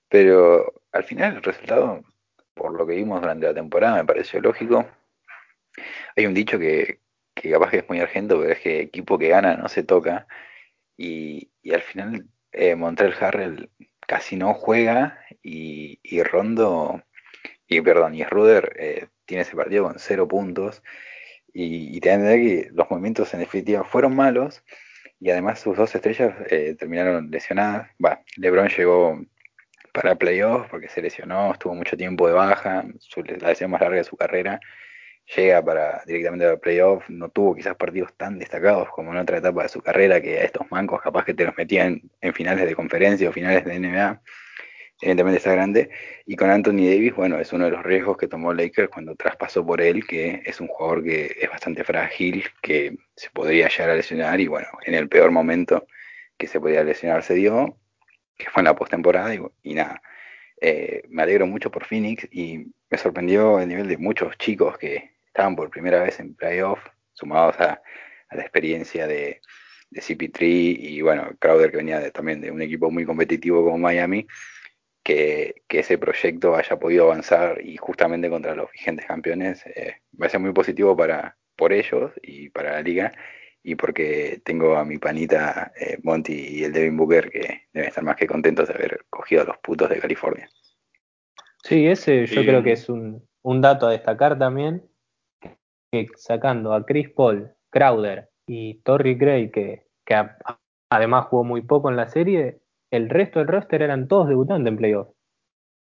Pero 0.07 0.81
al 0.93 1.03
final 1.03 1.35
el 1.35 1.43
resultado, 1.43 2.01
por 2.59 2.77
lo 2.77 2.85
que 2.85 2.95
vimos 2.95 3.21
durante 3.21 3.47
la 3.47 3.53
temporada, 3.53 3.95
me 3.95 4.05
pareció 4.05 4.41
lógico. 4.41 4.85
Hay 6.15 6.25
un 6.25 6.33
dicho 6.33 6.59
que, 6.59 6.99
que 7.33 7.51
capaz 7.51 7.71
que 7.71 7.77
es 7.77 7.89
muy 7.89 7.99
argento, 7.99 8.39
pero 8.39 8.51
es 8.51 8.59
que 8.59 8.81
equipo 8.81 9.17
que 9.17 9.29
gana 9.29 9.55
no 9.55 9.69
se 9.69 9.83
toca. 9.83 10.27
Y, 10.97 11.49
al 11.73 11.81
final 11.81 12.25
eh, 12.51 12.75
Montreal 12.75 13.15
Harrell 13.19 13.69
casi 14.07 14.35
no 14.35 14.53
juega 14.53 15.19
y, 15.43 16.23
Rondo, 16.23 17.03
y 17.67 17.81
perdón, 17.81 18.15
y 18.15 18.23
Ruder 18.23 18.75
eh, 18.79 19.07
tiene 19.25 19.43
ese 19.43 19.55
partido 19.55 19.85
con 19.85 19.99
cero 19.99 20.27
puntos. 20.27 20.83
Y, 21.53 21.95
y 21.97 21.99
te 22.01 22.09
que 22.09 22.69
los 22.73 22.89
movimientos 22.91 23.33
en 23.33 23.39
definitiva 23.41 23.83
fueron 23.83 24.15
malos 24.15 24.63
y 25.19 25.29
además 25.31 25.59
sus 25.59 25.77
dos 25.77 25.93
estrellas 25.95 26.33
eh, 26.49 26.75
terminaron 26.77 27.29
lesionadas. 27.31 27.89
Va, 28.03 28.23
LeBron 28.37 28.69
llegó 28.69 29.21
para 30.01 30.15
playoffs 30.15 30.69
porque 30.69 30.87
se 30.87 31.01
lesionó, 31.01 31.51
estuvo 31.51 31.75
mucho 31.75 31.97
tiempo 31.97 32.25
de 32.27 32.33
baja, 32.33 32.85
la 33.15 33.49
lesión 33.49 33.71
más 33.71 33.81
larga 33.81 33.97
de 33.97 34.03
su 34.05 34.15
carrera 34.15 34.59
llega 35.35 35.61
para 35.61 36.01
directamente 36.05 36.45
al 36.45 36.59
playoff, 36.59 37.03
no 37.09 37.29
tuvo 37.29 37.53
quizás 37.53 37.75
partidos 37.75 38.13
tan 38.15 38.39
destacados 38.39 38.89
como 38.89 39.11
en 39.11 39.17
otra 39.17 39.37
etapa 39.39 39.63
de 39.63 39.69
su 39.69 39.81
carrera, 39.81 40.21
que 40.21 40.39
a 40.39 40.43
estos 40.43 40.71
mancos 40.71 41.01
capaz 41.01 41.25
que 41.25 41.33
te 41.33 41.43
los 41.43 41.55
metían 41.57 42.01
en 42.21 42.33
finales 42.33 42.65
de 42.65 42.75
conferencia 42.75 43.29
o 43.29 43.33
finales 43.33 43.65
de 43.65 43.77
NBA, 43.77 44.21
evidentemente 45.01 45.37
está 45.37 45.51
grande, 45.51 45.89
y 46.25 46.35
con 46.37 46.49
Anthony 46.49 46.87
Davis, 46.87 47.13
bueno, 47.13 47.37
es 47.39 47.51
uno 47.53 47.65
de 47.65 47.71
los 47.71 47.83
riesgos 47.83 48.17
que 48.17 48.27
tomó 48.27 48.53
Lakers 48.53 48.89
cuando 48.89 49.15
traspasó 49.15 49.65
por 49.65 49.81
él, 49.81 50.07
que 50.07 50.41
es 50.45 50.61
un 50.61 50.67
jugador 50.67 51.03
que 51.03 51.35
es 51.39 51.49
bastante 51.49 51.83
frágil, 51.83 52.45
que 52.61 52.97
se 53.15 53.29
podría 53.31 53.67
llegar 53.67 53.89
a 53.91 53.95
lesionar, 53.95 54.39
y 54.39 54.47
bueno, 54.47 54.67
en 54.85 54.95
el 54.95 55.09
peor 55.09 55.29
momento 55.31 55.85
que 56.37 56.47
se 56.47 56.59
podía 56.59 56.83
lesionar 56.83 57.21
se 57.21 57.35
dio, 57.35 57.77
que 58.39 58.49
fue 58.49 58.61
en 58.61 58.65
la 58.65 58.75
postemporada, 58.75 59.35
y, 59.35 59.41
y 59.63 59.73
nada. 59.75 60.01
Eh, 60.61 61.03
me 61.09 61.23
alegro 61.23 61.45
mucho 61.45 61.69
por 61.69 61.85
Phoenix 61.85 62.27
y 62.31 62.65
me 62.89 62.97
sorprendió 62.97 63.59
el 63.59 63.67
nivel 63.67 63.87
de 63.87 63.97
muchos 63.97 64.37
chicos 64.37 64.77
que 64.77 65.11
estaban 65.27 65.55
por 65.55 65.69
primera 65.69 66.01
vez 66.01 66.19
en 66.19 66.35
playoff, 66.35 66.79
sumados 67.13 67.59
a, 67.59 67.81
la 68.31 68.41
experiencia 68.41 69.07
de, 69.07 69.41
de 69.89 70.01
CP3 70.01 70.39
y 70.41 71.01
bueno, 71.01 71.31
Crowder 71.39 71.71
que 71.71 71.77
venía 71.77 72.11
también 72.11 72.41
de 72.41 72.51
un 72.51 72.61
equipo 72.61 72.91
muy 72.91 73.05
competitivo 73.05 73.63
como 73.63 73.79
Miami, 73.79 74.27
que, 75.03 75.55
ese 75.69 75.97
proyecto 75.97 76.55
haya 76.55 76.77
podido 76.77 77.05
avanzar 77.05 77.59
y 77.63 77.77
justamente 77.77 78.29
contra 78.29 78.53
los 78.53 78.71
vigentes 78.71 79.05
campeones 79.05 79.63
va 80.21 80.27
a 80.27 80.29
ser 80.29 80.39
muy 80.39 80.53
positivo 80.53 80.95
para 80.95 81.37
por 81.55 81.73
ellos 81.73 82.11
y 82.21 82.49
para 82.49 82.73
la 82.73 82.81
liga 82.81 83.13
y 83.69 83.75
porque 83.75 84.41
tengo 84.43 84.75
a 84.75 84.83
mi 84.83 84.97
panita 84.97 85.71
eh, 85.79 85.99
Monty 86.01 86.33
y 86.33 86.63
el 86.63 86.73
Devin 86.73 86.97
Booker 86.97 87.29
que 87.29 87.67
deben 87.71 87.89
estar 87.89 88.03
más 88.03 88.15
que 88.15 88.25
contentos 88.25 88.67
de 88.67 88.73
haber 88.73 89.05
cogido 89.09 89.43
a 89.43 89.45
los 89.45 89.57
putos 89.59 89.89
de 89.89 89.99
California. 89.99 90.49
Sí, 91.63 91.85
ese 91.85 92.25
yo 92.25 92.41
creo 92.41 92.63
que 92.63 92.71
es 92.71 92.89
un, 92.89 93.23
un 93.43 93.61
dato 93.61 93.87
a 93.87 93.91
destacar 93.91 94.39
también, 94.39 94.89
que 95.91 96.07
sacando 96.15 96.73
a 96.73 96.83
Chris 96.83 97.09
Paul, 97.09 97.53
Crowder 97.69 98.29
y 98.47 98.81
Torrey 98.81 99.15
Gray, 99.15 99.51
que, 99.51 99.85
además 100.89 101.27
jugó 101.27 101.43
muy 101.43 101.61
poco 101.61 101.89
en 101.89 101.95
la 101.95 102.07
serie, 102.07 102.61
el 102.91 103.09
resto 103.09 103.37
del 103.37 103.49
roster 103.49 103.83
eran 103.83 104.07
todos 104.07 104.27
debutantes 104.29 104.67
en 104.67 104.77
playoff. 104.77 105.09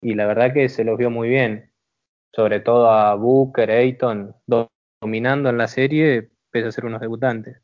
Y 0.03 0.15
la 0.15 0.27
verdad 0.27 0.53
que 0.53 0.69
se 0.69 0.83
los 0.83 0.99
vio 0.99 1.11
muy 1.11 1.29
bien, 1.29 1.73
sobre 2.35 2.59
todo 2.59 2.91
a 2.91 3.15
Booker, 3.15 3.71
Ayton, 3.71 4.35
dominando 5.01 5.49
en 5.49 5.59
la 5.59 5.69
serie, 5.69 6.31
pese 6.51 6.69
a 6.69 6.73
ser 6.73 6.87
unos 6.87 7.01
debutantes. 7.01 7.63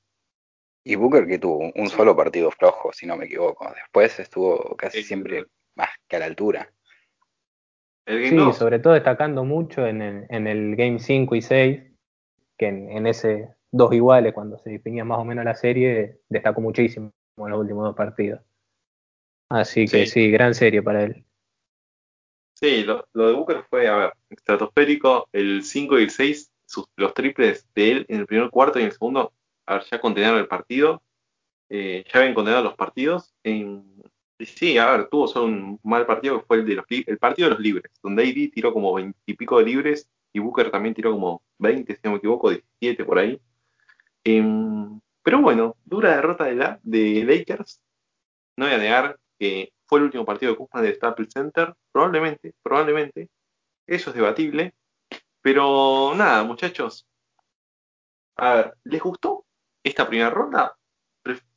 Y 0.85 0.97
Booker 0.97 1.27
que 1.27 1.39
tuvo 1.39 1.73
un 1.75 1.89
solo 1.89 2.15
partido 2.15 2.51
flojo, 2.51 2.93
si 2.93 3.07
no 3.07 3.17
me 3.17 3.25
equivoco. 3.25 3.67
Después 3.75 4.21
estuvo 4.21 4.77
casi 4.77 5.03
siempre 5.03 5.47
más 5.75 5.89
que 6.07 6.17
a 6.17 6.19
la 6.19 6.27
altura. 6.27 6.71
sí, 8.07 8.53
sobre 8.53 8.79
todo 8.79 8.93
destacando 8.93 9.45
mucho 9.45 9.87
en 9.87 10.03
el, 10.03 10.27
en 10.29 10.47
el 10.47 10.77
Game 10.77 10.99
5 10.99 11.35
y 11.35 11.43
6, 11.43 11.83
que 12.59 12.69
en, 12.69 13.07
ese 13.07 13.55
dos 13.73 13.93
iguales, 13.95 14.35
cuando 14.35 14.59
se 14.59 14.71
definía 14.71 15.05
más 15.05 15.19
o 15.19 15.25
menos 15.25 15.45
la 15.45 15.55
serie, 15.55 16.21
destacó 16.29 16.61
muchísimo 16.61 17.13
en 17.39 17.49
los 17.49 17.61
últimos 17.61 17.85
dos 17.85 17.97
partidos. 17.97 18.41
Así 19.51 19.87
que 19.87 20.07
sí, 20.07 20.31
gran 20.31 20.55
serie 20.55 20.83
para 20.83 21.05
él. 21.05 21.25
Sí, 22.55 22.85
lo, 22.85 23.07
de 23.13 23.33
Booker 23.33 23.65
fue, 23.69 23.89
a 23.89 23.97
ver, 23.97 24.13
estratosférico, 24.31 25.29
el 25.33 25.65
5 25.65 25.99
y 25.99 26.03
el 26.05 26.11
6, 26.11 26.53
los 26.97 27.15
triples 27.15 27.67
de 27.75 27.91
él 27.91 28.07
en 28.09 28.21
el 28.21 28.27
primer 28.27 28.51
cuarto 28.51 28.79
y 28.79 28.83
en 28.83 28.89
el 28.89 28.93
segundo, 28.93 29.33
a 29.67 29.75
ver, 29.75 29.85
ya 29.91 30.01
condenaron 30.01 30.39
el 30.39 30.49
partido, 30.49 31.03
eh, 31.69 32.05
ya 32.13 32.21
habían 32.21 32.35
condenado 32.35 32.65
los 32.65 32.75
partidos. 32.75 33.35
Sí, 34.39 34.79
a 34.79 34.91
ver, 34.91 35.09
tuvo 35.09 35.29
solo 35.29 35.47
un 35.47 35.81
mal 35.83 36.07
partido 36.07 36.39
que 36.39 36.47
fue 36.47 36.59
el 36.59 36.67
de 36.67 36.75
los 36.75 36.85
el 36.89 37.19
partido 37.19 37.49
de 37.49 37.55
los 37.55 37.63
libres, 37.63 37.93
donde 38.03 38.25
AD 38.25 38.53
tiró 38.53 38.73
como 38.73 38.93
20 38.95 39.19
y 39.27 39.35
pico 39.35 39.59
de 39.59 39.65
libres 39.65 40.11
y 40.33 40.41
Booker 40.41 40.71
también 40.71 40.95
tiró 40.95 41.13
como 41.13 41.43
20, 41.59 41.95
si 41.95 42.01
no 42.05 42.13
me 42.13 42.17
equivoco, 42.19 42.51
17 42.51 43.05
por 43.05 43.19
ahí. 43.19 43.41
Em, 44.25 45.01
pero 45.23 45.41
bueno, 45.41 45.77
dura 45.85 46.17
derrota 46.17 46.45
de, 46.45 46.55
la, 46.57 46.81
de 46.83 47.25
Lakers. 47.25 47.81
No 48.57 48.67
voy 48.67 48.75
a 48.75 48.79
negar 48.79 49.19
que 49.39 49.73
fue 49.87 49.99
el 50.01 50.07
último 50.07 50.25
partido 50.25 50.53
de 50.53 50.59
Kuzma 50.59 50.83
del 50.83 50.95
Staples 50.97 51.33
Center. 51.33 51.75
Probablemente, 51.93 52.55
probablemente. 52.63 53.31
Eso 53.87 54.11
es 54.11 54.17
debatible. 54.17 54.75
Pero 55.43 56.15
nada, 56.17 56.43
muchachos. 56.45 57.07
A 58.37 58.55
ver, 58.55 58.75
¿les 58.85 59.01
gustó 59.03 59.44
esta 59.85 60.09
primera 60.09 60.31
ronda? 60.31 60.77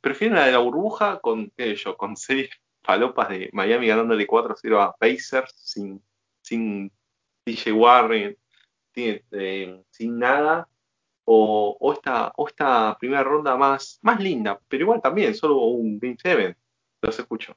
¿Prefieren 0.00 0.36
la 0.36 0.46
de 0.46 0.52
la 0.52 0.58
burbuja 0.58 1.18
con, 1.20 1.50
qué 1.56 1.76
con 1.96 2.16
seis 2.16 2.48
palopas 2.82 3.28
de 3.30 3.50
Miami 3.52 3.88
ganándole 3.88 4.26
4-0 4.26 4.80
a 4.80 4.92
Pacers 4.96 5.52
sin, 5.56 6.02
sin 6.42 6.92
DJ 7.44 7.72
Warren, 7.72 8.36
eh, 8.94 9.82
sin 9.90 10.18
nada? 10.18 10.68
O, 11.30 11.92
esta, 11.92 12.32
o 12.36 12.48
esta 12.48 12.96
primera 12.98 13.22
ronda 13.22 13.54
más, 13.56 13.98
más 14.00 14.18
linda, 14.18 14.58
pero 14.66 14.84
igual 14.84 15.02
también, 15.02 15.34
solo 15.34 15.56
un 15.58 15.98
Game 15.98 16.16
7. 16.18 16.56
Los 17.02 17.18
escucho. 17.18 17.54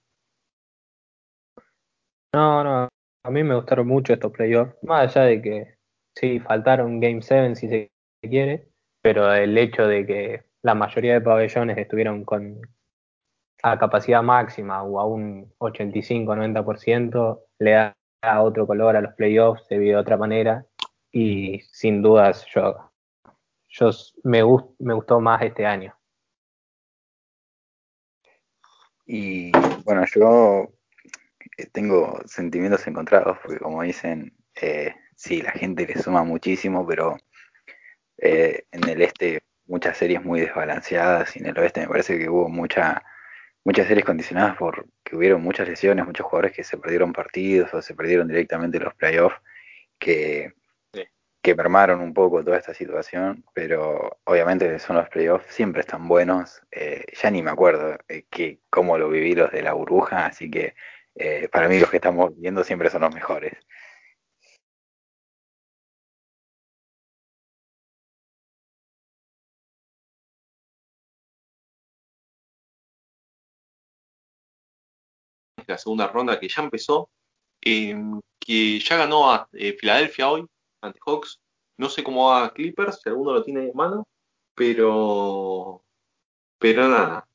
No, 2.34 2.64
no, 2.64 2.90
a 3.24 3.30
mí 3.30 3.44
me 3.44 3.56
gustaron 3.56 3.88
mucho 3.88 4.14
estos 4.14 4.32
playoffs, 4.32 4.76
más 4.84 5.16
allá 5.16 5.26
de 5.28 5.42
que 5.42 5.76
sí, 6.16 6.40
faltaron 6.40 7.00
Game 7.00 7.22
7 7.22 7.56
si 7.56 7.70
se 7.70 7.92
quiere, 8.22 8.68
pero 9.02 9.34
el 9.34 9.58
hecho 9.58 9.88
de 9.88 10.06
que 10.06 10.51
la 10.64 10.76
mayoría 10.76 11.14
de 11.14 11.22
pabellones 11.22 11.78
estuvieron 11.78 12.24
con 12.24 12.62
a 13.64 13.78
capacidad 13.78 14.24
máxima 14.24 14.84
o 14.84 15.00
a 15.00 15.06
un 15.06 15.54
85-90% 15.60 17.42
le 17.60 17.72
da 17.72 17.96
otro 18.42 18.66
color 18.66 18.96
a 18.96 19.02
los 19.02 19.14
playoffs, 19.14 19.66
se 19.68 19.78
vive 19.78 19.92
de 19.92 19.98
otra 19.98 20.18
manera 20.18 20.66
y 21.12 21.60
sin 21.72 22.02
dudas 22.02 22.46
yo, 22.54 22.92
yo 23.70 23.90
me, 24.24 24.42
me 24.80 24.94
gustó 24.94 25.20
más 25.20 25.42
este 25.42 25.66
año. 25.66 25.96
Y 29.06 29.52
bueno, 29.84 30.06
yo 30.14 30.72
eh, 31.58 31.66
tengo 31.72 32.20
sentimientos 32.26 32.88
encontrados, 32.88 33.38
porque 33.44 33.60
como 33.60 33.82
dicen, 33.82 34.34
eh, 34.62 34.96
sí, 35.16 35.42
la 35.42 35.52
gente 35.52 35.86
le 35.86 36.02
suma 36.02 36.24
muchísimo, 36.24 36.86
pero 36.88 37.18
eh, 38.18 38.64
en 38.72 38.88
el 38.88 39.02
este 39.02 39.44
muchas 39.72 39.98
series 39.98 40.24
muy 40.24 40.42
desbalanceadas 40.42 41.36
y 41.36 41.40
en 41.40 41.48
el 41.48 41.58
oeste 41.60 41.82
me 41.82 41.88
parece 41.88 42.20
que 42.20 42.30
hubo 42.30 42.50
mucha, 42.50 43.04
muchas 43.64 43.88
series 43.88 44.06
condicionadas 44.06 44.58
por 44.58 44.86
que 45.04 45.16
hubieron 45.16 45.42
muchas 45.42 45.68
lesiones, 45.68 46.06
muchos 46.06 46.26
jugadores 46.26 46.54
que 46.54 46.64
se 46.64 46.78
perdieron 46.78 47.14
partidos 47.14 47.74
o 47.74 47.82
se 47.82 47.96
perdieron 47.96 48.28
directamente 48.28 48.80
los 48.80 48.94
playoffs, 48.96 49.38
que 50.00 50.54
que 51.42 51.56
mermaron 51.56 52.02
un 52.02 52.14
poco 52.14 52.44
toda 52.44 52.58
esta 52.58 52.74
situación, 52.74 53.44
pero 53.54 54.20
obviamente 54.26 54.78
son 54.80 54.98
los 54.98 55.10
playoffs, 55.10 55.46
siempre 55.50 55.82
están 55.82 56.08
buenos. 56.08 56.62
Eh, 56.72 57.04
ya 57.22 57.32
ni 57.32 57.42
me 57.42 57.52
acuerdo 57.52 57.98
eh, 58.08 58.26
que, 58.30 58.60
cómo 58.70 58.98
lo 58.98 59.10
viví 59.10 59.34
los 59.34 59.52
de 59.52 59.64
la 59.64 59.74
burbuja, 59.74 60.28
así 60.28 60.52
que 60.52 60.76
eh, 61.16 61.50
para 61.52 61.68
mí 61.68 61.80
los 61.80 61.90
que 61.90 61.98
estamos 61.98 62.38
viendo 62.38 62.64
siempre 62.64 62.90
son 62.90 63.02
los 63.02 63.14
mejores. 63.14 63.54
La 75.72 75.78
segunda 75.78 76.08
ronda 76.08 76.40
que 76.40 76.50
ya 76.50 76.62
empezó, 76.64 77.10
que 77.62 78.80
ya 78.80 78.98
ganó 78.98 79.32
a 79.32 79.48
Filadelfia 79.52 80.30
hoy, 80.30 80.46
ante 80.82 81.00
Hawks. 81.06 81.40
No 81.78 81.90
sé 81.90 82.04
cómo 82.04 82.30
va 82.30 82.54
Clippers, 82.54 83.00
si 83.02 83.10
alguno 83.10 83.34
lo 83.34 83.44
tiene 83.44 83.70
en 83.70 83.72
mano, 83.74 84.08
pero, 84.54 85.84
pero 86.60 86.88
nada. 86.88 87.28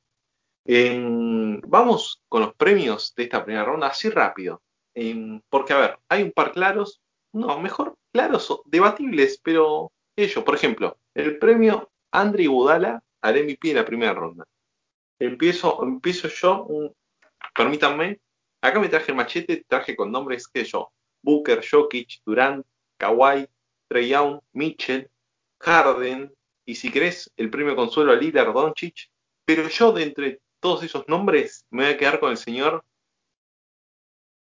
vamos 1.67 2.21
con 2.29 2.41
los 2.41 2.53
premios 2.55 3.13
de 3.15 3.23
esta 3.23 3.43
primera 3.43 3.65
ronda 3.65 3.87
así 3.87 4.09
rápido. 4.09 4.61
porque, 5.49 5.73
a 5.73 5.77
ver, 5.77 5.99
hay 6.09 6.23
un 6.23 6.31
par 6.31 6.51
claros, 6.51 7.01
no, 7.33 7.59
mejor 7.59 7.95
claros, 8.11 8.61
debatibles, 8.65 9.39
pero 9.43 9.91
ellos, 10.15 10.43
por 10.43 10.55
ejemplo, 10.55 10.97
el 11.13 11.37
premio 11.39 11.89
Andre 12.11 12.47
Budala 12.47 13.03
al 13.21 13.43
MVP 13.43 13.71
en 13.71 13.75
la 13.77 13.85
primera 13.85 14.13
ronda. 14.13 14.45
Empiezo, 15.19 15.83
empiezo 15.83 16.27
yo, 16.27 16.67
permítanme, 17.55 18.19
acá 18.61 18.79
me 18.79 18.89
traje 18.89 19.13
machete, 19.13 19.63
traje 19.67 19.95
con 19.95 20.11
nombres 20.11 20.47
que 20.47 20.63
yo, 20.63 20.91
Booker, 21.21 21.63
Jokic, 21.67 22.21
Durant, 22.25 22.65
Kawhi, 22.97 23.47
Trey 23.87 24.09
Young, 24.09 24.39
Mitchell, 24.53 25.09
Harden, 25.59 26.33
y 26.65 26.75
si 26.75 26.91
querés, 26.91 27.31
el 27.37 27.49
premio 27.49 27.75
consuelo 27.75 28.11
a 28.11 28.15
Lillard 28.15 28.53
Doncic. 28.53 29.09
Pero 29.45 29.69
yo, 29.69 29.93
de 29.93 30.03
entre 30.03 30.41
todos 30.59 30.83
esos 30.83 31.07
nombres, 31.07 31.65
me 31.69 31.83
voy 31.85 31.93
a 31.93 31.97
quedar 31.97 32.19
con 32.19 32.31
el 32.31 32.37
señor 32.37 32.83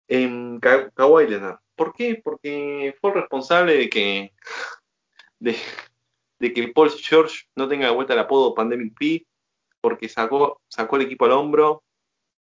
en 0.09 0.61
Kawhi 0.61 1.27
Leonard. 1.27 1.59
¿Por 1.75 1.95
qué? 1.95 2.21
Porque 2.23 2.95
fue 3.01 3.11
el 3.11 3.17
responsable 3.17 3.77
de 3.77 3.89
que 3.89 4.33
de, 5.41 6.53
que 6.53 6.69
Paul 6.69 6.91
George 6.91 7.47
no 7.57 7.69
tenga 7.69 7.87
de 7.87 7.95
vuelta 7.95 8.13
el 8.13 8.19
apodo 8.19 8.55
Pandemic 8.55 8.95
P, 8.99 9.27
porque 9.81 10.09
sacó, 10.09 10.61
sacó 10.69 10.97
el 10.97 11.03
equipo 11.03 11.25
al 11.25 11.33
hombro, 11.33 11.83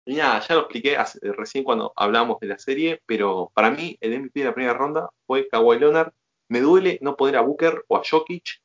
y 0.07 0.17
nada, 0.17 0.41
ya 0.41 0.55
lo 0.55 0.63
expliqué 0.63 0.97
recién 1.37 1.65
cuando 1.65 1.93
hablamos 1.97 2.39
de 2.41 2.49
la 2.49 2.59
serie, 2.59 3.01
pero 3.07 3.51
para 3.55 3.71
mí 3.71 3.97
el 4.01 4.21
MVP 4.21 4.41
de 4.41 4.47
la 4.47 4.55
primera 4.55 4.75
ronda 4.75 5.09
fue 5.27 5.49
Kawhi 5.49 5.79
Leonard. 5.79 6.13
Me 6.49 6.61
duele 6.61 6.99
no 7.01 7.17
poner 7.17 7.37
a 7.37 7.41
Booker 7.41 7.85
o 7.89 7.97
a 7.97 8.03
Jokic, 8.09 8.61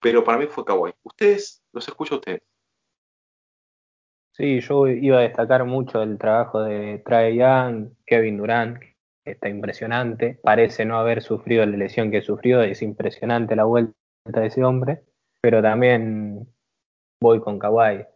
pero 0.00 0.22
para 0.22 0.38
mí 0.38 0.46
fue 0.46 0.64
Kawhi. 0.64 0.92
¿Ustedes? 1.02 1.62
¿Los 1.72 1.88
escucho 1.88 2.14
a 2.14 2.18
ustedes? 2.18 2.42
Sí, 4.32 4.60
yo 4.60 4.86
iba 4.86 5.18
a 5.18 5.22
destacar 5.22 5.64
mucho 5.64 6.02
el 6.02 6.18
trabajo 6.18 6.62
de 6.62 6.98
Trae 7.04 7.36
Young, 7.36 7.90
Kevin 8.06 8.36
Durant, 8.36 8.78
que 8.78 8.96
está 9.24 9.48
impresionante. 9.48 10.38
Parece 10.42 10.84
no 10.84 10.98
haber 10.98 11.22
sufrido 11.22 11.66
la 11.66 11.76
lesión 11.76 12.10
que 12.10 12.22
sufrió, 12.22 12.62
es 12.62 12.82
impresionante 12.82 13.56
la 13.56 13.64
vuelta 13.64 13.94
de 14.24 14.46
ese 14.46 14.62
hombre, 14.62 15.02
pero 15.40 15.62
también 15.62 16.48
voy 17.20 17.40
con 17.40 17.58
Kawhi 17.58 18.06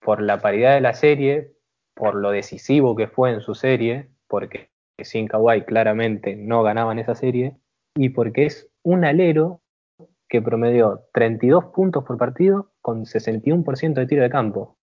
por 0.00 0.22
la 0.22 0.40
paridad 0.40 0.74
de 0.74 0.80
la 0.80 0.94
serie, 0.94 1.52
por 1.94 2.14
lo 2.14 2.30
decisivo 2.30 2.94
que 2.94 3.08
fue 3.08 3.30
en 3.30 3.40
su 3.40 3.54
serie, 3.54 4.08
porque 4.28 4.70
sin 4.98 5.28
Kawhi 5.28 5.62
claramente 5.62 6.36
no 6.36 6.62
ganaban 6.62 6.98
esa 6.98 7.14
serie, 7.14 7.56
y 7.96 8.10
porque 8.10 8.46
es 8.46 8.68
un 8.82 9.04
alero 9.04 9.60
que 10.28 10.42
promedió 10.42 11.04
32 11.12 11.66
puntos 11.66 12.04
por 12.04 12.18
partido 12.18 12.72
con 12.82 13.04
61% 13.04 13.94
de 13.94 14.06
tiro 14.06 14.22
de 14.22 14.30
campo. 14.30 14.76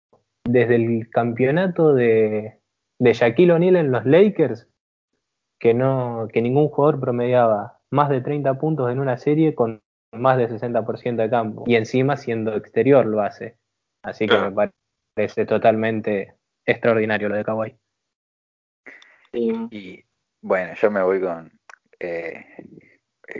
Desde 0.45 0.77
el 0.77 1.09
campeonato 1.11 1.95
de, 1.95 2.61
de 2.99 3.13
Shaquille 3.13 3.53
O'Neal 3.53 3.77
en 3.77 3.93
los 3.93 4.05
Lakers, 4.05 4.69
que, 5.59 5.75
no, 5.75 6.29
que 6.33 6.43
ningún 6.43 6.69
jugador 6.69 7.01
promediaba 7.01 7.81
más 7.91 8.09
de 8.09 8.21
30 8.21 8.55
puntos 8.55 8.91
en 8.91 9.01
una 9.01 9.17
serie 9.17 9.55
con 9.55 9.81
más 10.13 10.39
de 10.39 10.49
60% 10.49 11.17
de 11.17 11.31
campo. 11.31 11.65
Y 11.67 11.77
encima 11.77 12.17
siendo 12.17 12.55
exterior 12.55 13.07
lo 13.07 13.21
hace. 13.21 13.57
Así 14.03 14.27
que 14.27 14.39
me 14.39 14.51
parece 15.21 15.45
totalmente 15.45 16.35
extraordinario 16.65 17.29
lo 17.29 17.37
de 17.37 17.45
Kawhi. 17.45 17.77
Y 19.33 20.03
bueno, 20.41 20.75
yo 20.75 20.91
me 20.91 21.03
voy 21.03 21.21
con. 21.21 21.53
Eh, 21.99 22.47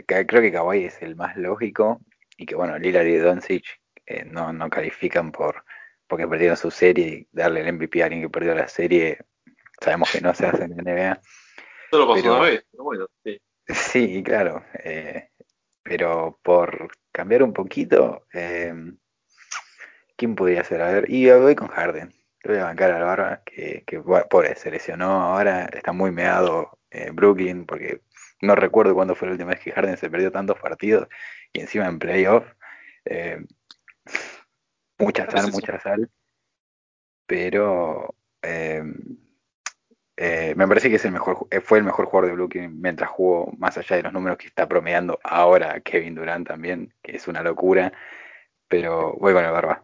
creo 0.05 0.25
que 0.27 0.51
Kawhi 0.51 0.85
es 0.85 1.01
el 1.01 1.15
más 1.15 1.35
lógico 1.37 1.99
y 2.37 2.45
que, 2.45 2.53
bueno, 2.53 2.77
Lillard 2.77 3.07
y 3.07 3.17
Doncic 3.17 3.65
eh, 4.05 4.25
no, 4.25 4.53
no 4.53 4.69
califican 4.69 5.31
por 5.31 5.65
porque 6.07 6.27
perdieron 6.27 6.57
su 6.57 6.69
serie 6.69 7.07
y 7.07 7.27
darle 7.31 7.61
el 7.61 7.73
MVP 7.73 8.01
a 8.01 8.05
alguien 8.05 8.21
que 8.21 8.29
perdió 8.29 8.53
la 8.53 8.67
serie. 8.67 9.17
Sabemos 9.81 10.11
que 10.11 10.21
no 10.21 10.35
se 10.35 10.45
hace 10.45 10.65
en 10.65 10.75
la 10.75 10.83
NBA. 10.83 11.21
Solo 11.89 12.07
pasó 12.07 12.31
una 12.31 12.41
vez, 12.41 12.65
pero 12.69 12.83
bueno, 12.83 13.07
sí. 13.23 13.41
Sí, 13.65 14.21
claro. 14.21 14.63
Eh, 14.83 15.29
pero 15.81 16.39
por 16.43 16.91
cambiar 17.11 17.41
un 17.41 17.53
poquito, 17.53 18.27
¿Quién 20.21 20.35
podría 20.35 20.63
ser? 20.63 20.83
A 20.83 20.91
ver, 20.91 21.09
y 21.09 21.31
voy 21.31 21.55
con 21.55 21.67
Harden. 21.69 22.13
Le 22.43 22.51
voy 22.51 22.61
a 22.61 22.65
bancar 22.65 22.91
a 22.91 22.99
la 22.99 23.05
barba, 23.05 23.41
que, 23.43 23.83
que 23.87 23.99
pobre, 23.99 24.53
se 24.53 24.69
lesionó 24.69 25.09
ahora, 25.19 25.65
está 25.73 25.93
muy 25.93 26.11
meado 26.11 26.77
eh, 26.91 27.09
Brooklyn, 27.11 27.65
porque 27.65 28.01
no 28.39 28.53
recuerdo 28.53 28.93
cuándo 28.93 29.15
fue 29.15 29.29
la 29.29 29.31
última 29.31 29.49
vez 29.49 29.61
que 29.61 29.71
Harden 29.71 29.97
se 29.97 30.11
perdió 30.11 30.31
tantos 30.31 30.59
partidos 30.59 31.07
y 31.51 31.61
encima 31.61 31.87
en 31.87 31.97
playoff. 31.97 32.45
Eh, 33.03 33.43
mucha 34.99 35.25
sal, 35.27 35.51
mucha 35.51 35.79
sal. 35.79 36.07
Pero 37.25 38.13
eh, 38.43 38.83
eh, 40.17 40.53
me 40.55 40.67
parece 40.67 40.91
que 40.91 40.97
es 40.97 41.05
el 41.05 41.13
mejor, 41.13 41.47
fue 41.63 41.79
el 41.79 41.83
mejor 41.83 42.05
jugador 42.05 42.29
de 42.29 42.35
Brooklyn 42.35 42.79
mientras 42.79 43.09
jugó, 43.09 43.51
más 43.57 43.75
allá 43.75 43.95
de 43.95 44.03
los 44.03 44.13
números 44.13 44.37
que 44.37 44.45
está 44.45 44.69
promediando 44.69 45.19
ahora 45.23 45.79
Kevin 45.79 46.13
Durant 46.13 46.47
también, 46.47 46.93
que 47.01 47.15
es 47.15 47.27
una 47.27 47.41
locura. 47.41 47.91
Pero 48.67 49.15
voy 49.19 49.33
con 49.33 49.43
el 49.43 49.51
barba. 49.51 49.81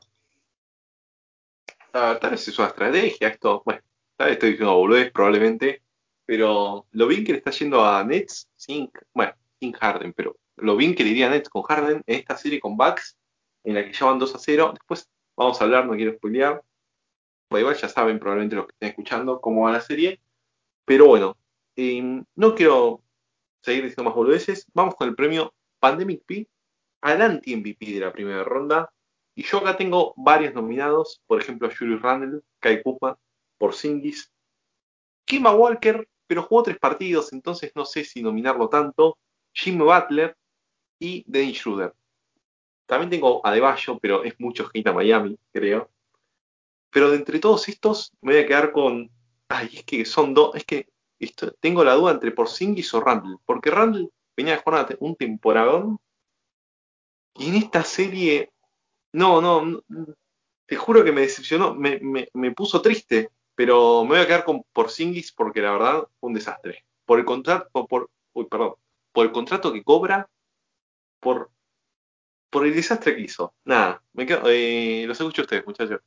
Tal 2.20 2.32
vez 2.32 2.48
es 2.48 2.60
una 2.60 2.68
estrategia 2.70 3.28
esto. 3.30 3.62
Bueno, 3.66 3.82
tal 4.16 4.28
vez 4.28 4.34
estoy 4.36 4.52
diciendo 4.52 4.76
boludez 4.76 5.12
probablemente, 5.12 5.82
pero 6.26 6.86
lo 6.92 7.08
bien 7.08 7.24
que 7.24 7.34
le 7.34 7.38
está 7.40 7.52
yendo 7.52 7.84
a 7.84 8.04
Nets 8.04 8.50
sin, 8.56 8.92
bueno, 9.14 9.34
sin 9.60 9.74
Harden, 9.74 10.14
pero 10.14 10.38
lo 10.58 10.76
bien 10.76 10.96
que 10.96 11.04
le 11.04 11.12
iría 11.12 11.28
a 11.28 11.30
Nets 11.30 11.50
con 11.50 11.64
Harden 11.64 12.04
en 12.06 12.20
esta 12.20 12.38
serie 12.38 12.60
con 12.60 12.78
Bucks, 12.78 13.18
en 13.64 13.76
la 13.76 13.86
que 13.86 13.94
ya 13.94 14.06
van 14.06 14.20
2 14.20 14.36
a 14.36 14.40
0. 14.40 14.72
Después 14.74 15.10
vamos 15.36 15.60
a 15.60 15.64
hablar, 15.64 15.86
no 15.86 15.96
quiero 15.96 16.14
spoilear. 16.14 16.64
Pues 17.50 17.62
igual 17.62 17.78
ya 17.78 17.90
saben 17.90 18.20
probablemente 18.20 18.56
los 18.56 18.66
que 18.66 18.74
estén 18.74 18.90
escuchando 18.90 19.40
cómo 19.40 19.64
va 19.64 19.72
la 19.72 19.82
serie. 19.82 20.22
Pero 20.86 21.08
bueno, 21.08 21.38
eh, 21.76 22.24
no 22.36 22.56
quiero 22.56 23.04
seguir 23.62 23.84
diciendo 23.84 24.06
más 24.06 24.16
boludeces. 24.16 24.66
Vamos 24.74 24.96
con 24.96 25.10
el 25.10 25.16
premio 25.16 25.54
Pandemic 25.80 26.24
P 26.26 26.48
al 27.02 27.22
anti-MVP 27.22 27.94
de 27.94 28.00
la 28.00 28.12
primera 28.12 28.44
ronda. 28.44 28.92
Y 29.38 29.44
yo 29.44 29.60
acá 29.60 29.78
tengo 29.78 30.16
varios 30.18 30.56
nominados, 30.56 31.22
por 31.28 31.40
ejemplo, 31.40 31.70
Julius 31.70 32.02
Randle, 32.02 32.42
Kai 32.60 32.82
Kuzma, 32.82 33.20
Porzingis, 33.60 34.34
Kima 35.26 35.52
Walker, 35.52 36.10
pero 36.26 36.42
jugó 36.42 36.64
tres 36.64 36.80
partidos, 36.80 37.32
entonces 37.32 37.72
no 37.76 37.86
sé 37.86 38.04
si 38.04 38.24
nominarlo 38.24 38.68
tanto. 38.68 39.20
Jimmy 39.54 39.84
Butler 39.84 40.36
y 40.98 41.24
Dennis 41.28 41.60
Schroeder. 41.60 41.94
También 42.88 43.12
tengo 43.12 43.46
a 43.46 43.52
Deballo, 43.52 44.00
pero 44.00 44.24
es 44.24 44.34
mucho 44.40 44.72
hate 44.74 44.88
a 44.88 44.94
Miami, 44.94 45.38
creo. 45.54 45.92
Pero 46.90 47.12
de 47.12 47.18
entre 47.18 47.38
todos 47.38 47.70
estos, 47.70 48.12
me 48.22 48.34
voy 48.34 48.42
a 48.42 48.48
quedar 48.48 48.72
con. 48.72 49.12
Ay, 49.50 49.70
es 49.72 49.84
que 49.84 50.04
son 50.06 50.34
dos. 50.34 50.56
Es 50.56 50.66
que 50.66 50.90
tengo 51.60 51.84
la 51.84 51.94
duda 51.94 52.14
entre 52.14 52.32
Porzingis 52.32 52.92
o 52.96 53.02
Randall. 53.02 53.38
Porque 53.46 53.70
Randall 53.70 54.12
venía 54.36 54.54
de 54.56 54.64
jugar 54.64 54.98
un 55.00 55.16
temporadón. 55.16 56.00
Y 57.36 57.50
en 57.50 57.56
esta 57.56 57.84
serie. 57.84 58.52
No, 59.14 59.42
no. 59.42 59.82
Te 60.66 60.76
juro 60.76 61.04
que 61.04 61.12
me 61.12 61.22
decepcionó. 61.22 61.74
Me, 61.74 62.00
me 62.02 62.52
puso 62.52 62.82
triste 62.82 63.32
pero 63.58 64.04
me 64.04 64.10
voy 64.10 64.20
a 64.20 64.28
quedar 64.28 64.44
con 64.44 64.64
Porzingis 64.72 65.32
porque 65.32 65.62
la 65.62 65.72
verdad 65.72 66.08
fue 66.20 66.28
un 66.28 66.36
desastre. 66.36 66.86
Por 67.06 67.18
el 67.18 67.26
contrato, 67.26 67.88
por, 67.88 68.12
uy, 68.34 68.46
perdón, 68.46 68.76
por 69.12 69.26
el 69.26 69.32
contrato 69.32 69.74
que 69.74 69.84
cobra, 69.84 70.30
por, 71.20 71.50
por 72.52 72.68
el 72.68 72.76
desastre 72.76 73.16
que 73.16 73.22
hizo. 73.22 73.56
Nada, 73.66 74.04
me 74.14 74.28
quedo, 74.28 74.44
eh, 74.46 75.06
los 75.08 75.20
escucho 75.20 75.42
a 75.42 75.46
ustedes, 75.46 75.66
muchachos. 75.66 76.02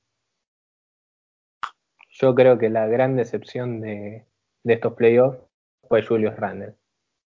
Yo 2.08 2.36
creo 2.36 2.56
que 2.56 2.68
la 2.70 2.86
gran 2.86 3.16
decepción 3.16 3.80
de, 3.80 4.26
de 4.62 4.72
estos 4.72 4.92
playoffs 4.92 5.40
fue 5.88 6.06
Julius 6.06 6.36
Randle. 6.36 6.76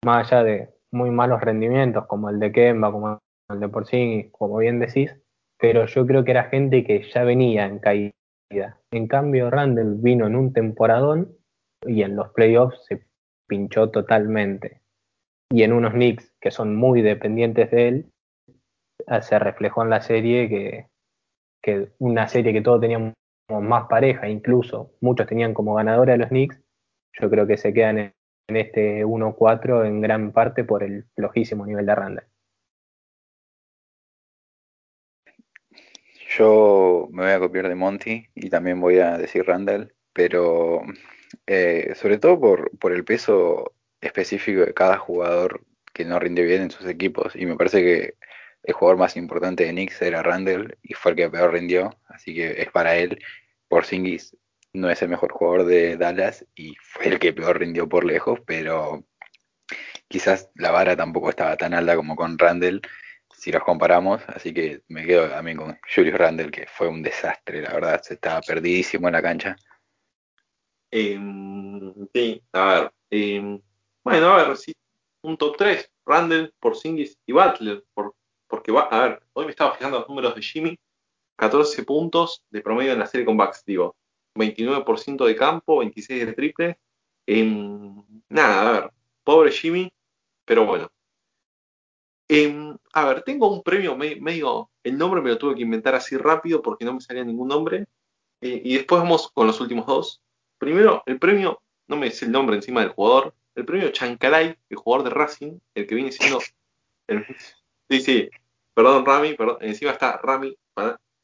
Más 0.03 0.33
allá 0.33 0.45
de 0.45 0.75
muy 0.93 1.11
malos 1.11 1.43
rendimientos 1.43 2.07
como 2.07 2.31
el 2.31 2.41
de 2.41 2.53
Kemba, 2.53 2.91
como 2.91 3.21
el 3.51 3.61
de 3.61 3.69
Porzingis, 3.69 4.33
como 4.33 4.57
bien 4.57 4.81
decís, 4.81 5.15
pero 5.59 5.87
yo 5.87 6.07
creo 6.07 6.25
que 6.25 6.31
era 6.33 6.45
gente 6.45 6.85
que 6.85 7.03
ya 7.13 7.25
venía 7.25 7.67
en 7.67 7.79
caída 7.79 8.13
en 8.91 9.09
cambio, 9.09 9.51
Randall 9.51 9.97
vino 9.97 10.27
en 10.27 10.37
un 10.37 10.53
temporadón 10.53 11.37
y 11.83 12.03
en 12.03 12.17
los 12.17 12.31
playoffs 12.31 12.85
se 12.87 13.07
pinchó 13.49 13.91
totalmente. 13.91 14.83
Y 15.51 15.63
en 15.63 15.73
unos 15.73 15.93
Knicks 15.93 16.33
que 16.41 16.51
son 16.51 16.77
muy 16.77 17.03
dependientes 17.03 17.71
de 17.71 17.89
él, 17.89 18.13
ah, 19.07 19.23
se 19.23 19.39
reflejó 19.39 19.83
en 19.83 19.91
la 19.91 20.01
serie 20.01 20.49
que, 20.49 20.89
que 21.63 21.91
una 21.99 22.29
serie 22.29 22.53
que 22.53 22.63
todos 22.63 22.81
teníamos 22.81 23.15
más 23.49 23.87
pareja, 23.89 24.29
incluso 24.29 24.93
muchos 25.01 25.27
tenían 25.27 25.55
como 25.55 25.75
ganadora 25.75 26.15
a 26.15 26.17
los 26.17 26.29
Knicks, 26.29 26.61
yo 27.21 27.31
creo 27.31 27.47
que 27.47 27.57
se 27.57 27.73
quedan 27.73 27.99
en, 27.99 28.13
en 28.49 28.57
este 28.57 29.05
1-4 29.05 29.87
en 29.87 30.01
gran 30.01 30.33
parte 30.33 30.65
por 30.65 30.83
el 30.83 31.05
flojísimo 31.15 31.67
nivel 31.67 31.87
de 31.87 31.95
Randall. 31.95 32.27
Yo 36.37 37.09
me 37.13 37.23
voy 37.23 37.33
a 37.33 37.39
copiar 37.39 37.69
de 37.69 37.75
Monty 37.75 38.29
y 38.35 38.51
también 38.51 38.79
voy 38.79 38.99
a 38.99 39.17
decir 39.17 39.47
Randall, 39.47 39.95
pero 40.13 40.83
eh, 41.47 41.95
sobre 41.95 42.19
todo 42.19 42.39
por, 42.39 42.93
el 42.93 43.05
peso 43.05 43.75
específico 44.03 44.61
de 44.61 44.75
cada 44.75 44.99
jugador 44.99 45.65
que 45.95 46.05
no 46.05 46.19
rinde 46.19 46.43
bien 46.45 46.63
en 46.63 46.71
sus 46.71 46.87
equipos. 46.87 47.35
Y 47.37 47.47
me 47.47 47.57
parece 47.57 47.83
que 47.83 48.15
el 48.65 48.75
jugador 48.75 48.99
más 48.99 49.17
importante 49.17 49.65
de 49.65 49.71
Knicks 49.71 50.03
era 50.03 50.23
Randall 50.23 50.77
y 50.83 50.93
fue 50.93 51.13
el 51.13 51.17
que 51.17 51.31
peor 51.31 51.53
rindió, 51.55 51.99
así 52.09 52.35
que 52.35 52.61
es 52.61 52.71
para 52.71 52.97
él. 52.97 53.19
Porzingis 53.69 54.37
no 54.75 54.91
es 54.91 55.01
el 55.01 55.09
mejor 55.09 55.33
jugador 55.33 55.65
de 55.65 55.97
Dallas 55.97 56.45
y 56.55 56.75
fue 56.83 57.09
el 57.09 57.19
que 57.19 57.33
peor 57.33 57.59
rindió 57.61 57.89
por 57.89 58.05
lejos, 58.05 58.41
pero 58.47 59.07
quizás 60.09 60.51
la 60.55 60.71
vara 60.71 60.97
tampoco 60.97 61.31
estaba 61.31 61.57
tan 61.57 61.73
alta 61.73 61.97
como 61.97 62.15
con 62.15 62.39
Randall 62.39 62.83
si 63.47 63.53
los 63.53 63.63
comparamos, 63.63 64.25
así 64.27 64.53
que 64.53 64.83
me 64.89 65.07
quedo 65.07 65.29
también 65.29 65.57
con 65.57 65.79
Julius 65.95 66.19
Randle, 66.19 66.51
que 66.51 66.67
fue 66.67 66.89
un 66.89 67.01
desastre, 67.01 67.63
la 67.63 67.75
verdad, 67.75 68.03
se 68.03 68.15
estaba 68.15 68.41
perdidísimo 68.41 69.07
en 69.07 69.13
la 69.13 69.23
cancha. 69.23 69.55
Em, 70.91 71.95
sí, 72.13 72.43
a 72.53 72.65
ver, 72.65 72.93
em, 73.09 73.63
bueno, 74.03 74.27
a 74.31 74.49
ver, 74.49 74.57
sí, 74.57 74.75
un 75.23 75.37
top 75.37 75.57
3, 75.59 75.89
Randle, 76.05 76.55
Porzingis 76.59 77.21
y 77.25 77.31
Butler, 77.31 77.85
por, 77.95 78.17
porque, 78.49 78.73
va, 78.73 78.89
a 78.91 79.09
ver, 79.11 79.23
hoy 79.35 79.45
me 79.45 79.53
estaba 79.53 79.77
fijando 79.77 80.01
los 80.01 80.09
números 80.09 80.35
de 80.35 80.43
Jimmy, 80.43 80.77
14 81.37 81.85
puntos 81.85 82.43
de 82.51 82.63
promedio 82.63 82.95
en 82.95 82.99
la 82.99 83.07
serie 83.07 83.25
con 83.25 83.37
Bucks, 83.37 83.63
digo, 83.65 83.95
29% 84.35 85.25
de 85.25 85.37
campo, 85.37 85.79
26 85.79 86.27
de 86.27 86.33
triple, 86.33 86.79
em, 87.27 88.03
nada, 88.29 88.69
a 88.69 88.73
ver, 88.73 88.91
pobre 89.23 89.53
Jimmy, 89.53 89.93
pero 90.45 90.67
bueno, 90.67 90.91
Em, 92.29 92.77
a 92.93 93.05
ver, 93.07 93.23
tengo 93.23 93.53
un 93.53 93.63
premio 93.63 93.97
medio, 93.97 94.71
el 94.83 94.99
nombre 94.99 95.21
me 95.21 95.31
lo 95.31 95.39
tuve 95.39 95.55
que 95.55 95.63
inventar 95.63 95.95
así 95.95 96.17
rápido 96.17 96.61
porque 96.61 96.85
no 96.85 96.95
me 96.95 97.01
salía 97.01 97.25
ningún 97.25 97.49
nombre. 97.49 97.87
Eh, 98.41 98.63
y 98.65 98.75
después 98.75 99.01
vamos 99.01 99.31
con 99.33 99.47
los 99.47 99.61
últimos 99.61 99.87
dos. 99.87 100.23
Primero, 100.59 101.03
el 101.07 101.19
premio, 101.19 101.63
no 101.89 101.97
me 101.97 102.07
dice 102.07 102.25
el 102.25 102.33
nombre 102.33 102.57
encima 102.57 102.81
del 102.81 102.91
jugador, 102.91 103.35
el 103.55 103.65
premio 103.65 103.91
Chancalay, 103.91 104.57
el 104.69 104.77
jugador 104.77 105.09
de 105.09 105.15
Racing, 105.15 105.59
el 105.75 105.87
que 105.87 105.95
viene 105.95 106.13
siendo... 106.13 106.41
sí, 107.89 108.01
sí, 108.01 108.31
perdón 108.75 109.07
Rami, 109.07 109.35
perdón, 109.35 109.59
encima 109.61 109.93
está 109.93 110.19
Rami, 110.19 110.57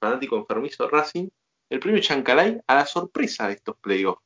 fanático 0.01 0.37
enfermizo 0.37 0.89
Racing. 0.89 1.29
El 1.69 1.81
premio 1.81 2.01
Chancalay 2.01 2.61
a 2.67 2.75
la 2.75 2.87
sorpresa 2.87 3.49
de 3.49 3.55
estos 3.55 3.77
playoffs. 3.79 4.23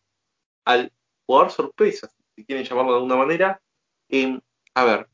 Al 0.64 0.92
jugador 1.26 1.50
sorpresa, 1.50 2.10
si 2.34 2.44
quieren 2.44 2.64
llamarlo 2.64 2.92
de 2.92 2.96
alguna 2.98 3.16
manera. 3.16 3.62
Em, 4.08 4.40
a 4.74 4.84
ver, 4.84 5.08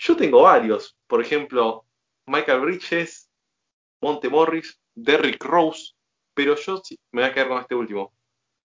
yo 0.00 0.16
tengo 0.16 0.42
varios, 0.42 0.96
por 1.06 1.20
ejemplo, 1.20 1.84
Michael 2.26 2.60
Bridges, 2.60 3.30
Monte 4.00 4.30
Morris, 4.30 4.80
Derrick 4.94 5.44
Rose, 5.44 5.92
pero 6.32 6.56
yo 6.56 6.80
me 7.12 7.20
voy 7.20 7.30
a 7.30 7.34
quedar 7.34 7.48
con 7.48 7.60
este 7.60 7.74
último, 7.74 8.14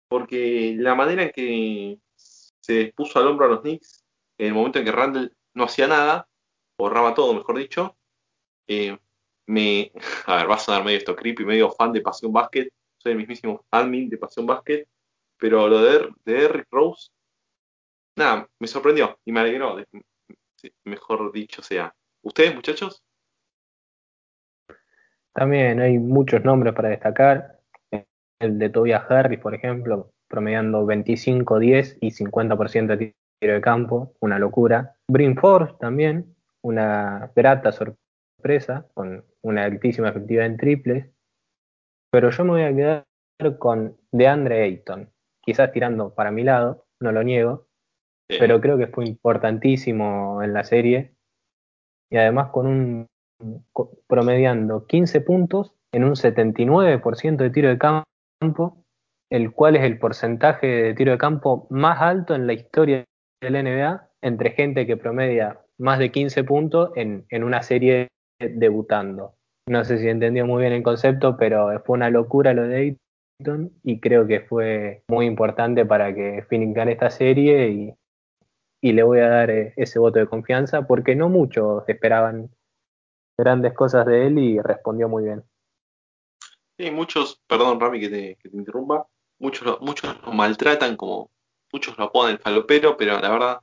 porque 0.08 0.76
la 0.78 0.96
manera 0.96 1.24
en 1.24 1.32
que 1.32 2.00
se 2.16 2.94
puso 2.96 3.20
al 3.20 3.28
hombro 3.28 3.46
a 3.46 3.50
los 3.50 3.62
Knicks, 3.62 4.06
en 4.38 4.48
el 4.48 4.54
momento 4.54 4.80
en 4.80 4.86
que 4.86 4.92
Randall 4.94 5.36
no 5.54 5.66
hacía 5.66 5.88
nada, 5.88 6.28
borraba 6.78 7.14
todo, 7.14 7.34
mejor 7.34 7.58
dicho, 7.58 7.98
eh, 8.68 8.98
me, 9.48 9.92
a 10.28 10.38
ver, 10.38 10.50
va 10.50 10.56
a 10.56 10.60
sonar 10.60 10.86
medio 10.86 11.00
esto 11.00 11.18
creepy, 11.18 11.44
medio 11.44 11.70
fan 11.70 11.92
de 11.92 12.02
Pasión 12.02 12.32
Basket, 12.32 12.70
soy 12.98 13.12
el 13.12 13.18
mismísimo 13.18 13.66
admin 13.72 14.10
de 14.10 14.18
Pasión 14.18 14.46
Basket, 14.46 14.88
pero 15.38 15.68
lo 15.68 15.82
de, 15.82 16.14
de 16.24 16.34
Derrick 16.34 16.68
Rose, 16.72 17.10
nada, 18.16 18.50
me 18.58 18.68
sorprendió 18.68 19.20
y 19.26 19.34
me 19.34 19.42
alegró, 19.42 19.76
mejor 20.84 21.32
dicho 21.32 21.62
sea. 21.62 21.94
¿Ustedes, 22.22 22.56
muchachos? 22.56 23.04
También 25.34 25.82
hay 25.82 26.00
muchos 26.00 26.44
nombres 26.44 26.74
para 26.74 26.90
destacar. 26.90 27.60
El 28.40 28.58
de 28.58 28.70
Tobias 28.70 29.04
Harris, 29.10 29.40
por 29.40 29.54
ejemplo, 29.54 30.12
promediando 30.28 30.86
25, 30.86 31.60
10 31.60 31.98
y 32.02 32.12
50% 32.12 32.98
de 32.98 33.16
tiro 33.40 33.54
de 33.54 33.62
campo, 33.62 34.14
una 34.20 34.40
locura. 34.40 34.96
Brin 35.08 35.38
Force 35.38 35.76
también, 35.80 36.36
una 36.62 37.32
grata 37.36 37.72
sorpresa, 37.72 38.88
con 38.94 39.26
una 39.42 39.66
altísima 39.66 40.10
efectividad 40.10 40.46
en 40.46 40.58
triples. 40.58 41.10
Pero 42.12 42.30
yo 42.30 42.44
me 42.46 42.52
voy 42.52 42.64
a 42.64 42.76
quedar 42.76 43.06
con 43.60 43.98
DeAndre 44.12 44.64
Ayton, 44.64 45.12
quizás 45.42 45.72
tirando 45.72 46.14
para 46.14 46.32
mi 46.32 46.44
lado, 46.44 46.86
no 47.00 47.12
lo 47.12 47.24
niego, 47.24 47.68
pero 48.28 48.60
creo 48.62 48.78
que 48.78 48.88
fue 48.88 49.06
importantísimo 49.06 50.42
en 50.42 50.54
la 50.54 50.64
serie 50.64 51.14
y 52.12 52.18
además 52.18 52.50
con 52.52 52.68
un 52.68 53.08
promediando 54.08 54.86
15 54.86 55.22
puntos 55.22 55.74
en 55.94 56.04
un 56.04 56.16
79% 56.16 57.38
de 57.38 57.50
tiro 57.50 57.70
de 57.70 57.78
campo, 57.78 58.84
el 59.30 59.52
cual 59.52 59.76
es 59.76 59.84
el 59.84 60.00
porcentaje 60.00 60.68
de 60.68 60.94
tiro 60.94 61.12
de 61.12 61.18
campo 61.18 61.68
más 61.70 62.02
alto 62.02 62.36
en 62.36 62.48
la 62.48 62.54
historia 62.54 63.06
del 63.42 63.64
NBA 63.64 64.10
entre 64.22 64.52
gente 64.52 64.86
que 64.86 64.98
promedia 64.98 65.60
más 65.78 66.00
de 66.00 66.12
15 66.12 66.44
puntos 66.44 66.92
en, 66.96 67.26
en 67.30 67.44
una 67.44 67.62
serie 67.62 68.08
debutando. 68.40 69.36
No 69.68 69.84
sé 69.84 69.98
si 69.98 70.08
entendió 70.08 70.46
muy 70.46 70.62
bien 70.62 70.74
el 70.74 70.84
concepto, 70.84 71.38
pero 71.38 71.82
fue 71.86 71.96
una 71.96 72.10
locura 72.10 72.54
lo 72.54 72.64
de 72.64 72.98
Ayton 73.42 73.72
y 73.84 74.00
creo 74.00 74.28
que 74.28 74.42
fue 74.42 75.04
muy 75.10 75.26
importante 75.26 75.86
para 75.86 76.14
que 76.14 76.44
Phoenix 76.48 76.78
esta 76.88 77.10
serie 77.10 77.70
y, 77.70 77.94
y 78.86 78.92
le 78.92 79.02
voy 79.02 79.18
a 79.18 79.30
dar 79.30 79.50
eh, 79.50 79.74
ese 79.78 79.98
voto 79.98 80.20
de 80.20 80.28
confianza 80.28 80.86
porque 80.86 81.16
no 81.16 81.28
muchos 81.28 81.84
esperaban 81.90 82.52
grandes 83.36 83.74
cosas 83.74 84.06
de 84.06 84.28
él 84.28 84.38
y 84.38 84.60
respondió 84.60 85.10
muy 85.10 85.24
bien. 85.24 85.44
Sí, 86.78 86.92
muchos, 86.92 87.42
perdón 87.48 87.80
Rami 87.80 88.00
que 88.00 88.10
te, 88.10 88.38
interrumpa, 88.54 89.08
muchos 89.40 89.82
muchos 89.82 90.16
lo 90.24 90.32
maltratan 90.32 90.98
como, 90.98 91.32
muchos 91.74 91.98
lo 91.98 92.12
ponen 92.12 92.38
falopero, 92.38 92.96
pero 92.96 93.20
la 93.20 93.32
verdad 93.32 93.60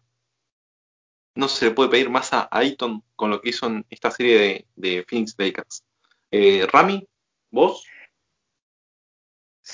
no 1.37 1.47
se 1.47 1.67
le 1.67 1.71
puede 1.71 1.91
pedir 1.91 2.11
más 2.11 2.33
a 2.33 2.49
Ayton 2.51 3.05
con 3.15 3.31
lo 3.31 3.41
que 3.41 3.51
hizo 3.51 3.67
en 3.69 3.87
esta 3.91 4.11
serie 4.11 4.39
de, 4.41 4.67
de 4.75 5.05
Phoenix 5.09 5.37
Lakers. 5.39 5.85
Eh, 6.33 6.67
Rami, 6.67 7.07
¿vos? 7.53 7.87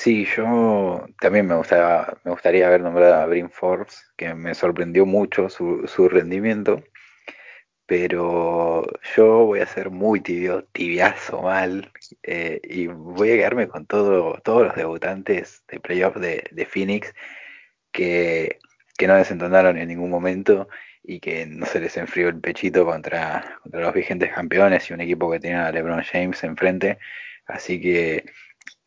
Sí, 0.01 0.25
yo 0.37 1.09
también 1.21 1.49
me, 1.49 1.57
gustaría, 1.57 2.07
me 2.23 2.31
gustaría 2.31 2.69
haber 2.69 2.83
nombrado 2.83 3.15
a 3.17 3.27
Brin 3.27 3.51
Forbes, 3.51 4.13
que 4.17 4.33
me 4.33 4.55
sorprendió 4.55 5.05
mucho 5.07 5.49
su, 5.51 5.89
su 5.89 6.09
rendimiento, 6.09 6.85
pero 7.87 8.85
yo 9.17 9.47
voy 9.47 9.59
a 9.61 9.67
ser 9.67 9.91
muy 9.91 10.21
tibio, 10.21 10.65
tibiazo 10.67 11.43
mal, 11.43 11.91
eh, 12.23 12.61
y 12.63 12.87
voy 12.87 13.33
a 13.33 13.37
quedarme 13.39 13.67
con 13.67 13.87
todo, 13.87 14.41
todos 14.45 14.67
los 14.67 14.77
debutantes 14.77 15.65
de 15.69 15.81
playoff 15.81 16.17
de, 16.17 16.45
de 16.53 16.67
Phoenix 16.67 17.13
que, 17.93 18.61
que 18.97 19.07
no 19.09 19.17
desentonaron 19.17 19.79
en 19.79 19.89
ningún 19.89 20.11
momento 20.11 20.69
y 21.03 21.19
que 21.21 21.45
no 21.47 21.67
se 21.67 21.81
les 21.81 21.97
enfrió 21.97 22.29
el 22.29 22.41
pechito 22.41 22.85
contra, 22.87 23.59
contra 23.65 23.81
los 23.81 23.95
vigentes 23.95 24.33
campeones 24.33 24.89
y 24.91 24.95
un 24.95 25.01
equipo 25.01 25.31
que 25.31 25.41
tenía 25.41 25.67
a 25.67 25.73
LeBron 25.73 26.05
James 26.05 26.45
enfrente. 26.45 26.99
Así 27.47 27.81
que 27.81 28.27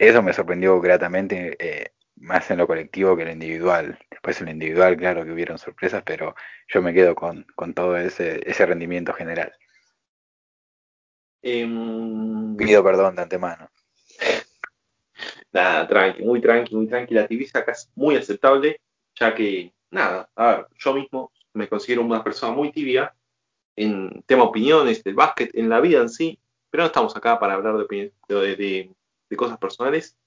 eso 0.01 0.23
me 0.23 0.33
sorprendió 0.33 0.81
gratamente, 0.81 1.55
eh, 1.59 1.91
más 2.15 2.49
en 2.49 2.57
lo 2.57 2.65
colectivo 2.65 3.15
que 3.15 3.21
en 3.21 3.27
lo 3.27 3.33
individual. 3.33 3.99
Después 4.09 4.39
en 4.39 4.45
lo 4.47 4.51
individual, 4.51 4.97
claro 4.97 5.23
que 5.23 5.31
hubieron 5.31 5.59
sorpresas, 5.59 6.01
pero 6.03 6.35
yo 6.67 6.81
me 6.81 6.91
quedo 6.91 7.13
con, 7.13 7.45
con 7.55 7.75
todo 7.75 7.95
ese, 7.97 8.41
ese 8.49 8.65
rendimiento 8.65 9.13
general. 9.13 9.53
Em, 11.43 12.57
Pido 12.57 12.83
perdón 12.83 13.15
de 13.15 13.21
antemano. 13.21 13.69
Nada, 15.51 15.87
tranqui, 15.87 16.23
muy 16.23 16.41
tranqui, 16.41 16.75
muy 16.75 16.87
tranqui. 16.87 17.13
La 17.13 17.27
TV 17.27 17.47
acá 17.53 17.71
es 17.73 17.91
muy 17.95 18.15
aceptable, 18.15 18.81
ya 19.19 19.35
que, 19.35 19.71
nada, 19.91 20.29
a 20.35 20.51
ver, 20.51 20.67
yo 20.79 20.93
mismo 20.93 21.31
me 21.53 21.67
considero 21.67 22.01
una 22.01 22.23
persona 22.23 22.53
muy 22.53 22.71
tibia 22.71 23.13
en 23.75 24.23
tema 24.25 24.43
opiniones 24.45 25.03
del 25.03 25.13
básquet, 25.13 25.51
en 25.53 25.69
la 25.69 25.79
vida 25.79 26.01
en 26.01 26.09
sí, 26.09 26.39
pero 26.71 26.83
no 26.83 26.87
estamos 26.87 27.15
acá 27.15 27.39
para 27.39 27.53
hablar 27.53 27.75
de, 27.77 28.13
de, 28.27 28.55
de- 28.55 28.91
de 29.31 29.37
cosas 29.37 29.57
personales. 29.57 30.17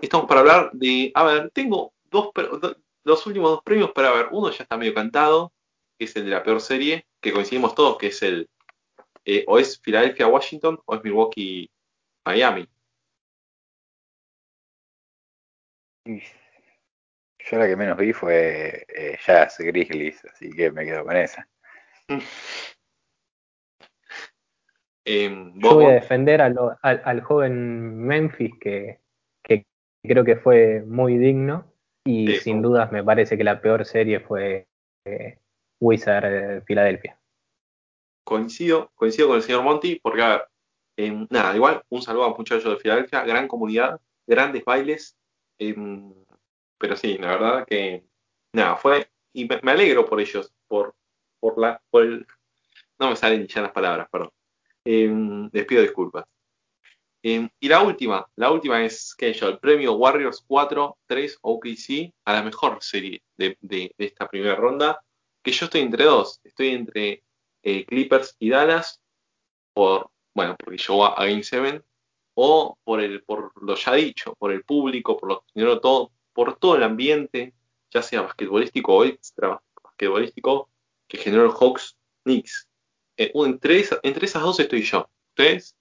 Estamos 0.00 0.26
para 0.28 0.40
hablar 0.40 0.70
de, 0.72 1.10
a 1.14 1.24
ver, 1.24 1.50
tengo 1.50 1.92
dos, 2.04 2.30
do- 2.60 2.76
los 3.02 3.26
últimos 3.26 3.50
dos 3.50 3.62
premios 3.64 3.90
para 3.92 4.12
ver. 4.12 4.28
Uno 4.30 4.50
ya 4.50 4.62
está 4.62 4.76
medio 4.76 4.94
cantado, 4.94 5.52
que 5.98 6.04
es 6.04 6.14
el 6.16 6.26
de 6.26 6.30
la 6.30 6.42
peor 6.42 6.60
serie, 6.60 7.06
que 7.20 7.32
coincidimos 7.32 7.74
todos, 7.74 7.96
que 7.98 8.08
es 8.08 8.22
el, 8.22 8.48
eh, 9.24 9.44
o 9.48 9.58
es 9.58 9.80
Filadelfia-Washington 9.80 10.80
o 10.84 10.94
es 10.94 11.02
Milwaukee-Miami. 11.02 12.68
Y 16.06 16.20
Yo 17.50 17.56
la 17.58 17.66
que 17.66 17.76
menos 17.76 17.96
vi 17.98 18.12
fue 18.12 18.84
eh, 18.88 19.18
Jazz 19.26 19.56
Grizzlies, 19.58 20.22
así 20.26 20.50
que 20.50 20.70
me 20.70 20.84
quedo 20.84 21.04
con 21.04 21.16
esa. 21.16 21.48
Em, 25.12 25.52
Yo 25.60 25.74
voy 25.74 25.86
a 25.86 25.90
defender 25.90 26.40
a 26.40 26.48
lo- 26.48 26.76
al, 26.82 27.02
al 27.04 27.20
joven 27.22 27.98
Memphis 28.06 28.52
que, 28.60 29.00
que 29.42 29.66
creo 30.04 30.24
que 30.24 30.36
fue 30.36 30.82
muy 30.86 31.18
digno 31.18 31.64
y 32.04 32.28
Sí, 32.28 32.36
sin 32.40 32.62
dudas 32.62 32.92
me 32.92 33.02
parece 33.02 33.36
que 33.36 33.42
la 33.44 33.60
peor 33.60 33.84
serie 33.84 34.20
fue 34.20 34.68
eh, 35.04 35.38
Wizard 35.80 36.24
eh, 36.58 36.62
Filadelfia. 36.64 37.18
coincido, 38.24 38.90
coincido 38.94 39.28
con 39.28 39.36
el 39.38 39.42
señor 39.42 39.62
Monty, 39.64 39.98
porque, 40.00 40.22
a 40.22 40.28
ver, 40.28 40.42
em, 40.96 41.26
nada, 41.30 41.56
igual, 41.56 41.82
un 41.88 42.02
saludo 42.02 42.24
a 42.26 42.28
los 42.28 42.38
muchachos 42.38 42.72
de 42.72 42.78
Filadelfia, 42.78 43.24
gran 43.24 43.48
comunidad, 43.48 44.00
grandes 44.26 44.64
bailes, 44.64 45.16
em, 45.58 46.14
pero 46.78 46.96
sí, 46.96 47.18
la 47.18 47.28
verdad 47.28 47.66
que, 47.66 48.04
nada, 48.52 48.76
fue, 48.76 49.08
y 49.32 49.46
me, 49.46 49.58
me 49.62 49.72
alegro 49.72 50.04
por 50.06 50.20
ellos, 50.20 50.52
por, 50.68 50.94
por 51.40 51.58
la, 51.58 51.82
por 51.90 52.04
el, 52.04 52.26
no 53.00 53.10
me 53.10 53.16
salen 53.16 53.46
ya 53.48 53.62
las 53.62 53.72
palabras, 53.72 54.08
perdón, 54.12 54.30
les 54.84 55.66
pido 55.66 55.82
disculpas. 55.82 56.24
Em, 57.22 57.50
y 57.60 57.68
la 57.68 57.82
última, 57.82 58.26
la 58.36 58.50
última 58.50 58.82
es 58.84 59.14
que 59.14 59.32
yo, 59.34 59.48
el 59.48 59.58
premio 59.58 59.92
Warriors 59.92 60.42
4-3 60.46 61.38
OKC 61.42 62.14
a 62.24 62.32
la 62.32 62.42
mejor 62.42 62.82
serie 62.82 63.22
de, 63.36 63.94
esta 63.98 64.26
primera 64.26 64.54
ronda, 64.56 65.02
que 65.42 65.52
yo 65.52 65.66
estoy 65.66 65.82
entre 65.82 66.04
dos, 66.04 66.40
estoy 66.44 66.68
entre 66.68 67.22
eh, 67.62 67.84
Clippers 67.84 68.36
y 68.38 68.48
Dallas, 68.48 69.02
por, 69.74 70.10
bueno, 70.34 70.56
porque 70.58 70.78
llegó 70.78 71.04
a, 71.04 71.26
Game 71.26 71.42
7, 71.42 71.82
o 72.34 72.78
por 72.84 73.00
el, 73.00 73.22
por 73.24 73.52
lo 73.62 73.74
ya 73.74 73.94
dicho, 73.94 74.34
por 74.38 74.52
el 74.52 74.64
público, 74.64 75.18
por 75.18 75.28
lo 75.28 75.44
generó 75.52 75.80
todo, 75.80 76.12
por 76.32 76.56
todo 76.56 76.76
el 76.76 76.82
ambiente, 76.82 77.54
ya 77.90 78.02
sea 78.02 78.22
basquetbolístico 78.22 78.94
o 78.94 79.04
extra 79.04 79.60
basquetbolístico, 79.82 80.70
que 81.06 81.18
generó 81.18 81.44
el 81.44 81.52
Hawks 81.52 81.98
Knicks. 82.24 82.69
Eh, 83.20 83.32
entre, 83.34 83.80
esa- 83.80 84.00
entre 84.02 84.24
esas 84.24 84.42
dos 84.42 84.58
estoy 84.60 84.80
yo. 84.80 85.06
¿Ustedes? 85.36 85.76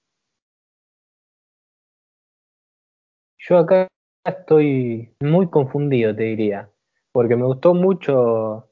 Yo 3.38 3.58
acá 3.60 3.88
estoy 4.26 5.16
muy 5.22 5.50
confundido, 5.50 6.14
te 6.14 6.24
diría, 6.24 6.70
porque 7.14 7.38
me 7.38 7.46
gustó 7.46 7.74
mucho 7.74 8.70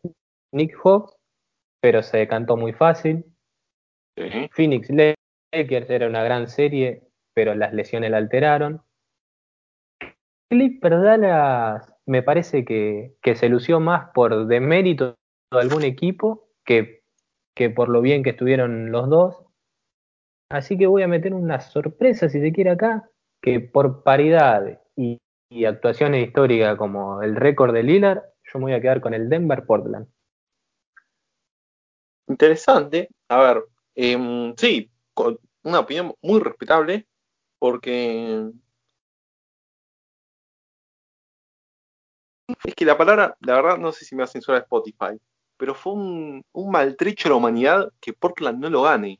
Nick 0.51 0.77
Fox, 0.77 1.15
pero 1.81 2.03
se 2.03 2.17
decantó 2.17 2.57
muy 2.57 2.73
fácil. 2.73 3.23
Sí. 4.17 4.49
Phoenix 4.51 4.89
Lakers 4.89 5.89
era 5.89 6.07
una 6.07 6.23
gran 6.23 6.49
serie, 6.49 7.03
pero 7.33 7.55
las 7.55 7.73
lesiones 7.73 8.11
la 8.11 8.17
alteraron. 8.17 8.81
Clippers 10.49 11.01
Dallas 11.01 11.93
me 12.05 12.21
parece 12.21 12.65
que, 12.65 13.15
que 13.21 13.35
se 13.35 13.47
lució 13.47 13.79
más 13.79 14.09
por 14.13 14.47
demérito 14.47 15.15
de 15.53 15.59
algún 15.61 15.83
equipo 15.83 16.49
que, 16.65 16.96
que 17.57 17.71
por 17.71 17.89
lo 17.89 18.01
bien 18.01 18.21
que 18.23 18.29
estuvieron 18.29 18.91
los 18.91 19.09
dos. 19.09 19.35
Así 20.49 20.77
que 20.77 20.85
voy 20.85 21.01
a 21.01 21.07
meter 21.07 21.33
una 21.33 21.59
sorpresa, 21.59 22.29
si 22.29 22.39
se 22.39 22.53
quiere 22.53 22.69
acá, 22.69 23.09
que 23.41 23.59
por 23.59 24.03
paridad 24.03 24.79
y, 24.95 25.19
actuaciones 25.65 26.27
históricas 26.27 26.77
como 26.77 27.21
el 27.21 27.35
récord 27.35 27.73
de 27.73 27.81
Lillard, 27.81 28.21
yo 28.43 28.59
me 28.59 28.65
voy 28.65 28.73
a 28.73 28.81
quedar 28.81 29.01
con 29.01 29.13
el 29.13 29.27
Denver 29.27 29.65
Portland. 29.65 30.07
Interesante. 32.27 33.09
A 33.29 33.39
ver, 33.39 33.63
em, 33.95 34.53
sí, 34.55 34.91
una 35.63 35.79
opinión 35.79 36.13
muy 36.21 36.39
respetable, 36.41 37.07
porque 37.59 38.51
es 42.63 42.75
que 42.75 42.85
la 42.85 42.97
palabra, 42.97 43.35
la 43.39 43.55
verdad, 43.55 43.77
no 43.77 43.91
sé 43.91 44.05
si 44.05 44.15
me 44.15 44.21
va 44.21 44.25
a 44.25 44.27
censurar 44.27 44.61
Spotify, 44.61 45.17
pero 45.57 45.75
fue 45.75 45.93
un, 45.93 46.43
un 46.51 46.71
maltrecho 46.71 47.27
a 47.27 47.31
la 47.31 47.35
humanidad 47.37 47.91
que 47.99 48.13
Portland 48.13 48.59
no 48.59 48.69
lo 48.69 48.83
gane. 48.83 49.19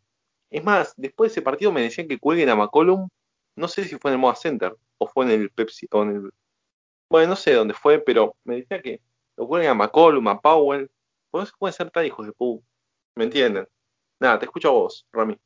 Es 0.49 0.63
más, 0.63 0.93
después 0.97 1.31
de 1.31 1.33
ese 1.33 1.41
partido 1.41 1.71
me 1.71 1.81
decían 1.81 2.07
que 2.07 2.19
cuelguen 2.19 2.49
a 2.49 2.55
McCollum, 2.55 3.09
no 3.55 3.67
sé 3.67 3.83
si 3.83 3.97
fue 3.97 4.11
en 4.11 4.13
el 4.15 4.19
Moda 4.19 4.35
Center 4.35 4.75
o 4.97 5.07
fue 5.07 5.25
en 5.25 5.31
el 5.31 5.49
Pepsi, 5.49 5.87
o 5.91 6.03
en 6.03 6.09
el, 6.09 6.31
bueno, 7.09 7.29
no 7.29 7.35
sé 7.35 7.53
dónde 7.53 7.73
fue, 7.73 7.99
pero 7.99 8.35
me 8.43 8.57
decían 8.57 8.81
que 8.81 9.01
lo 9.35 9.47
cuelguen 9.47 9.71
a 9.71 9.73
McCollum, 9.73 10.27
a 10.27 10.39
Powell, 10.39 10.89
pues 11.29 11.41
no 11.41 11.45
se 11.45 11.53
pueden 11.57 11.73
ser 11.73 11.91
tan 11.91 12.05
hijos 12.05 12.25
de 12.25 12.33
pu, 12.33 12.63
¿me 13.15 13.25
entienden? 13.25 13.67
Nada, 14.19 14.39
te 14.39 14.45
escucho 14.45 14.69
a 14.69 14.71
vos, 14.71 15.07
Rami. 15.11 15.37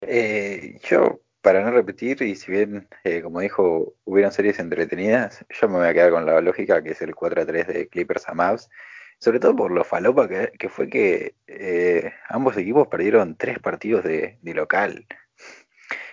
Eh, 0.00 0.78
yo, 0.88 1.20
para 1.40 1.62
no 1.62 1.70
repetir, 1.70 2.22
y 2.22 2.36
si 2.36 2.50
bien, 2.50 2.88
eh, 3.04 3.22
como 3.22 3.40
dijo, 3.40 3.94
hubieron 4.04 4.32
series 4.32 4.58
entretenidas, 4.58 5.44
yo 5.48 5.68
me 5.68 5.78
voy 5.78 5.88
a 5.88 5.94
quedar 5.94 6.10
con 6.10 6.26
la 6.26 6.40
lógica 6.40 6.82
que 6.82 6.92
es 6.92 7.02
el 7.02 7.14
4 7.14 7.42
a 7.42 7.46
3 7.46 7.66
de 7.66 7.88
Clippers 7.88 8.28
a 8.28 8.34
Mavs, 8.34 8.70
sobre 9.18 9.40
todo 9.40 9.56
por 9.56 9.70
lo 9.70 9.84
falopa 9.84 10.28
que, 10.28 10.68
fue 10.68 10.88
que 10.88 11.34
eh, 11.46 12.12
ambos 12.28 12.56
equipos 12.56 12.88
perdieron 12.88 13.36
tres 13.36 13.58
partidos 13.58 14.04
de, 14.04 14.38
de 14.42 14.54
local. 14.54 15.06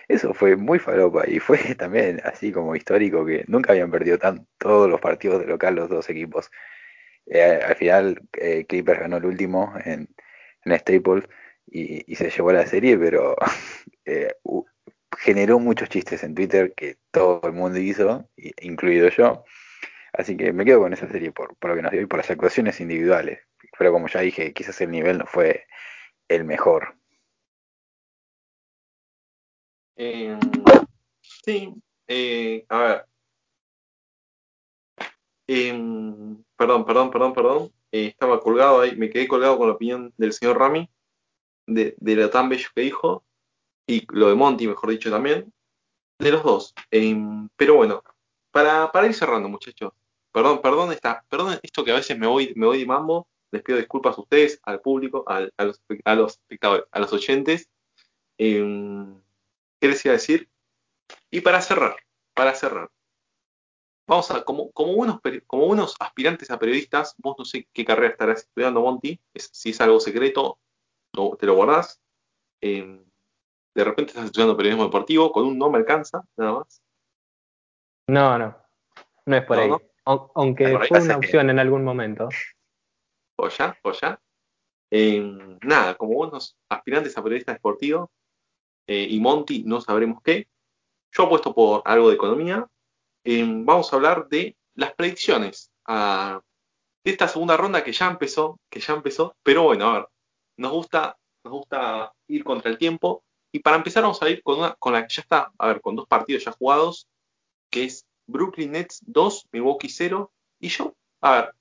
Eso 0.08 0.34
fue 0.34 0.56
muy 0.56 0.78
falopa 0.78 1.28
y 1.28 1.38
fue 1.38 1.58
también 1.76 2.20
así 2.24 2.52
como 2.52 2.76
histórico 2.76 3.24
que 3.24 3.44
nunca 3.48 3.72
habían 3.72 3.90
perdido 3.90 4.18
tan, 4.18 4.46
todos 4.58 4.88
los 4.88 5.00
partidos 5.00 5.40
de 5.40 5.46
local 5.46 5.74
los 5.74 5.88
dos 5.88 6.08
equipos. 6.10 6.50
Eh, 7.26 7.60
al 7.64 7.76
final 7.76 8.20
eh, 8.34 8.64
Clippers 8.66 9.00
ganó 9.00 9.18
el 9.18 9.26
último 9.26 9.74
en, 9.84 10.08
en 10.64 10.78
Staples 10.78 11.28
y, 11.66 12.10
y 12.10 12.16
se 12.16 12.30
llevó 12.30 12.52
la 12.52 12.66
serie, 12.66 12.98
pero 12.98 13.36
generó 15.18 15.58
muchos 15.58 15.88
chistes 15.88 16.24
en 16.24 16.34
Twitter 16.34 16.74
que 16.74 16.96
todo 17.10 17.40
el 17.44 17.52
mundo 17.52 17.78
hizo, 17.78 18.28
incluido 18.60 19.08
yo. 19.08 19.44
Así 20.12 20.36
que 20.36 20.52
me 20.52 20.64
quedo 20.64 20.80
con 20.80 20.92
esa 20.92 21.08
serie 21.08 21.32
por, 21.32 21.56
por 21.56 21.70
lo 21.70 21.76
que 21.76 21.82
nos 21.82 21.92
dio 21.92 22.02
y 22.02 22.06
por 22.06 22.18
las 22.18 22.30
actuaciones 22.30 22.80
individuales. 22.80 23.40
Pero 23.78 23.92
como 23.92 24.08
ya 24.08 24.20
dije, 24.20 24.52
quizás 24.52 24.80
el 24.80 24.90
nivel 24.90 25.18
no 25.18 25.26
fue 25.26 25.66
el 26.28 26.44
mejor. 26.44 26.96
Eh, 29.96 30.38
sí, 31.20 31.74
eh, 32.08 32.64
a 32.68 32.78
ver. 32.82 33.06
Em, 35.46 36.42
perdón, 36.56 36.84
perdón, 36.84 37.10
perdón, 37.10 37.32
perdón. 37.34 37.72
Eh, 37.92 38.06
estaba 38.06 38.40
colgado 38.40 38.80
ahí, 38.80 38.96
me 38.96 39.10
quedé 39.10 39.28
colgado 39.28 39.58
con 39.58 39.68
la 39.68 39.74
opinión 39.74 40.12
del 40.16 40.32
señor 40.32 40.58
Rami, 40.58 40.88
de, 41.66 41.94
de 41.98 42.16
lo 42.16 42.30
tan 42.30 42.48
bello 42.48 42.68
que 42.74 42.82
dijo, 42.82 43.24
y 43.86 44.06
lo 44.12 44.28
de 44.28 44.34
Monty, 44.34 44.66
mejor 44.66 44.90
dicho, 44.90 45.10
también. 45.10 45.52
De 46.18 46.30
los 46.32 46.42
dos. 46.42 46.74
Em, 46.90 47.48
pero 47.56 47.74
bueno, 47.76 48.02
para, 48.50 48.90
para 48.92 49.06
ir 49.06 49.14
cerrando, 49.14 49.48
muchachos. 49.48 49.92
Perdón, 50.32 50.62
perdón, 50.62 50.92
esta, 50.92 51.24
perdón 51.28 51.58
esto 51.62 51.84
que 51.84 51.92
a 51.92 51.96
veces 51.96 52.18
me 52.18 52.26
voy, 52.26 52.52
me 52.56 52.66
voy 52.66 52.78
de 52.78 52.86
mambo. 52.86 53.28
Les 53.50 53.62
pido 53.62 53.76
disculpas 53.78 54.16
a 54.16 54.22
ustedes, 54.22 54.58
al 54.62 54.80
público, 54.80 55.24
a, 55.26 55.40
los, 55.40 55.82
a 56.04 56.14
los 56.14 56.32
espectadores, 56.32 56.86
a 56.90 57.00
los 57.00 57.12
oyentes. 57.12 57.68
Em, 58.38 59.20
¿Qué 59.78 59.88
les 59.88 60.04
iba 60.04 60.12
a 60.12 60.16
decir? 60.16 60.48
Y 61.30 61.42
para 61.42 61.60
cerrar, 61.60 61.96
para 62.34 62.54
cerrar, 62.54 62.90
vamos 64.06 64.30
a, 64.30 64.42
como, 64.42 64.70
como, 64.72 64.92
unos, 64.92 65.20
como 65.46 65.66
unos 65.66 65.96
aspirantes 66.00 66.50
a 66.50 66.58
periodistas, 66.58 67.14
vos 67.18 67.36
no 67.38 67.44
sé 67.44 67.68
qué 67.74 67.84
carrera 67.84 68.12
estarás 68.12 68.40
estudiando, 68.40 68.80
Monty, 68.80 69.20
si 69.34 69.70
es 69.70 69.80
algo 69.82 70.00
secreto, 70.00 70.58
te 71.38 71.46
lo 71.46 71.54
guardás. 71.54 72.00
Em, 72.62 73.04
de 73.74 73.84
repente 73.84 74.10
estás 74.10 74.26
estudiando 74.26 74.56
periodismo 74.56 74.84
deportivo, 74.84 75.30
con 75.30 75.44
un 75.44 75.58
no 75.58 75.70
me 75.70 75.78
alcanza, 75.78 76.22
nada 76.36 76.52
más. 76.52 76.82
No, 78.06 78.38
no, 78.38 78.56
no 79.26 79.36
es 79.36 79.44
por 79.44 79.58
ahí. 79.58 79.70
Aunque 80.04 80.78
fue 80.88 81.00
una 81.00 81.16
opción 81.16 81.50
en 81.50 81.58
algún 81.58 81.84
momento. 81.84 82.28
O 83.36 83.48
ya, 83.48 83.76
o 83.82 83.92
ya. 83.92 84.20
Em, 84.90 85.58
nada, 85.62 85.94
como 85.94 86.18
unos 86.18 86.56
aspirantes 86.68 87.16
a 87.16 87.22
periodistas 87.22 87.56
deportivos, 87.56 88.10
eh, 88.86 89.06
y 89.08 89.20
Monty 89.20 89.62
no 89.64 89.80
sabremos 89.80 90.20
qué. 90.22 90.48
Yo 91.12 91.24
apuesto 91.24 91.54
por 91.54 91.82
algo 91.84 92.08
de 92.08 92.16
economía. 92.16 92.66
Em, 93.24 93.64
vamos 93.64 93.92
a 93.92 93.96
hablar 93.96 94.28
de 94.28 94.56
las 94.74 94.94
predicciones 94.94 95.70
ah, 95.86 96.40
de 97.04 97.10
esta 97.10 97.28
segunda 97.28 97.56
ronda 97.56 97.84
que 97.84 97.92
ya 97.92 98.08
empezó, 98.08 98.58
que 98.70 98.80
ya 98.80 98.94
empezó, 98.94 99.36
pero 99.42 99.64
bueno, 99.64 99.88
a 99.88 99.92
ver, 99.94 100.08
nos 100.56 100.72
gusta, 100.72 101.16
nos 101.44 101.52
gusta 101.52 102.12
ir 102.28 102.44
contra 102.44 102.70
el 102.70 102.78
tiempo. 102.78 103.24
Y 103.52 103.60
para 103.60 103.76
empezar 103.76 104.02
vamos 104.02 104.22
a 104.22 104.30
ir 104.30 104.42
con 104.42 104.58
una, 104.58 104.74
con 104.74 104.94
la 104.94 105.06
que 105.06 105.14
ya 105.14 105.22
está, 105.22 105.52
a 105.58 105.66
ver, 105.66 105.80
con 105.80 105.94
dos 105.94 106.06
partidos 106.06 106.44
ya 106.44 106.52
jugados, 106.52 107.06
que 107.70 107.84
es 107.84 108.06
Brooklyn 108.32 108.72
Nets 108.72 109.02
2, 109.06 109.48
Milwaukee 109.52 109.88
0. 109.88 110.32
Y 110.58 110.68
yo, 110.68 110.94
a 111.20 111.36
ver, 111.36 111.54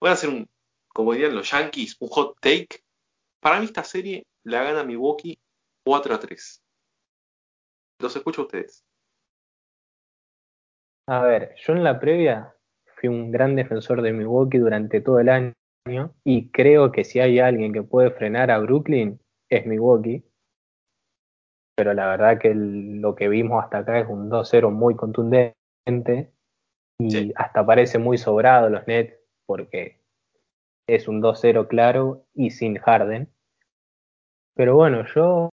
voy 0.00 0.10
a 0.10 0.12
hacer 0.12 0.28
un, 0.28 0.48
como 0.88 1.12
dirían 1.12 1.34
los 1.34 1.50
Yankees, 1.50 1.96
un 2.00 2.08
hot 2.08 2.36
take. 2.40 2.84
Para 3.40 3.58
mí 3.58 3.64
esta 3.64 3.82
serie 3.82 4.26
la 4.44 4.62
gana 4.62 4.84
Milwaukee 4.84 5.38
4 5.84 6.14
a 6.14 6.20
3. 6.20 6.62
Los 8.00 8.14
escucho 8.14 8.42
a 8.42 8.44
ustedes. 8.44 8.84
A 11.08 11.22
ver, 11.22 11.54
yo 11.56 11.72
en 11.72 11.82
la 11.82 11.98
previa 11.98 12.54
fui 12.96 13.08
un 13.08 13.32
gran 13.32 13.56
defensor 13.56 14.02
de 14.02 14.12
Milwaukee 14.12 14.58
durante 14.58 15.00
todo 15.00 15.18
el 15.18 15.28
año 15.28 15.54
y 16.24 16.50
creo 16.50 16.92
que 16.92 17.04
si 17.04 17.18
hay 17.18 17.40
alguien 17.40 17.72
que 17.72 17.82
puede 17.82 18.12
frenar 18.12 18.50
a 18.50 18.58
Brooklyn 18.58 19.20
es 19.50 19.66
Milwaukee. 19.66 20.24
Pero 21.74 21.94
la 21.94 22.06
verdad 22.06 22.38
que 22.38 22.54
lo 22.54 23.14
que 23.14 23.28
vimos 23.28 23.64
hasta 23.64 23.78
acá 23.78 23.98
es 23.98 24.08
un 24.08 24.30
2-0 24.30 24.70
muy 24.70 24.94
contundente 24.94 25.56
y 26.98 27.32
hasta 27.34 27.66
parece 27.66 27.98
muy 27.98 28.18
sobrado 28.18 28.68
los 28.68 28.86
Nets 28.86 29.14
porque 29.46 30.00
es 30.86 31.08
un 31.08 31.20
2-0 31.20 31.68
claro 31.68 32.24
y 32.34 32.50
sin 32.50 32.78
Harden. 32.78 33.28
Pero 34.54 34.76
bueno, 34.76 35.04
yo 35.14 35.50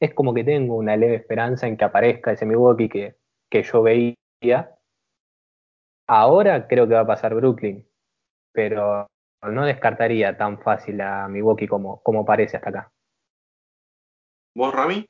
es 0.00 0.14
como 0.14 0.34
que 0.34 0.44
tengo 0.44 0.76
una 0.76 0.96
leve 0.96 1.16
esperanza 1.16 1.66
en 1.66 1.76
que 1.76 1.84
aparezca 1.84 2.32
ese 2.32 2.46
Milwaukee 2.46 2.88
que, 2.88 3.16
que 3.50 3.62
yo 3.62 3.82
veía. 3.82 4.74
Ahora 6.06 6.66
creo 6.66 6.88
que 6.88 6.94
va 6.94 7.00
a 7.00 7.06
pasar 7.06 7.34
Brooklyn, 7.34 7.86
pero 8.52 9.06
no 9.42 9.64
descartaría 9.64 10.36
tan 10.36 10.58
fácil 10.60 11.00
a 11.00 11.28
Milwaukee 11.28 11.68
como, 11.68 12.02
como 12.02 12.24
parece 12.24 12.56
hasta 12.56 12.70
acá. 12.70 12.92
¿Vos, 14.54 14.74
Rami? 14.74 15.06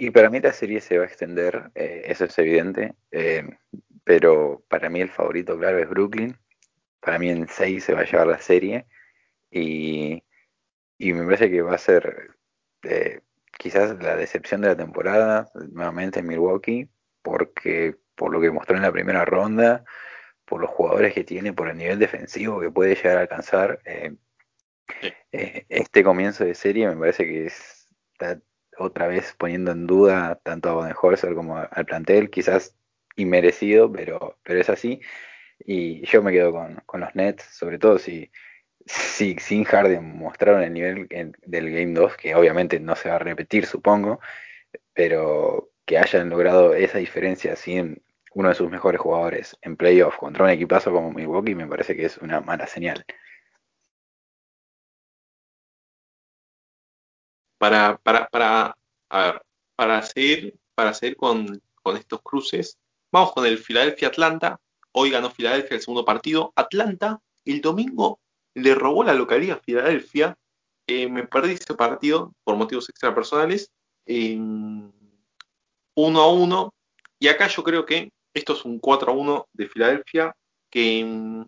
Y 0.00 0.10
para 0.12 0.30
mí 0.30 0.40
la 0.40 0.54
serie 0.54 0.80
se 0.80 0.96
va 0.96 1.04
a 1.04 1.06
extender, 1.06 1.72
eh, 1.74 2.04
eso 2.06 2.24
es 2.24 2.38
evidente, 2.38 2.94
eh, 3.10 3.46
pero 4.02 4.64
para 4.66 4.88
mí 4.88 5.02
el 5.02 5.10
favorito, 5.10 5.58
claro, 5.58 5.78
es 5.78 5.90
Brooklyn. 5.90 6.38
Para 7.00 7.18
mí 7.18 7.28
en 7.28 7.46
6 7.46 7.84
se 7.84 7.92
va 7.92 8.00
a 8.00 8.04
llevar 8.06 8.26
la 8.26 8.38
serie 8.38 8.86
y, 9.50 10.24
y 10.96 11.12
me 11.12 11.26
parece 11.26 11.50
que 11.50 11.60
va 11.60 11.74
a 11.74 11.78
ser 11.78 12.30
eh, 12.84 13.20
quizás 13.58 14.02
la 14.02 14.16
decepción 14.16 14.62
de 14.62 14.68
la 14.68 14.76
temporada, 14.76 15.50
nuevamente 15.70 16.20
en 16.20 16.28
Milwaukee, 16.28 16.88
porque 17.20 17.96
por 18.14 18.32
lo 18.32 18.40
que 18.40 18.50
mostró 18.50 18.76
en 18.76 18.82
la 18.82 18.92
primera 18.92 19.26
ronda, 19.26 19.84
por 20.46 20.62
los 20.62 20.70
jugadores 20.70 21.12
que 21.12 21.24
tiene, 21.24 21.52
por 21.52 21.68
el 21.68 21.76
nivel 21.76 21.98
defensivo 21.98 22.58
que 22.58 22.70
puede 22.70 22.94
llegar 22.94 23.18
a 23.18 23.20
alcanzar, 23.20 23.80
este 25.30 26.02
comienzo 26.02 26.46
de 26.46 26.54
serie 26.54 26.88
me 26.88 26.96
parece 26.96 27.26
que 27.26 27.46
está 27.46 28.40
otra 28.80 29.06
vez 29.06 29.34
poniendo 29.38 29.72
en 29.72 29.86
duda 29.86 30.40
tanto 30.42 30.70
a 30.70 30.74
Bodenholzer 30.74 31.34
como 31.34 31.58
al 31.58 31.86
plantel, 31.86 32.30
quizás 32.30 32.76
inmerecido, 33.16 33.92
pero, 33.92 34.38
pero 34.42 34.60
es 34.60 34.70
así. 34.70 35.00
Y 35.64 36.04
yo 36.06 36.22
me 36.22 36.32
quedo 36.32 36.52
con, 36.52 37.00
los 37.00 37.14
Nets, 37.14 37.44
sobre 37.44 37.78
todo 37.78 37.98
si, 37.98 38.30
si 38.86 39.36
sin 39.38 39.64
Harden 39.64 40.18
mostraron 40.18 40.62
el 40.62 40.72
nivel 40.72 41.08
del 41.08 41.70
Game 41.70 41.92
2, 41.92 42.16
que 42.16 42.34
obviamente 42.34 42.80
no 42.80 42.96
se 42.96 43.10
va 43.10 43.16
a 43.16 43.18
repetir, 43.18 43.66
supongo, 43.66 44.20
pero 44.94 45.70
que 45.84 45.98
hayan 45.98 46.30
logrado 46.30 46.74
esa 46.74 46.98
diferencia 46.98 47.56
sin 47.56 48.02
uno 48.34 48.48
de 48.48 48.54
sus 48.54 48.70
mejores 48.70 49.00
jugadores 49.00 49.56
en 49.62 49.76
playoff 49.76 50.16
contra 50.16 50.44
un 50.44 50.50
equipazo 50.50 50.92
como 50.92 51.12
Milwaukee, 51.12 51.54
me 51.54 51.66
parece 51.66 51.96
que 51.96 52.06
es 52.06 52.18
una 52.18 52.40
mala 52.40 52.66
señal. 52.66 53.04
Para, 57.60 57.98
para, 57.98 58.26
para, 58.28 58.74
a 59.10 59.22
ver, 59.22 59.42
para 59.76 60.02
seguir, 60.02 60.58
para 60.74 60.94
seguir 60.94 61.16
con, 61.16 61.60
estos 61.94 62.22
cruces, 62.22 62.78
vamos 63.12 63.32
con 63.32 63.44
el 63.44 63.58
Filadelfia-Atlanta. 63.58 64.58
Hoy 64.92 65.10
ganó 65.10 65.30
Filadelfia 65.30 65.74
el 65.74 65.82
segundo 65.82 66.04
partido. 66.04 66.54
Atlanta 66.56 67.20
el 67.44 67.60
domingo 67.60 68.18
le 68.54 68.74
robó 68.74 69.04
la 69.04 69.12
localidad 69.12 69.58
a 69.58 69.62
Filadelfia. 69.62 70.38
Eh, 70.86 71.06
me 71.08 71.26
perdí 71.26 71.52
ese 71.52 71.74
partido 71.74 72.32
por 72.44 72.56
motivos 72.56 72.88
extrapersonales. 72.88 73.70
personales. 74.06 74.94
1 75.94 76.20
a 76.20 76.32
1. 76.32 76.74
Y 77.18 77.28
acá 77.28 77.46
yo 77.48 77.62
creo 77.62 77.84
que 77.84 78.10
esto 78.32 78.54
es 78.54 78.64
un 78.64 78.78
4 78.78 79.12
a 79.12 79.14
1 79.14 79.48
de 79.52 79.68
Filadelfia 79.68 80.34
que 80.70 81.04
mm, 81.04 81.44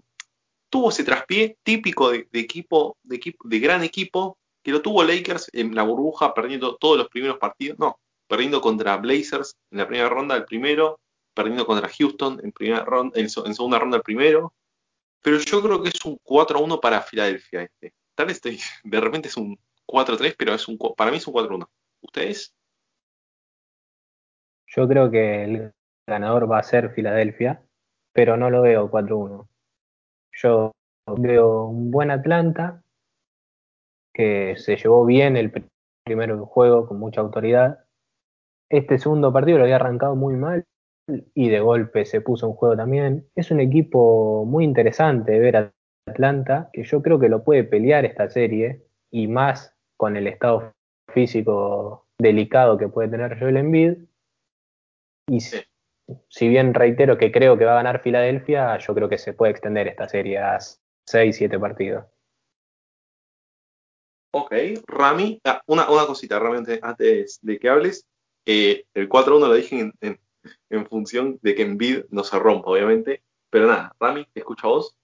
tuvo 0.68 0.90
ese 0.90 1.04
traspié 1.04 1.56
típico 1.62 2.10
de, 2.10 2.28
equipo, 2.32 2.98
de, 3.02 3.16
equipo, 3.16 3.48
de 3.48 3.58
gran 3.60 3.82
equipo 3.82 4.36
que 4.62 4.70
lo 4.70 4.82
tuvo 4.82 5.04
Lakers 5.04 5.50
en 5.52 5.74
la 5.74 5.82
burbuja 5.82 6.34
perdiendo 6.34 6.76
todos 6.76 6.98
los 6.98 7.08
primeros 7.08 7.38
partidos, 7.38 7.78
no, 7.78 7.98
perdiendo 8.28 8.60
contra 8.60 8.96
Blazers 8.96 9.56
en 9.70 9.78
la 9.78 9.86
primera 9.86 10.08
ronda 10.08 10.36
el 10.36 10.44
primero, 10.44 11.00
perdiendo 11.34 11.66
contra 11.66 11.88
Houston 11.88 12.40
en, 12.42 12.52
primera 12.52 12.84
ronda, 12.84 13.18
en, 13.18 13.28
segunda 13.28 13.78
ronda 13.78 13.98
el 13.98 14.02
primero, 14.02 14.54
pero 15.22 15.38
yo 15.38 15.62
creo 15.62 15.82
que 15.82 15.88
es 15.88 16.04
un 16.04 16.18
4-1 16.18 16.80
para 16.80 17.02
Filadelfia 17.02 17.62
este. 17.62 17.92
Tal 18.14 18.26
vez 18.26 18.40
de 18.42 19.00
repente 19.00 19.28
es 19.28 19.36
un 19.36 19.58
4-3, 19.86 20.34
pero 20.36 20.54
es 20.54 20.68
un, 20.68 20.78
para 20.96 21.10
mí 21.10 21.16
es 21.16 21.26
un 21.26 21.34
4-1. 21.34 21.66
¿Ustedes? 22.02 22.54
Yo 24.66 24.88
creo 24.88 25.10
que 25.10 25.44
el 25.44 25.72
ganador 26.06 26.50
va 26.50 26.58
a 26.58 26.62
ser 26.62 26.90
Filadelfia, 26.94 27.62
pero 28.12 28.36
no 28.36 28.50
lo 28.50 28.62
veo 28.62 28.90
4-1. 28.90 29.46
Yo 30.32 30.72
veo 31.06 31.66
un 31.66 31.90
buen 31.90 32.10
Atlanta, 32.10 32.82
que 34.14 34.56
se 34.56 34.76
llevó 34.76 35.04
bien 35.04 35.36
el 35.36 35.52
primer 36.04 36.34
juego 36.36 36.86
con 36.86 36.98
mucha 36.98 37.20
autoridad. 37.20 37.84
Este 38.70 38.98
segundo 38.98 39.32
partido 39.32 39.58
lo 39.58 39.64
había 39.64 39.76
arrancado 39.76 40.16
muy 40.16 40.34
mal 40.34 40.64
y 41.34 41.48
de 41.48 41.60
golpe 41.60 42.04
se 42.04 42.20
puso 42.20 42.46
en 42.46 42.54
juego 42.54 42.76
también. 42.76 43.26
Es 43.34 43.50
un 43.50 43.60
equipo 43.60 44.44
muy 44.46 44.64
interesante 44.64 45.32
de 45.32 45.38
ver 45.40 45.56
a 45.56 45.72
Atlanta, 46.08 46.70
que 46.72 46.84
yo 46.84 47.02
creo 47.02 47.18
que 47.18 47.28
lo 47.28 47.44
puede 47.44 47.64
pelear 47.64 48.04
esta 48.04 48.28
serie 48.28 48.82
y 49.10 49.28
más 49.28 49.74
con 49.96 50.16
el 50.16 50.26
estado 50.26 50.72
físico 51.08 52.06
delicado 52.18 52.78
que 52.78 52.88
puede 52.88 53.08
tener 53.08 53.38
Joel 53.38 53.56
Embiid. 53.56 53.98
Y 55.28 55.40
si 55.40 56.48
bien 56.48 56.74
reitero 56.74 57.18
que 57.18 57.30
creo 57.30 57.56
que 57.56 57.64
va 57.64 57.72
a 57.72 57.82
ganar 57.82 58.00
Filadelfia, 58.00 58.76
yo 58.78 58.94
creo 58.94 59.08
que 59.08 59.18
se 59.18 59.34
puede 59.34 59.52
extender 59.52 59.86
esta 59.88 60.08
serie 60.08 60.38
a 60.38 60.58
6, 61.06 61.36
7 61.36 61.58
partidos. 61.58 62.04
Ok, 64.34 64.54
Rami, 64.86 65.40
ah, 65.44 65.60
una, 65.66 65.90
una 65.90 66.06
cosita 66.06 66.38
realmente 66.38 66.80
antes 66.82 67.38
de 67.42 67.58
que 67.58 67.68
hables. 67.68 68.06
Eh, 68.46 68.86
el 68.94 69.08
4-1 69.08 69.46
lo 69.46 69.54
dije 69.54 69.92
en, 70.00 70.86
función 70.86 71.38
de 71.42 71.54
que 71.54 71.62
Envid 71.62 72.04
no 72.08 72.24
se 72.24 72.38
rompa, 72.38 72.70
obviamente. 72.70 73.22
Pero 73.50 73.66
nada, 73.66 73.94
Rami, 74.00 74.26
¿te 74.32 74.40
escucho 74.40 74.66
a 74.66 74.70
vos? 74.70 74.96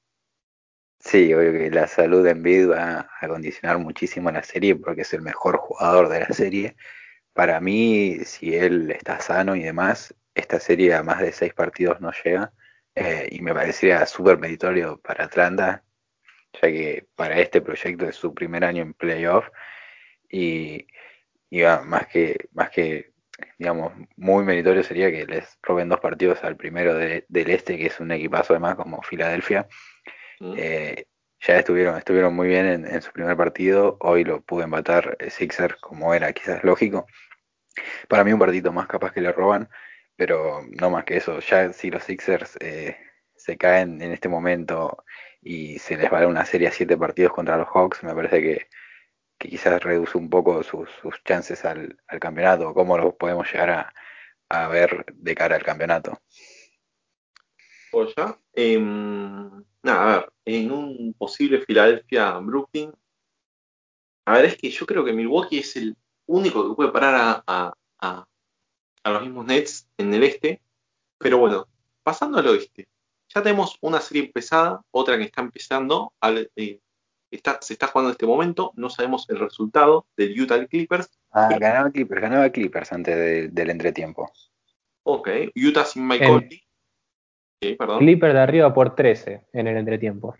Sí, 0.98 1.32
obvio 1.34 1.52
que 1.52 1.70
la 1.70 1.86
salud 1.86 2.24
de 2.24 2.30
Envid 2.30 2.70
va 2.70 3.08
a 3.20 3.28
condicionar 3.28 3.78
muchísimo 3.78 4.30
la 4.30 4.42
serie 4.42 4.74
porque 4.76 5.02
es 5.02 5.12
el 5.12 5.20
mejor 5.20 5.58
jugador 5.58 6.08
de 6.08 6.20
la 6.20 6.30
serie. 6.32 6.76
Para 7.34 7.60
mí, 7.60 8.20
si 8.24 8.54
él 8.54 8.90
está 8.90 9.20
sano 9.20 9.54
y 9.54 9.62
demás, 9.62 10.14
esta 10.34 10.58
serie 10.58 10.94
a 10.94 11.02
más 11.02 11.20
de 11.20 11.32
seis 11.32 11.52
partidos 11.52 12.00
no 12.00 12.12
llega. 12.24 12.52
Eh, 12.94 13.28
y 13.30 13.42
me 13.42 13.52
parecería 13.52 14.06
súper 14.06 14.38
meritorio 14.38 14.98
para 15.00 15.24
Atlanta, 15.24 15.84
ya 16.60 16.68
que 16.68 17.06
para 17.14 17.38
este 17.38 17.60
proyecto 17.60 18.08
es 18.08 18.16
su 18.16 18.34
primer 18.34 18.64
año 18.64 18.82
en 18.82 18.94
playoff. 18.94 19.48
Y, 20.30 20.86
más 21.86 22.06
que, 22.08 22.36
más 22.52 22.70
que 22.70 23.12
digamos, 23.58 23.92
muy 24.16 24.44
meritorio 24.44 24.82
sería 24.82 25.10
que 25.10 25.26
les 25.26 25.58
roben 25.62 25.88
dos 25.88 26.00
partidos 26.00 26.42
al 26.44 26.56
primero 26.56 26.94
del 26.94 27.24
este, 27.28 27.78
que 27.78 27.86
es 27.86 28.00
un 28.00 28.10
equipazo 28.12 28.52
además 28.52 28.76
como 28.76 29.02
Filadelfia. 29.02 29.68
Mm. 30.40 30.54
Eh, 30.56 31.06
ya 31.40 31.58
estuvieron, 31.58 31.96
estuvieron 31.96 32.34
muy 32.34 32.48
bien 32.48 32.66
en, 32.66 33.02
su 33.02 33.12
primer 33.12 33.36
partido, 33.36 33.96
hoy 34.00 34.24
lo 34.24 34.40
pudo 34.42 34.64
empatar 34.64 35.16
Sixer 35.28 35.76
como 35.80 36.12
era 36.12 36.32
quizás 36.32 36.64
lógico. 36.64 37.06
Para 38.08 38.24
mí 38.24 38.32
un 38.32 38.40
partido 38.40 38.72
más 38.72 38.88
capaz 38.88 39.12
que 39.12 39.20
le 39.20 39.32
roban, 39.32 39.68
pero 40.16 40.62
no 40.80 40.90
más 40.90 41.04
que 41.04 41.16
eso. 41.16 41.38
Ya 41.40 41.72
si 41.72 41.90
los 41.90 42.02
Sixers 42.02 42.56
eh, 42.60 42.96
se 43.36 43.56
caen 43.56 44.02
en 44.02 44.12
este 44.12 44.28
momento 44.28 45.04
y 45.42 45.78
se 45.78 45.96
les 45.96 46.12
va 46.12 46.18
a 46.18 46.20
dar 46.20 46.28
una 46.28 46.44
serie 46.44 46.68
a 46.68 46.72
siete 46.72 46.96
partidos 46.96 47.32
contra 47.32 47.56
los 47.56 47.68
Hawks, 47.68 48.02
me 48.02 48.14
parece 48.14 48.40
que, 48.42 48.68
quizás 49.38 49.82
reduce 49.82 50.18
un 50.18 50.28
poco 50.28 50.62
sus, 50.62 50.88
chances 51.24 51.64
al, 51.64 51.96
campeonato, 52.20 52.74
cómo 52.74 52.98
lo 52.98 53.16
podemos 53.16 53.50
llegar 53.52 53.92
a, 54.48 54.68
ver 54.68 55.06
de 55.14 55.34
cara 55.34 55.56
al 55.56 55.62
campeonato. 55.62 56.20
Pues 57.90 58.14
ya, 58.16 58.38
em, 58.52 59.64
nada, 59.82 60.14
a 60.14 60.18
ver, 60.18 60.32
en 60.44 60.72
un 60.72 61.14
posible 61.14 61.60
Filadelfia-Brooklyn, 61.60 62.92
a 64.26 64.32
ver, 64.32 64.44
es 64.46 64.56
que 64.56 64.70
yo 64.70 64.84
creo 64.86 65.04
que 65.04 65.12
Milwaukee 65.12 65.60
es 65.60 65.76
el 65.76 65.96
único 66.26 66.68
que 66.68 66.74
puede 66.74 66.92
parar 66.92 67.42
a, 67.46 67.74
a 69.08 69.10
los 69.10 69.22
mismos 69.22 69.46
Nets 69.46 69.88
en 69.96 70.12
el 70.14 70.22
este. 70.22 70.60
Pero 71.18 71.38
bueno, 71.38 71.66
pasando 72.02 72.38
al 72.38 72.46
oeste, 72.46 72.88
ya 73.38 73.42
tenemos 73.42 73.78
una 73.80 74.00
serie 74.00 74.24
empezada, 74.24 74.82
otra 74.90 75.16
que 75.16 75.24
está 75.24 75.42
empezando, 75.42 76.12
eh, 76.56 76.80
está, 77.30 77.58
se 77.60 77.74
está 77.74 77.86
jugando 77.86 78.10
en 78.10 78.12
este 78.12 78.26
momento, 78.26 78.72
no 78.74 78.90
sabemos 78.90 79.26
el 79.28 79.38
resultado 79.38 80.06
del 80.16 80.40
Utah 80.40 80.66
Clippers. 80.66 81.08
Ah, 81.30 81.48
ganaba 81.58 81.90
Clippers, 81.90 82.20
ganaba 82.20 82.50
Clippers 82.50 82.92
antes 82.92 83.54
del 83.54 83.70
entretiempo. 83.70 84.30
Ok, 85.04 85.28
Utah 85.54 85.84
sin 85.84 86.06
Mike 86.06 86.26
Conley. 86.26 86.62
Clippers 87.98 88.34
de 88.34 88.40
arriba 88.40 88.72
por 88.72 88.94
13 88.94 89.46
en 89.52 89.66
el 89.66 89.76
entretiempo. 89.76 90.36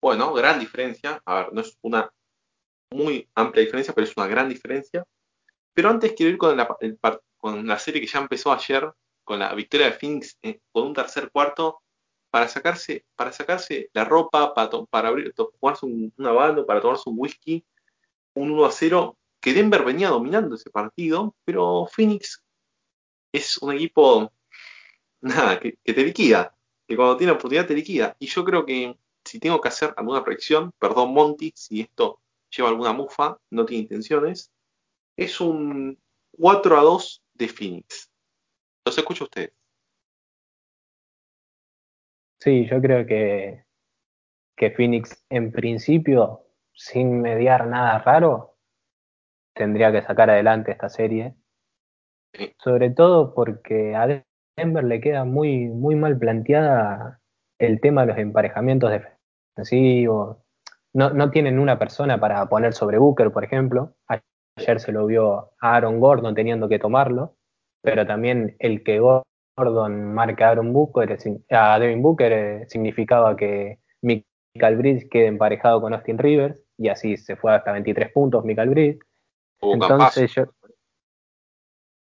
Bueno, 0.00 0.32
gran 0.34 0.58
diferencia. 0.58 1.22
A 1.24 1.36
ver, 1.36 1.52
no 1.52 1.60
es 1.60 1.78
una 1.82 2.10
muy 2.90 3.28
amplia 3.34 3.64
diferencia, 3.64 3.94
pero 3.94 4.06
es 4.06 4.16
una 4.16 4.26
gran 4.26 4.48
diferencia. 4.48 5.04
Pero 5.74 5.88
antes 5.88 6.12
quiero 6.12 6.32
ir 6.32 6.38
con 6.38 6.56
la, 6.56 6.76
el, 6.80 6.98
con 7.38 7.66
la 7.66 7.78
serie 7.78 8.00
que 8.00 8.06
ya 8.06 8.18
empezó 8.18 8.52
ayer, 8.52 8.92
con 9.24 9.38
la 9.38 9.54
victoria 9.54 9.86
de 9.86 9.92
Phoenix 9.92 10.38
eh, 10.42 10.60
con 10.70 10.88
un 10.88 10.94
tercer 10.94 11.30
cuarto, 11.30 11.81
para 12.32 12.48
sacarse, 12.48 13.04
para 13.14 13.30
sacarse 13.30 13.90
la 13.92 14.06
ropa, 14.06 14.54
para, 14.54 14.70
para 14.88 15.08
abrir, 15.08 15.34
tomarse 15.34 15.84
un, 15.84 16.14
una 16.16 16.64
para 16.64 16.80
tomarse 16.80 17.10
un 17.10 17.16
whisky, 17.18 17.62
un 18.32 18.52
1 18.52 18.64
a 18.64 18.70
0, 18.70 19.18
que 19.38 19.52
Denver 19.52 19.84
venía 19.84 20.08
dominando 20.08 20.54
ese 20.56 20.70
partido, 20.70 21.36
pero 21.44 21.86
Phoenix 21.92 22.42
es 23.32 23.58
un 23.58 23.74
equipo 23.74 24.32
nada, 25.20 25.60
que, 25.60 25.76
que 25.84 25.92
te 25.92 26.04
liquida, 26.04 26.56
que 26.88 26.96
cuando 26.96 27.18
tiene 27.18 27.32
oportunidad 27.32 27.66
te 27.66 27.74
liquida. 27.74 28.16
Y 28.18 28.28
yo 28.28 28.44
creo 28.44 28.64
que 28.64 28.96
si 29.22 29.38
tengo 29.38 29.60
que 29.60 29.68
hacer 29.68 29.92
alguna 29.98 30.24
predicción, 30.24 30.72
perdón 30.78 31.12
Monty, 31.12 31.52
si 31.54 31.82
esto 31.82 32.18
lleva 32.48 32.70
alguna 32.70 32.94
mufa, 32.94 33.38
no 33.50 33.66
tiene 33.66 33.82
intenciones, 33.82 34.50
es 35.18 35.38
un 35.38 35.98
4 36.30 36.78
a 36.78 36.82
2 36.82 37.22
de 37.34 37.48
Phoenix. 37.48 38.10
¿Los 38.86 38.96
escucho 38.96 39.24
a 39.24 39.26
ustedes? 39.26 39.52
Sí, 42.42 42.66
yo 42.66 42.80
creo 42.82 43.06
que, 43.06 43.66
que 44.56 44.72
Phoenix 44.72 45.24
en 45.30 45.52
principio, 45.52 46.40
sin 46.74 47.20
mediar 47.20 47.68
nada 47.68 48.00
raro, 48.00 48.56
tendría 49.54 49.92
que 49.92 50.02
sacar 50.02 50.28
adelante 50.28 50.72
esta 50.72 50.88
serie. 50.88 51.36
Sobre 52.58 52.90
todo 52.90 53.32
porque 53.32 53.94
a 53.94 54.24
Denver 54.56 54.82
le 54.82 55.00
queda 55.00 55.24
muy, 55.24 55.68
muy 55.68 55.94
mal 55.94 56.18
planteada 56.18 57.20
el 57.60 57.80
tema 57.80 58.00
de 58.00 58.06
los 58.08 58.18
emparejamientos 58.18 58.90
defensivos. 58.90 60.38
No, 60.92 61.10
no 61.10 61.30
tienen 61.30 61.60
una 61.60 61.78
persona 61.78 62.18
para 62.18 62.44
poner 62.48 62.72
sobre 62.72 62.98
Booker, 62.98 63.30
por 63.30 63.44
ejemplo. 63.44 63.94
Ayer 64.08 64.80
se 64.80 64.90
lo 64.90 65.06
vio 65.06 65.52
a 65.60 65.76
Aaron 65.76 66.00
Gordon 66.00 66.34
teniendo 66.34 66.68
que 66.68 66.80
tomarlo, 66.80 67.36
pero 67.82 68.04
también 68.04 68.56
el 68.58 68.82
que 68.82 68.98
Gordon 68.98 69.22
marque 69.56 70.44
a 70.44 70.50
Aaron 70.50 70.72
Booker, 70.72 71.18
a 71.50 71.78
Devin 71.78 72.02
Booker, 72.02 72.32
eh, 72.32 72.66
significaba 72.68 73.36
que 73.36 73.78
Michael 74.02 74.76
Bridge 74.76 75.08
quede 75.10 75.26
emparejado 75.26 75.80
con 75.80 75.94
Austin 75.94 76.18
Rivers, 76.18 76.62
y 76.78 76.88
así 76.88 77.16
se 77.16 77.36
fue 77.36 77.54
hasta 77.54 77.72
23 77.72 78.12
puntos 78.12 78.44
Michael 78.44 78.70
Bridge. 78.70 78.98
Entonces 79.60 80.34
yo. 80.34 80.44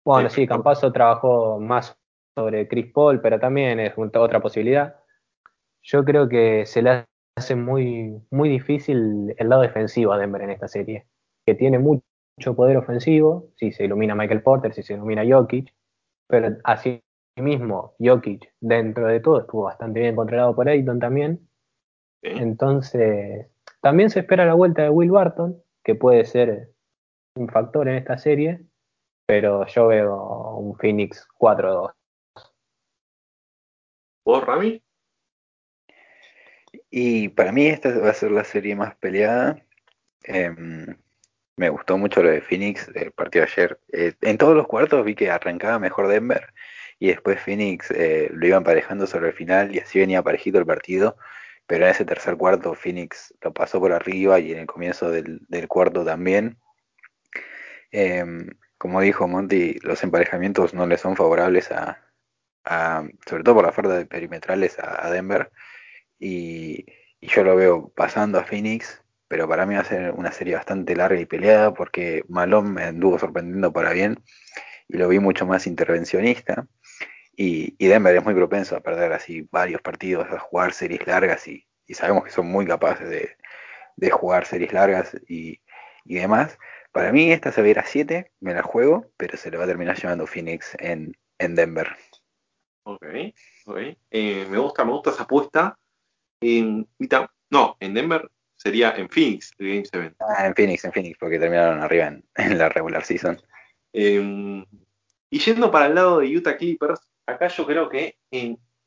Bueno, 0.05 0.29
sí, 0.31 0.47
Campazo 0.47 0.93
trabajó 0.93 1.61
más 1.61 1.97
sobre 2.37 2.67
Chris 2.67 2.93
Paul, 2.93 3.21
pero 3.21 3.39
también 3.39 3.79
es 3.79 3.95
otra 3.97 4.41
posibilidad. 4.41 4.97
Yo 5.83 6.05
creo 6.05 6.29
que 6.29 6.67
se 6.67 6.83
le 6.83 7.05
hace 7.37 7.55
muy, 7.55 8.21
muy 8.31 8.49
difícil 8.49 9.35
el 9.37 9.49
lado 9.49 9.63
defensivo 9.63 10.13
a 10.13 10.19
Denver 10.19 10.43
en 10.43 10.51
esta 10.51 10.69
serie, 10.69 11.07
que 11.47 11.55
tiene 11.55 11.79
mucho 11.79 12.03
mucho 12.39 12.57
poder 12.57 12.77
ofensivo, 12.77 13.51
si 13.57 13.73
se 13.73 13.85
ilumina 13.85 14.15
Michael 14.15 14.43
Porter, 14.43 14.73
si 14.73 14.83
se 14.83 14.95
ilumina 14.95 15.23
Jokic, 15.25 15.73
pero 16.29 16.57
así 16.65 17.03
mismo 17.37 17.95
Jokic 17.99 18.53
dentro 18.61 19.07
de 19.07 19.21
todo 19.21 19.41
estuvo 19.41 19.65
bastante 19.65 20.01
bien 20.01 20.17
controlado 20.17 20.55
por 20.55 20.69
Ayton 20.69 20.99
también. 20.99 21.49
Entonces, 22.23 23.47
también 23.81 24.11
se 24.11 24.21
espera 24.21 24.45
la 24.45 24.55
vuelta 24.55 24.83
de 24.83 24.91
Will 24.91 25.11
Barton, 25.11 25.63
que 25.83 25.95
puede 25.95 26.25
ser 26.25 26.71
un 27.35 27.49
factor 27.49 27.89
en 27.89 27.97
esta 27.97 28.19
serie, 28.19 28.61
pero 29.27 29.67
yo 29.67 29.87
veo 29.89 30.57
un 30.57 30.77
Phoenix 30.77 31.27
4-2. 31.39 31.93
¿Vos, 34.25 34.45
Rami? 34.45 34.83
Y 36.91 37.31
para 37.31 37.53
mí 37.53 37.67
esta 37.67 37.99
va 37.99 38.11
a 38.11 38.15
ser 38.15 38.31
la 38.31 38.45
serie 38.45 38.77
más 38.77 38.95
peleada. 38.97 39.65
Em, 40.23 40.87
me 41.57 41.69
gustó 41.71 41.99
mucho 41.99 42.23
lo 42.23 42.31
de 42.31 42.41
Phoenix, 42.41 42.89
el 42.95 43.13
partido 43.13 43.45
de 43.45 43.51
ayer. 43.51 43.81
Eh, 43.93 44.15
en 44.21 44.39
todos 44.39 44.55
los 44.55 44.67
cuartos 44.69 45.05
vi 45.05 45.15
que 45.15 45.31
arrancaba 45.31 45.79
mejor 45.79 46.07
Denver 46.07 46.53
y 47.03 47.09
después 47.09 47.41
Phoenix 47.41 47.91
eh, 47.91 48.31
lo 48.33 48.47
iba 48.47 48.57
emparejando 48.57 49.09
sobre 49.09 49.31
el 49.31 49.33
final 49.35 49.75
y 49.75 49.81
así 49.81 49.99
venía 49.99 50.23
parejito 50.23 50.61
el 50.61 50.67
partido. 50.67 51.17
Pero 51.67 51.85
en 51.85 51.91
ese 51.91 52.05
tercer 52.05 52.37
cuarto 52.37 52.75
Phoenix 52.75 53.35
lo 53.41 53.53
pasó 53.53 53.81
por 53.81 53.93
arriba 53.93 54.39
y 54.39 54.53
en 54.53 54.61
el 54.61 54.67
comienzo 54.67 55.11
del, 55.11 55.41
cuarto 55.67 56.05
también. 56.05 56.59
Em, 57.91 58.51
como 58.79 59.01
dijo 59.01 59.27
Monty, 59.27 59.81
los 59.83 60.05
emparejamientos 60.05 60.75
no 60.75 60.87
le 60.87 60.97
son 60.97 61.17
favorables 61.17 61.73
a, 61.73 61.99
sobre 63.27 63.43
todo 63.43 63.57
por 63.57 63.65
la 63.65 63.73
falta 63.73 63.95
de 63.97 64.07
perimetrales 64.07 64.79
a, 64.79 65.11
Denver. 65.11 65.51
Y, 66.21 66.87
y, 67.21 67.27
yo 67.27 67.43
lo 67.43 67.57
veo 67.57 67.89
pasando 67.97 68.39
a 68.39 68.45
Phoenix 68.45 69.03
pero 69.27 69.49
para 69.49 69.67
mí 69.67 69.75
va 69.75 69.81
a 69.81 69.85
ser 69.85 70.13
una 70.13 70.31
serie 70.31 70.55
bastante 70.55 70.95
larga 70.95 71.19
y 71.19 71.27
peleada 71.27 71.75
porque 71.75 72.23
Malone 72.29 72.71
me 72.71 72.85
anduvo 72.85 73.19
sorprendiendo 73.19 73.73
para 73.73 73.93
bien 73.93 74.23
y 74.89 74.99
lo 74.99 75.09
vi 75.09 75.19
mucho 75.19 75.47
más 75.47 75.67
intervencionista. 75.67 76.67
Y, 77.35 77.75
Denver 77.79 78.15
es 78.15 78.25
muy 78.25 78.35
propenso 78.35 78.77
a 78.77 78.81
perder 78.81 79.13
así 79.13 79.49
varios 79.51 79.81
partidos, 79.81 80.27
a 80.31 80.39
jugar 80.39 80.73
series 80.73 81.07
largas 81.07 81.49
y, 81.49 81.67
sabemos 81.89 82.25
que 82.25 82.31
son 82.31 82.47
muy 82.47 82.67
capaces 82.67 83.09
de, 83.09 84.11
jugar 84.11 84.47
series 84.47 84.73
largas 84.73 85.17
y, 85.29 85.61
demás. 86.05 86.59
Para 86.93 87.13
mí 87.13 87.33
esta 87.33 87.53
se 87.53 87.63
va 87.63 87.69
a 87.69 87.71
ir 87.71 87.79
a 87.79 87.87
7, 87.87 88.31
me 88.41 88.55
la 88.55 88.63
juego, 88.63 89.11
pero 89.17 89.37
se 89.37 89.51
le 89.51 89.57
va 89.57 89.65
a 89.65 89.67
terminar 89.67 89.97
llevando 89.97 90.27
Phoenix 90.27 90.77
en, 90.79 91.17
Denver. 91.39 91.89
Ok, 92.85 93.05
ok. 93.67 93.79
Eh, 94.11 94.47
me 94.49 94.59
gusta, 94.59 94.85
me 94.85 94.93
gusta 94.93 95.11
esa 95.11 95.25
apuesta. 95.25 95.79
no, 96.41 97.77
en 97.81 97.95
Denver 97.95 98.31
sería 98.63 98.95
en 98.97 99.09
Phoenix 99.09 99.53
el 99.59 99.69
Game 99.69 99.85
7. 99.85 100.15
Ah, 100.21 100.47
en 100.47 100.55
Phoenix, 100.55 100.85
en 100.85 100.93
Phoenix, 100.93 101.19
porque 101.19 101.39
terminaron 101.39 101.81
arriba 101.81 102.13
en, 102.37 102.59
la 102.59 102.69
regular 102.69 103.05
season. 103.05 103.41
Em, 103.93 104.65
y 105.31 105.39
yendo 105.39 105.71
para 105.71 105.87
el 105.87 105.95
lado 105.95 106.21
de 106.21 106.37
Utah 106.37 106.57
Clippers, 106.57 107.01
acá 107.27 107.49
yo 107.49 107.67
creo 107.67 107.89
que, 107.89 108.17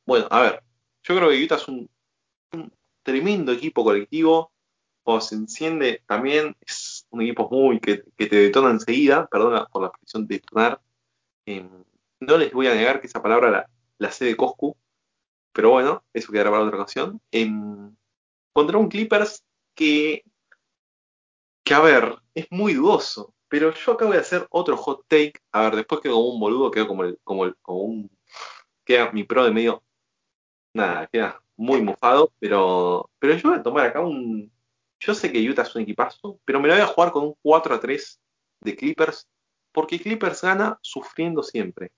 bueno, 0.05 0.27
a 0.29 0.41
ver, 0.41 0.63
yo 1.03 1.15
creo 1.15 1.29
que 1.29 1.43
Utah 1.43 1.55
es 1.55 1.67
un, 1.67 1.89
tremendo 3.03 3.51
equipo 3.51 3.83
colectivo. 3.83 4.51
cuando 5.03 5.21
se 5.21 5.35
enciende 5.35 6.03
también 6.07 6.55
es 6.61 7.05
un 7.11 7.21
equipo 7.21 7.49
muy 7.49 7.79
que, 7.79 7.97
te 8.17 8.35
detona 8.35 8.71
enseguida, 8.71 9.27
perdón 9.27 9.65
por 9.71 9.83
la 9.83 9.89
expresión 9.89 10.27
de 10.27 10.35
detonar. 10.35 10.81
Em, 11.45 11.69
no 12.19 12.37
les 12.37 12.51
voy 12.53 12.67
a 12.67 12.75
negar 12.75 13.01
que 13.01 13.07
esa 13.07 13.21
palabra 13.21 13.51
la, 13.51 13.69
la 13.99 14.11
sé 14.11 14.25
de 14.25 14.35
Coscu, 14.35 14.75
pero 15.55 15.69
bueno, 15.71 16.03
eso 16.13 16.31
quedará 16.31 16.51
para 16.51 16.63
otra 16.63 16.77
ocasión. 16.77 17.21
En, 17.31 17.97
contra 18.51 18.77
un 18.77 18.89
Clippers 18.89 19.43
que, 19.73 20.23
que, 21.63 21.73
a 21.73 21.79
ver, 21.79 22.17
es 22.33 22.47
muy 22.51 22.73
dudoso. 22.73 23.33
Pero 23.47 23.73
yo 23.73 23.93
acabo 23.93 24.11
de 24.11 24.19
hacer 24.19 24.47
otro 24.49 24.75
hot 24.75 25.05
take. 25.07 25.33
A 25.53 25.61
ver, 25.61 25.77
después 25.77 26.01
quedo 26.01 26.15
como 26.15 26.33
un 26.33 26.39
boludo, 26.39 26.71
quedo 26.71 26.87
como, 26.87 27.03
el, 27.05 27.19
como, 27.23 27.45
el, 27.45 27.55
como 27.61 27.79
un. 27.83 28.11
Queda 28.85 29.11
mi 29.11 29.23
pro 29.23 29.45
de 29.45 29.51
medio. 29.51 29.83
Nada, 30.73 31.07
queda 31.07 31.41
muy 31.57 31.81
mofado. 31.81 32.31
Pero, 32.39 33.09
pero 33.19 33.35
yo 33.35 33.49
voy 33.49 33.59
a 33.59 33.63
tomar 33.63 33.87
acá 33.87 34.01
un. 34.01 34.51
Yo 34.99 35.13
sé 35.13 35.31
que 35.31 35.49
Utah 35.49 35.63
es 35.63 35.75
un 35.75 35.81
equipazo, 35.81 36.39
pero 36.45 36.59
me 36.59 36.67
lo 36.67 36.73
voy 36.75 36.83
a 36.83 36.87
jugar 36.87 37.11
con 37.11 37.25
un 37.25 37.35
4 37.41 37.75
a 37.75 37.79
3 37.79 38.21
de 38.61 38.75
Clippers. 38.75 39.27
Porque 39.71 39.99
Clippers 39.99 40.41
gana 40.41 40.79
sufriendo 40.81 41.43
siempre. 41.43 41.91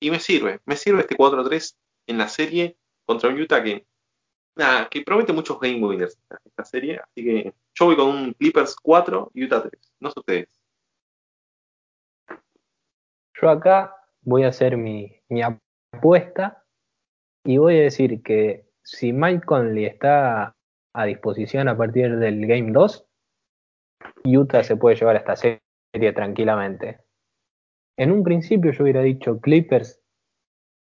Y 0.00 0.10
me 0.10 0.20
sirve, 0.20 0.60
me 0.64 0.76
sirve 0.76 1.00
este 1.00 1.16
4 1.16 1.40
a 1.40 1.44
3 1.44 1.76
en 2.06 2.18
la 2.18 2.28
serie 2.28 2.78
contra 3.04 3.28
un 3.28 3.38
Utah 3.38 3.62
que, 3.62 3.86
nada, 4.56 4.88
que 4.88 5.02
promete 5.02 5.32
muchos 5.32 5.60
game 5.60 5.84
winners 5.84 6.18
esta 6.44 6.64
serie. 6.64 6.98
Así 6.98 7.24
que 7.24 7.54
yo 7.74 7.84
voy 7.84 7.96
con 7.96 8.08
un 8.08 8.32
Clippers 8.32 8.76
4 8.76 9.32
y 9.34 9.44
Utah 9.44 9.62
3. 9.62 9.92
No 10.00 10.10
sé 10.10 10.20
ustedes. 10.20 10.60
Yo 13.40 13.48
acá 13.48 13.94
voy 14.22 14.44
a 14.44 14.48
hacer 14.48 14.76
mi, 14.76 15.12
apuesta 15.92 16.64
y 17.44 17.58
voy 17.58 17.78
a 17.78 17.82
decir 17.82 18.22
que 18.22 18.66
si 18.82 19.12
Mike 19.12 19.44
Conley 19.46 19.86
está 19.86 20.56
a 20.94 21.04
disposición 21.04 21.68
a 21.68 21.76
partir 21.76 22.16
del 22.16 22.46
Game 22.46 22.72
2, 22.72 23.06
Utah 24.24 24.62
se 24.62 24.76
puede 24.76 24.96
llevar 24.96 25.16
a 25.16 25.20
esta 25.20 25.36
serie 25.36 26.12
tranquilamente. 26.14 27.00
En 27.98 28.12
un 28.12 28.22
principio 28.22 28.72
yo 28.72 28.84
hubiera 28.84 29.02
dicho 29.02 29.40
Clippers 29.40 30.02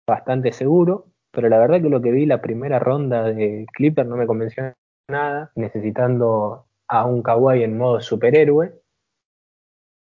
bastante 0.08 0.52
seguro, 0.52 1.12
pero 1.32 1.48
la 1.48 1.58
verdad 1.58 1.80
que 1.80 1.88
lo 1.88 2.02
que 2.02 2.10
vi 2.10 2.26
la 2.26 2.40
primera 2.40 2.78
ronda 2.78 3.24
de 3.24 3.66
Clippers 3.72 4.08
no 4.08 4.16
me 4.16 4.26
convenció 4.26 4.74
nada, 5.08 5.52
necesitando 5.54 6.66
a 6.88 7.06
un 7.06 7.22
Kawhi 7.22 7.62
en 7.62 7.78
modo 7.78 8.00
superhéroe. 8.00 8.80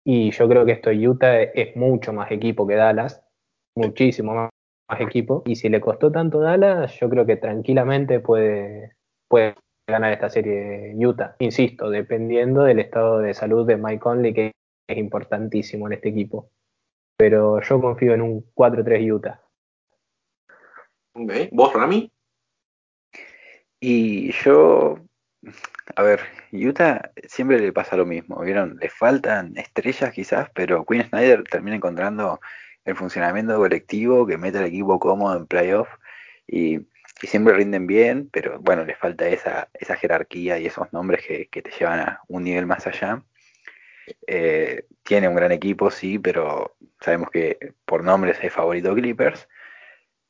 Y 0.07 0.31
yo 0.33 0.49
creo 0.49 0.67
que 0.67 0.73
esto 0.73 0.91
Utah 0.91 1.43
es 1.43 1.77
mucho 1.77 2.13
más 2.13 2.31
equipo 2.31 2.67
que 2.67 2.75
Dallas, 2.75 3.23
muchísimo 3.77 4.51
más, 4.89 5.01
equipo. 5.01 5.43
Y 5.47 5.57
si 5.57 5.69
le 5.69 5.81
costó 5.81 6.11
tanto 6.13 6.41
Dallas, 6.41 6.99
yo 7.01 7.09
creo 7.09 7.27
que 7.27 7.37
tranquilamente 7.37 8.21
puede, 8.21 8.97
puede 9.29 9.55
ganar 9.87 10.13
esta 10.13 10.31
serie 10.31 10.95
Utah. 10.97 11.37
Insisto, 11.39 11.91
dependiendo 11.91 12.65
del 12.65 12.79
estado 12.79 13.19
de 13.19 13.35
salud 13.35 13.67
de 13.67 13.77
Mike 13.77 14.01
Conley, 14.01 14.35
que 14.35 14.53
es 14.89 14.99
importantísimo 14.99 15.87
en 15.87 15.95
este 15.95 16.09
equipo. 16.09 16.51
Pero 17.17 17.61
yo 17.61 17.81
confío 17.81 18.15
en 18.15 18.23
un 18.23 18.45
4-3 18.55 19.13
Utah. 19.13 19.41
¿Vos, 21.53 21.73
Rami? 21.73 22.11
Y 23.81 24.33
yo, 24.33 24.99
a 25.95 26.03
ver, 26.03 26.21
Utah 26.53 27.13
siempre 27.29 27.61
le 27.61 27.73
pasa 27.73 27.97
lo 27.97 28.07
mismo, 28.07 28.41
¿vieron? 28.41 28.79
Le 28.81 28.89
faltan 28.89 29.57
estrellas 29.57 30.13
quizás, 30.13 30.51
pero 30.55 30.85
Quinn 30.85 31.05
Snyder 31.05 31.45
termina 31.45 31.77
encontrando 31.77 32.41
el 32.85 32.97
funcionamiento 32.97 33.57
colectivo 33.57 34.27
que 34.27 34.39
mete 34.39 34.59
al 34.59 34.67
equipo 34.67 34.99
cómodo 34.99 35.37
en 35.37 35.47
playoff 35.47 35.89
y, 36.47 36.81
siempre 37.23 37.55
rinden 37.55 37.87
bien, 37.87 38.29
pero 38.33 38.59
bueno, 38.61 38.85
le 38.85 38.95
falta 38.97 39.27
esa, 39.29 39.71
esa 39.75 39.97
jerarquía 39.97 40.59
y 40.59 40.67
esos 40.67 40.93
nombres 40.93 41.25
que, 41.27 41.47
te 41.47 41.71
llevan 41.71 42.01
a 42.01 42.21
un 42.29 42.45
nivel 42.45 42.67
más 42.67 42.87
allá. 42.87 43.23
Eh, 44.27 44.85
tiene 45.03 45.29
un 45.29 45.35
gran 45.35 45.53
equipo, 45.53 45.91
sí, 45.91 46.19
pero 46.19 46.77
sabemos 47.01 47.31
que 47.31 47.75
por 47.87 48.05
nombres 48.05 48.39
es 48.43 48.53
favorito 48.53 48.95
Clippers. 48.95 49.49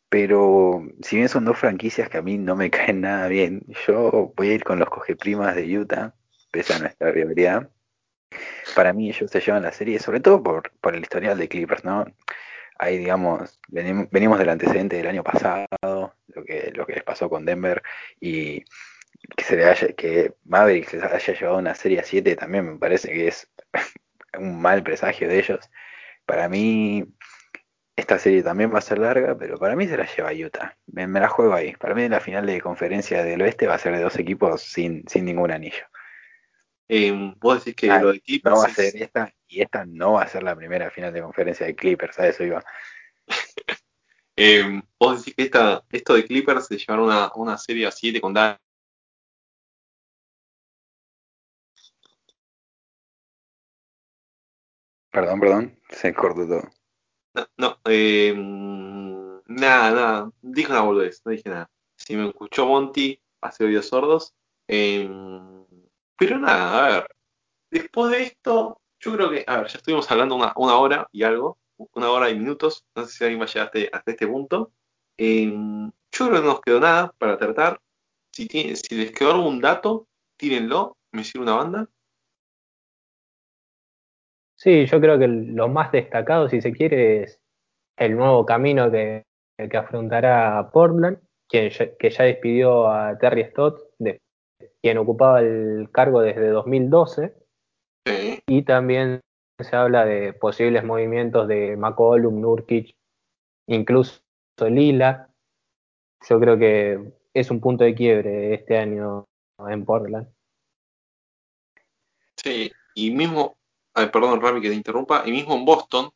Pero 0.08 0.86
si 1.02 1.16
bien 1.16 1.28
son 1.28 1.44
dos 1.44 1.58
franquicias 1.58 2.08
que 2.08 2.18
a 2.18 2.22
mí 2.22 2.38
no 2.38 2.54
me 2.54 2.70
caen 2.70 3.00
nada 3.00 3.26
bien, 3.28 3.64
yo 3.86 4.32
voy 4.36 4.50
a 4.50 4.54
ir 4.54 4.64
con 4.64 4.78
los 4.78 4.88
cogeprimas 4.88 5.56
de 5.56 5.78
Utah, 5.78 6.14
pese 6.52 6.74
a 6.74 6.78
nuestra 6.78 7.10
rivalidad. 7.10 7.70
Para 8.76 8.92
mí 8.92 9.08
ellos 9.08 9.30
se 9.30 9.40
llevan 9.40 9.62
la 9.62 9.72
serie, 9.72 9.98
sobre 9.98 10.20
todo 10.20 10.42
por, 10.42 10.70
por 10.80 10.94
el 10.94 11.02
historial 11.02 11.38
de 11.38 11.48
Clippers, 11.48 11.84
¿no? 11.84 12.06
Ahí, 12.78 12.98
digamos, 12.98 13.60
venimos, 13.68 14.38
del 14.38 14.48
antecedente 14.48 14.96
del 14.96 15.06
año 15.06 15.22
pasado, 15.22 15.66
lo 15.82 16.44
que, 16.44 16.72
lo 16.74 16.86
que 16.86 16.94
les 16.94 17.04
pasó 17.04 17.30
con 17.30 17.44
Denver, 17.44 17.82
y 18.20 18.64
que 19.36 19.44
se 19.44 19.56
le 19.56 19.64
haya, 19.66 19.88
que 19.88 20.34
Mavericks 20.44 20.94
les 20.94 21.04
haya 21.04 21.34
llevado 21.34 21.58
una 21.58 21.74
serie 21.74 22.00
a 22.00 22.04
7 22.04 22.36
también 22.36 22.72
me 22.72 22.78
parece 22.78 23.08
que 23.08 23.28
es 23.28 23.48
un 24.38 24.60
mal 24.60 24.82
presagio 24.82 25.28
de 25.28 25.38
ellos. 25.38 25.70
Para 26.26 26.48
mí, 26.48 27.04
esta 27.96 28.18
serie 28.18 28.42
también 28.42 28.72
va 28.72 28.78
a 28.78 28.82
ser 28.82 28.98
larga, 28.98 29.36
pero 29.36 29.58
para 29.58 29.76
mí 29.76 29.86
se 29.86 29.96
la 29.96 30.06
lleva 30.06 30.32
Utah. 30.32 30.76
Me, 30.86 31.06
la 31.06 31.28
juego 31.28 31.54
ahí. 31.54 31.74
Para 31.76 31.94
mí 31.94 32.08
la 32.08 32.20
final 32.20 32.46
de 32.46 32.60
conferencia 32.60 33.22
del 33.22 33.42
oeste 33.42 33.66
va 33.66 33.74
a 33.74 33.78
ser 33.78 33.94
de 33.96 34.02
dos 34.02 34.18
equipos 34.18 34.62
sin, 34.62 35.06
sin 35.08 35.24
ningún 35.24 35.50
anillo. 35.52 35.84
Eh, 36.88 37.34
Vos 37.38 37.64
decís 37.64 37.76
que 37.76 37.90
ah, 37.90 38.00
lo 38.00 38.12
de 38.12 38.20
Clippers. 38.20 38.54
No 38.54 38.60
va 38.62 38.66
a 38.66 38.74
ser 38.74 38.96
esta, 38.96 39.33
y 39.48 39.62
esta 39.62 39.84
no 39.86 40.14
va 40.14 40.22
a 40.22 40.28
ser 40.28 40.42
la 40.42 40.56
primera 40.56 40.90
final 40.90 41.12
de 41.12 41.22
conferencia 41.22 41.66
de 41.66 41.76
Clippers, 41.76 42.18
a 42.18 42.28
eso 42.28 42.44
iba. 42.44 42.64
eh, 44.36 44.82
vos 44.98 45.18
decís 45.18 45.34
que 45.34 45.42
esta, 45.44 45.84
esto 45.90 46.14
de 46.14 46.24
Clippers 46.24 46.66
se 46.66 46.78
llevaron 46.78 47.06
una, 47.06 47.32
una 47.34 47.58
serie 47.58 47.86
a 47.86 47.90
7 47.90 48.20
con 48.20 48.34
Dallas. 48.34 48.58
Perdón, 55.10 55.40
perdón, 55.40 55.80
se 55.90 56.12
cortó 56.12 56.46
todo. 56.46 56.70
No, 57.34 57.46
no 57.56 57.78
eh, 57.86 58.34
nada, 58.34 59.90
nada, 59.90 60.30
dije 60.42 60.72
una 60.72 60.80
boludez, 60.80 61.22
no 61.24 61.32
dije 61.32 61.48
nada. 61.48 61.70
Si 61.96 62.16
me 62.16 62.28
escuchó 62.28 62.66
Monty, 62.66 63.20
hace 63.40 63.64
oídos 63.64 63.88
sordos. 63.88 64.34
Eh, 64.66 65.08
pero 66.16 66.38
nada, 66.38 66.86
a 66.86 66.88
ver, 66.88 67.16
después 67.70 68.10
de 68.12 68.22
esto, 68.24 68.80
yo 69.04 69.12
creo 69.12 69.30
que, 69.30 69.44
a 69.46 69.58
ver, 69.58 69.66
ya 69.68 69.78
estuvimos 69.78 70.10
hablando 70.10 70.34
una, 70.34 70.52
una 70.56 70.78
hora 70.78 71.08
y 71.12 71.22
algo, 71.24 71.58
una 71.94 72.10
hora 72.10 72.30
y 72.30 72.38
minutos, 72.38 72.86
no 72.94 73.04
sé 73.04 73.12
si 73.12 73.24
alguien 73.24 73.40
va 73.40 73.44
a 73.44 73.48
llegar 73.48 73.70
hasta, 73.92 74.10
este 74.10 74.26
punto. 74.26 74.72
Eh, 75.18 75.46
yo 75.46 76.28
creo 76.28 76.40
que 76.40 76.46
no 76.46 76.52
nos 76.52 76.60
quedó 76.60 76.80
nada 76.80 77.12
para 77.18 77.38
tratar. 77.38 77.80
Si, 78.32 78.46
tiene, 78.46 78.76
si 78.76 78.94
les 78.94 79.12
quedó 79.12 79.32
algún 79.32 79.60
dato, 79.60 80.08
tírenlo, 80.36 80.96
me 81.12 81.22
sirve 81.24 81.44
una 81.44 81.56
banda. 81.56 81.88
Sí, 84.56 84.86
yo 84.86 85.00
creo 85.00 85.18
que 85.18 85.28
lo 85.28 85.68
más 85.68 85.92
destacado, 85.92 86.48
si 86.48 86.60
se 86.60 86.72
quiere, 86.72 87.24
es 87.24 87.40
el 87.96 88.16
nuevo 88.16 88.46
camino 88.46 88.90
que, 88.90 89.26
que 89.56 89.76
afrontará 89.76 90.70
Portland, 90.72 91.18
quien 91.48 91.70
que 91.98 92.10
ya 92.10 92.24
despidió 92.24 92.88
a 92.88 93.18
Terry 93.18 93.44
Stott, 93.44 93.80
de, 93.98 94.22
quien 94.80 94.98
ocupaba 94.98 95.40
el 95.40 95.90
cargo 95.92 96.22
desde 96.22 96.48
2012. 96.48 97.43
Y 98.46 98.62
también 98.62 99.20
se 99.58 99.76
habla 99.76 100.04
de 100.04 100.32
posibles 100.32 100.84
movimientos 100.84 101.48
de 101.48 101.76
McCollum, 101.76 102.40
Nurkic, 102.40 102.94
incluso 103.66 104.20
Lila. 104.58 105.30
Yo 106.28 106.40
creo 106.40 106.58
que 106.58 107.12
es 107.32 107.50
un 107.50 107.60
punto 107.60 107.84
de 107.84 107.94
quiebre 107.94 108.54
este 108.54 108.78
año 108.78 109.24
en 109.58 109.84
Portland. 109.84 110.28
Sí, 112.36 112.70
y 112.94 113.10
mismo 113.10 113.56
perdón, 113.94 114.40
Rami, 114.40 114.60
que 114.60 114.68
te 114.68 114.74
interrumpa, 114.74 115.22
y 115.24 115.30
mismo 115.30 115.54
en 115.54 115.64
Boston, 115.64 116.10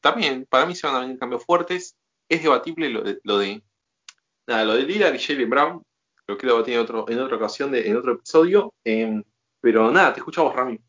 también 0.00 0.46
para 0.48 0.66
mí 0.66 0.74
se 0.74 0.86
van 0.86 0.96
a 0.96 1.00
venir 1.00 1.18
cambios 1.18 1.44
fuertes. 1.44 1.96
Es 2.28 2.42
debatible 2.42 2.90
lo 2.90 3.02
de, 3.02 3.18
lo 3.22 3.38
de 3.38 3.62
nada, 4.46 4.64
lo 4.64 4.74
de 4.74 4.82
Lillard 4.82 5.14
y 5.14 5.18
Jalen 5.18 5.50
Brown, 5.50 5.82
lo 6.26 6.36
quiero 6.36 6.54
debatir 6.56 6.74
en, 6.74 6.80
otro, 6.80 7.08
en 7.08 7.20
otra 7.20 7.36
ocasión, 7.36 7.70
de, 7.70 7.88
en 7.88 7.96
otro 7.96 8.12
episodio. 8.12 8.74
Em, 8.84 9.22
pero 9.60 9.90
nada, 9.90 10.12
te 10.12 10.20
escuchamos, 10.20 10.54
Rami. 10.54 10.80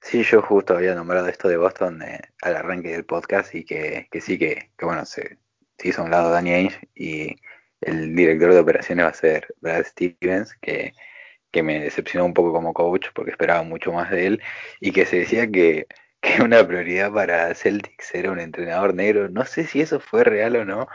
Sí, 0.00 0.22
yo 0.22 0.42
justo 0.42 0.76
había 0.76 0.94
nombrado 0.94 1.28
esto 1.28 1.48
de 1.48 1.56
Boston 1.56 2.02
eh, 2.02 2.20
al 2.42 2.56
arranque 2.56 2.90
del 2.90 3.06
podcast 3.06 3.54
y 3.54 3.64
que, 3.64 4.06
que 4.10 4.20
sí, 4.20 4.38
que, 4.38 4.70
bueno, 4.82 5.04
se, 5.06 5.38
se, 5.78 5.88
hizo 5.88 6.02
a 6.02 6.04
un 6.04 6.10
lado 6.10 6.30
Danny 6.30 6.52
Ainge 6.52 6.88
y 6.94 7.36
el 7.80 8.14
director 8.14 8.52
de 8.52 8.60
operaciones 8.60 9.06
va 9.06 9.10
a 9.10 9.14
ser 9.14 9.54
Brad 9.60 9.84
Stevens, 9.84 10.54
que 10.60 10.92
que 11.54 11.62
me 11.62 11.80
decepcionó 11.80 12.26
un 12.26 12.34
poco 12.34 12.52
como 12.52 12.74
coach 12.74 13.06
porque 13.14 13.30
esperaba 13.30 13.62
mucho 13.62 13.92
más 13.92 14.10
de 14.10 14.26
él 14.26 14.42
y 14.80 14.92
que 14.92 15.06
se 15.06 15.20
decía 15.20 15.50
que, 15.50 15.86
que 16.20 16.42
una 16.42 16.66
prioridad 16.66 17.12
para 17.12 17.54
Celtics 17.54 18.14
era 18.14 18.32
un 18.32 18.40
entrenador 18.40 18.94
negro. 18.94 19.28
No 19.30 19.46
sé 19.46 19.64
si 19.64 19.80
eso 19.80 20.00
fue 20.00 20.24
real 20.24 20.56
o 20.56 20.64
no, 20.64 20.88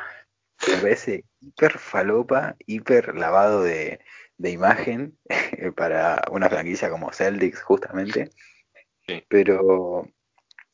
me 0.67 0.77
parece 0.81 1.23
hiper 1.39 1.79
falopa, 1.79 2.57
hiper 2.67 3.15
lavado 3.15 3.63
de, 3.63 4.01
de 4.39 4.49
imagen 4.51 5.19
para 5.75 6.23
una 6.31 6.49
franquicia 6.49 6.89
como 6.89 7.13
Celtics 7.13 7.61
justamente. 7.61 8.31
Pero 9.27 10.07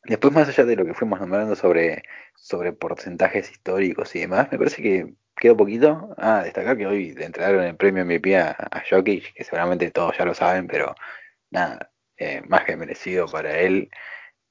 después 0.06 0.34
más 0.34 0.48
allá 0.48 0.66
de 0.66 0.76
lo 0.76 0.86
que 0.86 0.94
fuimos 0.94 1.20
nombrando 1.20 1.56
sobre, 1.56 2.04
sobre 2.36 2.74
porcentajes 2.74 3.52
históricos 3.52 4.16
y 4.16 4.22
demás, 4.22 4.50
me 4.52 4.58
parece 4.58 4.82
que 4.82 5.14
quedó 5.36 5.58
poquito. 5.58 6.16
Ah, 6.18 6.44
destacar 6.44 6.78
que 6.78 6.88
hoy 6.88 7.16
entregaron 7.18 7.64
el 7.64 7.76
premio 7.76 8.06
MVP 8.06 8.38
a, 8.38 8.56
a 8.72 8.84
Jokic, 8.90 9.34
que 9.34 9.44
seguramente 9.44 9.92
todos 9.92 10.18
ya 10.18 10.26
lo 10.26 10.34
saben, 10.34 10.68
pero 10.68 10.96
nada, 11.52 11.92
eh, 12.18 12.42
más 12.48 12.66
que 12.66 12.78
merecido 12.78 13.28
para 13.28 13.60
él. 13.60 13.90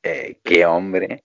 Eh, 0.03 0.41
qué 0.45 0.67
hombre. 0.67 1.25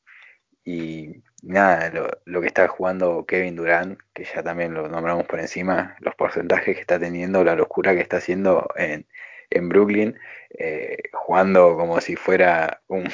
Y 0.63 1.23
nada, 1.43 1.91
lo, 2.25 2.41
que 2.41 2.47
está 2.47 2.67
jugando 2.67 3.25
Kevin 3.25 3.55
Durant, 3.55 3.99
que 4.13 4.25
ya 4.25 4.43
también 4.43 4.73
lo 4.73 4.87
nombramos 4.89 5.25
por 5.25 5.39
encima, 5.39 5.95
los 5.99 6.15
porcentajes 6.15 6.75
que 6.75 6.81
está 6.81 6.99
teniendo, 6.99 7.43
la 7.43 7.55
locura 7.55 7.93
que 7.93 8.01
está 8.01 8.17
haciendo 8.17 8.67
en, 8.75 9.07
en 9.49 9.69
Brooklyn, 9.69 10.17
eh, 10.57 10.97
jugando 11.13 11.75
como 11.77 12.01
si 12.01 12.15
fuera 12.15 12.81
un, 12.87 13.09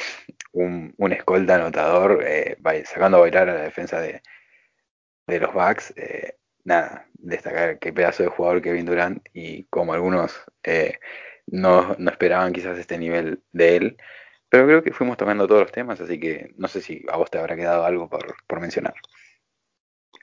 un, 0.54 0.94
un 0.98 1.12
escolta 1.14 1.56
anotador, 1.56 2.24
eh, 2.26 2.58
sacando 2.86 3.18
a 3.18 3.22
bailar 3.22 3.50
a 3.50 3.56
la 3.56 3.62
defensa 3.62 4.00
de, 4.02 4.22
de 5.28 5.40
los 5.40 5.54
Bucks. 5.54 5.94
Eh, 5.98 6.38
nada, 6.64 7.08
destacar 7.14 7.80
qué 7.80 7.94
pedazo 7.94 8.24
de 8.24 8.30
jugador 8.30 8.62
Kevin 8.62 8.86
Durant 8.86 9.28
y 9.34 9.66
como 9.66 9.94
algunos 9.94 10.44
no, 11.48 11.96
no 11.98 12.12
esperaban 12.12 12.54
quizás 12.54 12.78
este 12.78 12.98
nivel 12.98 13.44
de 13.52 13.76
él. 13.78 13.98
Pero 14.56 14.68
creo 14.68 14.84
que 14.84 14.94
fuimos 14.94 15.18
tomando 15.18 15.50
todos 15.50 15.64
los 15.64 15.72
temas, 15.74 16.00
así 16.00 16.18
que 16.18 16.54
no 16.56 16.70
sé 16.70 16.82
si 16.82 17.04
a 17.12 17.18
vos 17.18 17.30
te 17.30 17.38
habrá 17.38 17.58
quedado 17.58 17.84
algo 17.84 18.08
por, 18.08 18.38
por 18.48 18.62
mencionar. 18.62 18.94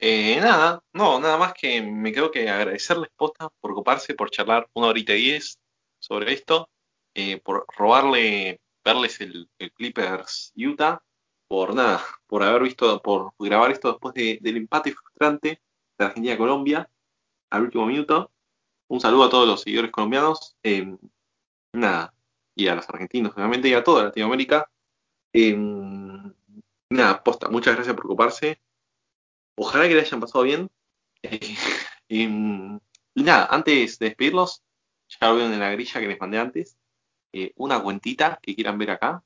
Eh, 0.01 0.41
nada, 0.41 0.83
no, 0.95 1.21
nada 1.21 1.37
más 1.37 1.53
que 1.53 1.83
me 1.83 2.13
quedo 2.13 2.31
que 2.31 2.49
agradecerles 2.49 3.11
posta 3.15 3.51
por 3.61 3.73
ocuparse, 3.73 4.15
por 4.15 4.31
charlar 4.31 4.71
una 4.73 4.87
horita 4.87 5.13
y 5.13 5.21
diez 5.21 5.59
sobre 5.99 6.33
esto, 6.33 6.71
eh, 7.13 7.43
por 7.43 7.67
robarle, 7.77 8.63
verles 8.83 9.21
el, 9.21 9.51
Clippers 9.75 10.55
Utah, 10.57 11.03
por 11.47 11.75
nada, 11.75 12.03
por 12.27 12.43
haber 12.43 12.63
visto, 12.63 13.03
por 13.03 13.35
grabar 13.39 13.71
esto 13.71 13.91
después 13.93 14.15
de, 14.15 14.39
del 14.41 14.57
empate 14.57 14.95
frustrante 14.95 15.61
de 15.99 16.05
Argentina-Colombia 16.07 16.89
al 17.51 17.65
último 17.65 17.85
minuto. 17.85 18.33
Un 18.89 18.99
saludo 18.99 19.25
a 19.25 19.29
todos 19.29 19.47
los 19.47 19.61
seguidores 19.61 19.91
colombianos. 19.91 20.57
Eh, 20.63 20.97
nada, 21.75 22.15
y 22.55 22.69
a 22.69 22.75
los 22.75 22.89
argentinos, 22.89 23.33
obviamente, 23.37 23.69
y 23.69 23.75
a 23.75 23.85
toda 23.85 24.05
Latinoamérica. 24.05 24.71
Eh, 25.33 25.57
nada, 26.91 27.23
posta, 27.23 27.49
muchas 27.49 27.75
gracias 27.75 27.95
por 27.97 28.07
ocuparse. 28.07 28.61
Ojalá 29.57 29.89
que 29.89 29.95
le 29.95 30.01
hayan 30.01 30.21
pasado 30.21 30.45
bien. 30.45 30.71
Eh, 32.15 32.79
y 33.15 33.23
nada, 33.23 33.47
antes 33.51 33.99
de 33.99 34.07
despedirlos, 34.07 34.63
ya 35.09 35.29
lo 35.29 35.37
veo 35.37 35.47
en 35.47 35.59
la 35.59 35.71
grilla 35.71 36.01
que 36.01 36.09
les 36.09 36.21
mandé 36.21 36.39
antes, 36.39 36.77
eh, 37.33 37.53
una 37.57 37.83
cuentita 37.83 38.39
que 38.43 38.55
quieran 38.55 38.79
ver 38.79 38.91
acá, 38.91 39.23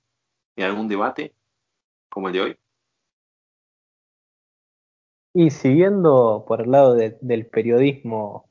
en 0.57 0.65
algún 0.65 0.89
debate, 0.89 1.35
como 2.09 2.29
el 2.29 2.35
de 2.35 2.41
hoy. 2.41 2.57
Y 5.35 5.51
siguiendo 5.51 6.45
por 6.47 6.63
el 6.63 6.71
lado 6.71 6.95
de, 6.95 7.19
del 7.21 7.47
periodismo 7.47 8.46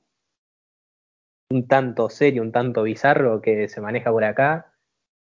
un 1.49 1.67
tanto 1.67 2.09
serio, 2.09 2.41
un 2.41 2.51
tanto 2.51 2.83
bizarro 2.83 3.41
que 3.41 3.67
se 3.67 3.81
maneja 3.81 4.11
por 4.11 4.23
acá, 4.23 4.73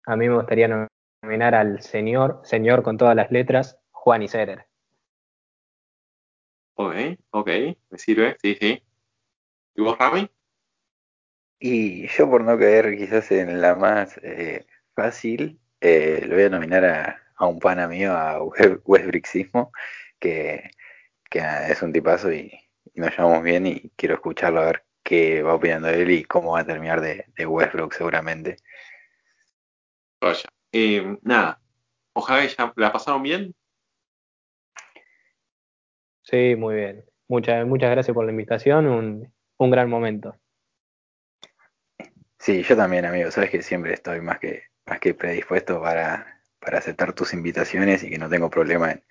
a 0.05 0.17
mí 0.17 0.29
me 0.29 0.37
gustaría 0.37 0.89
nominar 1.23 1.55
al 1.55 1.83
señor, 1.83 2.41
señor 2.45 2.83
con 2.83 2.97
todas 2.97 3.15
las 3.15 3.31
letras, 3.31 3.79
Juan 3.91 4.23
Iserer. 4.23 4.67
Ok, 6.75 6.95
ok, 7.31 7.49
me 7.91 7.99
sirve, 7.99 8.37
sí, 8.41 8.57
sí. 8.61 8.83
¿Y 9.75 9.83
vos, 9.83 9.99
Rami? 9.99 10.31
Y 11.61 12.07
yo 12.09 12.31
por 12.31 12.45
no 12.45 12.57
caer 12.57 12.97
quizás 12.97 13.31
en 13.33 13.61
la 13.61 13.75
más 13.75 14.19
eh, 14.23 14.65
fácil, 14.95 15.61
eh, 15.81 16.25
lo 16.27 16.37
voy 16.37 16.45
a 16.45 16.51
nominar 16.51 16.85
a, 16.85 17.23
a, 17.37 17.47
un 17.47 17.59
pana 17.59 17.89
mío, 17.89 18.13
a 18.13 18.41
Westbricksismo, 18.43 19.73
que, 20.21 20.71
que 21.29 21.41
es 21.69 21.83
un 21.83 21.93
tipazo 21.93 22.33
y, 22.33 22.53
y, 22.95 23.01
nos 23.01 23.11
llevamos 23.11 23.43
bien 23.43 23.67
y 23.67 23.91
quiero 23.97 24.15
escucharlo 24.15 24.61
a 24.61 24.67
ver 24.67 24.88
qué 25.09 25.43
va 25.43 25.55
opinando 25.55 25.89
él 25.89 26.11
y 26.11 26.25
cómo 26.25 26.53
va 26.53 26.61
a 26.61 26.67
terminar 26.67 27.01
de, 27.01 27.25
de 27.35 27.47
Westbrook 27.47 27.95
seguramente. 27.95 28.59
Vaya, 30.21 30.45
eh, 30.71 31.17
nada, 31.23 31.63
ojalá 32.13 32.43
que 32.43 32.55
ya 32.55 32.73
la 32.77 32.93
pasaron 32.93 33.23
bien. 33.23 33.55
Sí, 36.23 36.57
muy 36.57 36.75
bien. 36.75 37.05
Muchas, 37.27 37.67
muchas 37.67 37.91
gracias 37.91 38.15
por 38.15 38.27
la 38.27 38.33
invitación, 38.33 38.87
un, 38.87 39.33
un 39.57 39.71
gran 39.71 39.89
momento. 39.89 40.37
Sí, 42.39 42.63
yo 42.63 42.77
también, 42.77 43.07
amigo. 43.07 43.31
Sabes 43.31 43.49
que 43.49 43.63
siempre 43.63 43.95
estoy 43.95 44.21
más 44.21 44.39
que, 44.39 44.65
más 44.85 45.01
que 45.01 45.15
predispuesto 45.15 45.81
para, 45.81 46.43
para 46.61 46.79
aceptar 46.79 47.15
tus 47.15 47.33
invitaciones 47.33 48.03
y 48.05 48.11
que 48.11 48.19
no 48.19 48.29
tengo 48.29 48.51
problema 48.51 48.93
en 48.93 49.03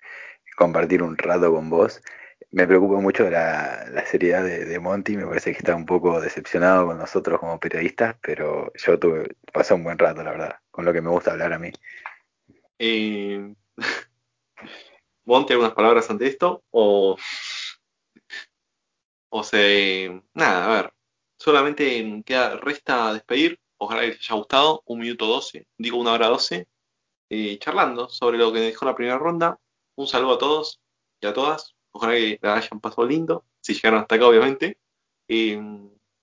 compartir 0.56 1.02
un 1.02 1.18
rato 1.18 1.52
con 1.52 1.68
vos. 1.68 2.00
Me 2.50 2.66
preocupa 2.66 3.00
mucho 3.00 3.28
la, 3.28 3.86
la 3.90 4.06
seriedad 4.06 4.42
de, 4.42 4.78
Monty, 4.78 5.16
me 5.16 5.26
parece 5.26 5.52
que 5.52 5.58
está 5.58 5.74
un 5.74 5.84
poco 5.84 6.20
decepcionado 6.20 6.86
con 6.86 6.98
nosotros 6.98 7.38
como 7.38 7.60
periodistas, 7.60 8.16
pero 8.22 8.72
yo 8.74 8.98
tuve, 8.98 9.36
pasé 9.52 9.74
un 9.74 9.84
buen 9.84 9.98
rato, 9.98 10.22
la 10.22 10.30
verdad, 10.30 10.56
con 10.70 10.84
lo 10.84 10.92
que 10.92 11.02
me 11.02 11.10
gusta 11.10 11.32
hablar 11.32 11.52
a 11.52 11.58
mí. 11.58 11.70
Eh, 12.78 13.54
Monty, 15.24 15.52
¿algunas 15.52 15.74
palabras 15.74 16.08
ante 16.08 16.26
esto? 16.26 16.62
O, 16.70 17.16
o 19.28 19.42
se... 19.42 20.22
Nada, 20.32 20.64
a 20.64 20.82
ver, 20.82 20.92
solamente 21.36 22.22
queda, 22.24 22.56
resta 22.56 23.12
despedir. 23.12 23.60
Ojalá 23.76 24.00
que 24.02 24.08
les 24.08 24.20
haya 24.20 24.36
gustado. 24.36 24.82
Un 24.86 25.00
minuto 25.00 25.26
doce, 25.26 25.66
digo 25.76 25.98
una 25.98 26.12
hora 26.12 26.28
doce, 26.28 26.66
eh, 27.28 27.58
charlando 27.58 28.08
sobre 28.08 28.38
lo 28.38 28.52
que 28.52 28.60
dejó 28.60 28.86
la 28.86 28.94
primera 28.94 29.18
ronda. 29.18 29.58
Un 29.96 30.06
saludo 30.06 30.34
a 30.34 30.38
todos 30.38 30.80
y 31.20 31.26
a 31.26 31.34
todas. 31.34 31.74
Ojalá 31.92 32.14
que 32.14 32.38
la 32.42 32.56
hayan 32.56 32.80
pasado 32.80 33.06
lindo, 33.06 33.44
si 33.60 33.74
llegaron 33.74 34.00
hasta 34.00 34.14
acá, 34.14 34.26
obviamente. 34.26 34.78
Eh, 35.28 35.60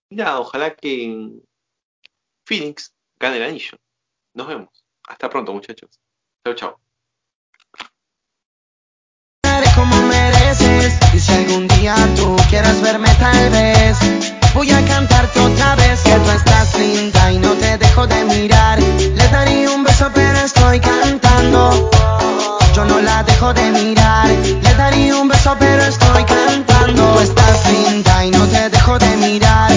y 0.10 0.16
nada, 0.16 0.40
ojalá 0.40 0.76
que 0.76 1.32
Phoenix 2.46 2.94
gane 3.20 3.38
el 3.38 3.44
anillo. 3.44 3.78
Nos 4.34 4.48
vemos. 4.48 4.86
Hasta 5.08 5.30
pronto, 5.30 5.54
muchachos. 5.54 6.00
Chao, 6.44 6.56
chao. 6.56 6.80
Como 9.76 10.02
mereces, 10.04 10.98
y 11.14 11.20
si 11.20 11.34
algún 11.34 11.68
día 11.68 11.96
tú 12.16 12.38
quieres 12.50 12.82
verme, 12.82 13.10
tal 13.20 13.50
vez 13.50 13.98
voy 14.54 14.72
a 14.72 14.86
cantarte 14.86 15.38
otra 15.38 15.76
vez 15.76 16.02
que 16.02 16.16
tú 16.16 16.30
estás 16.32 16.80
linda 16.80 17.32
y 17.34 17.40
no 17.40 17.54
te 17.56 17.78
dejo 17.78 18.08
de 18.08 18.24
mirar. 18.24 18.80
Le 18.80 19.28
daría 19.28 19.70
un 19.72 19.84
beso, 19.84 20.10
pero 20.14 20.40
estoy 20.40 20.80
cantando. 20.80 21.90
Yo 22.74 22.86
no 22.86 23.02
la 23.02 23.24
dejo 23.24 23.54
de 23.54 23.72
mirar. 23.72 24.30
Le 24.30 24.74
daría 24.76 25.18
un 25.18 25.28
beso, 25.28 25.55
dejó 28.70 28.98
de 28.98 29.18
mirar. 29.18 29.75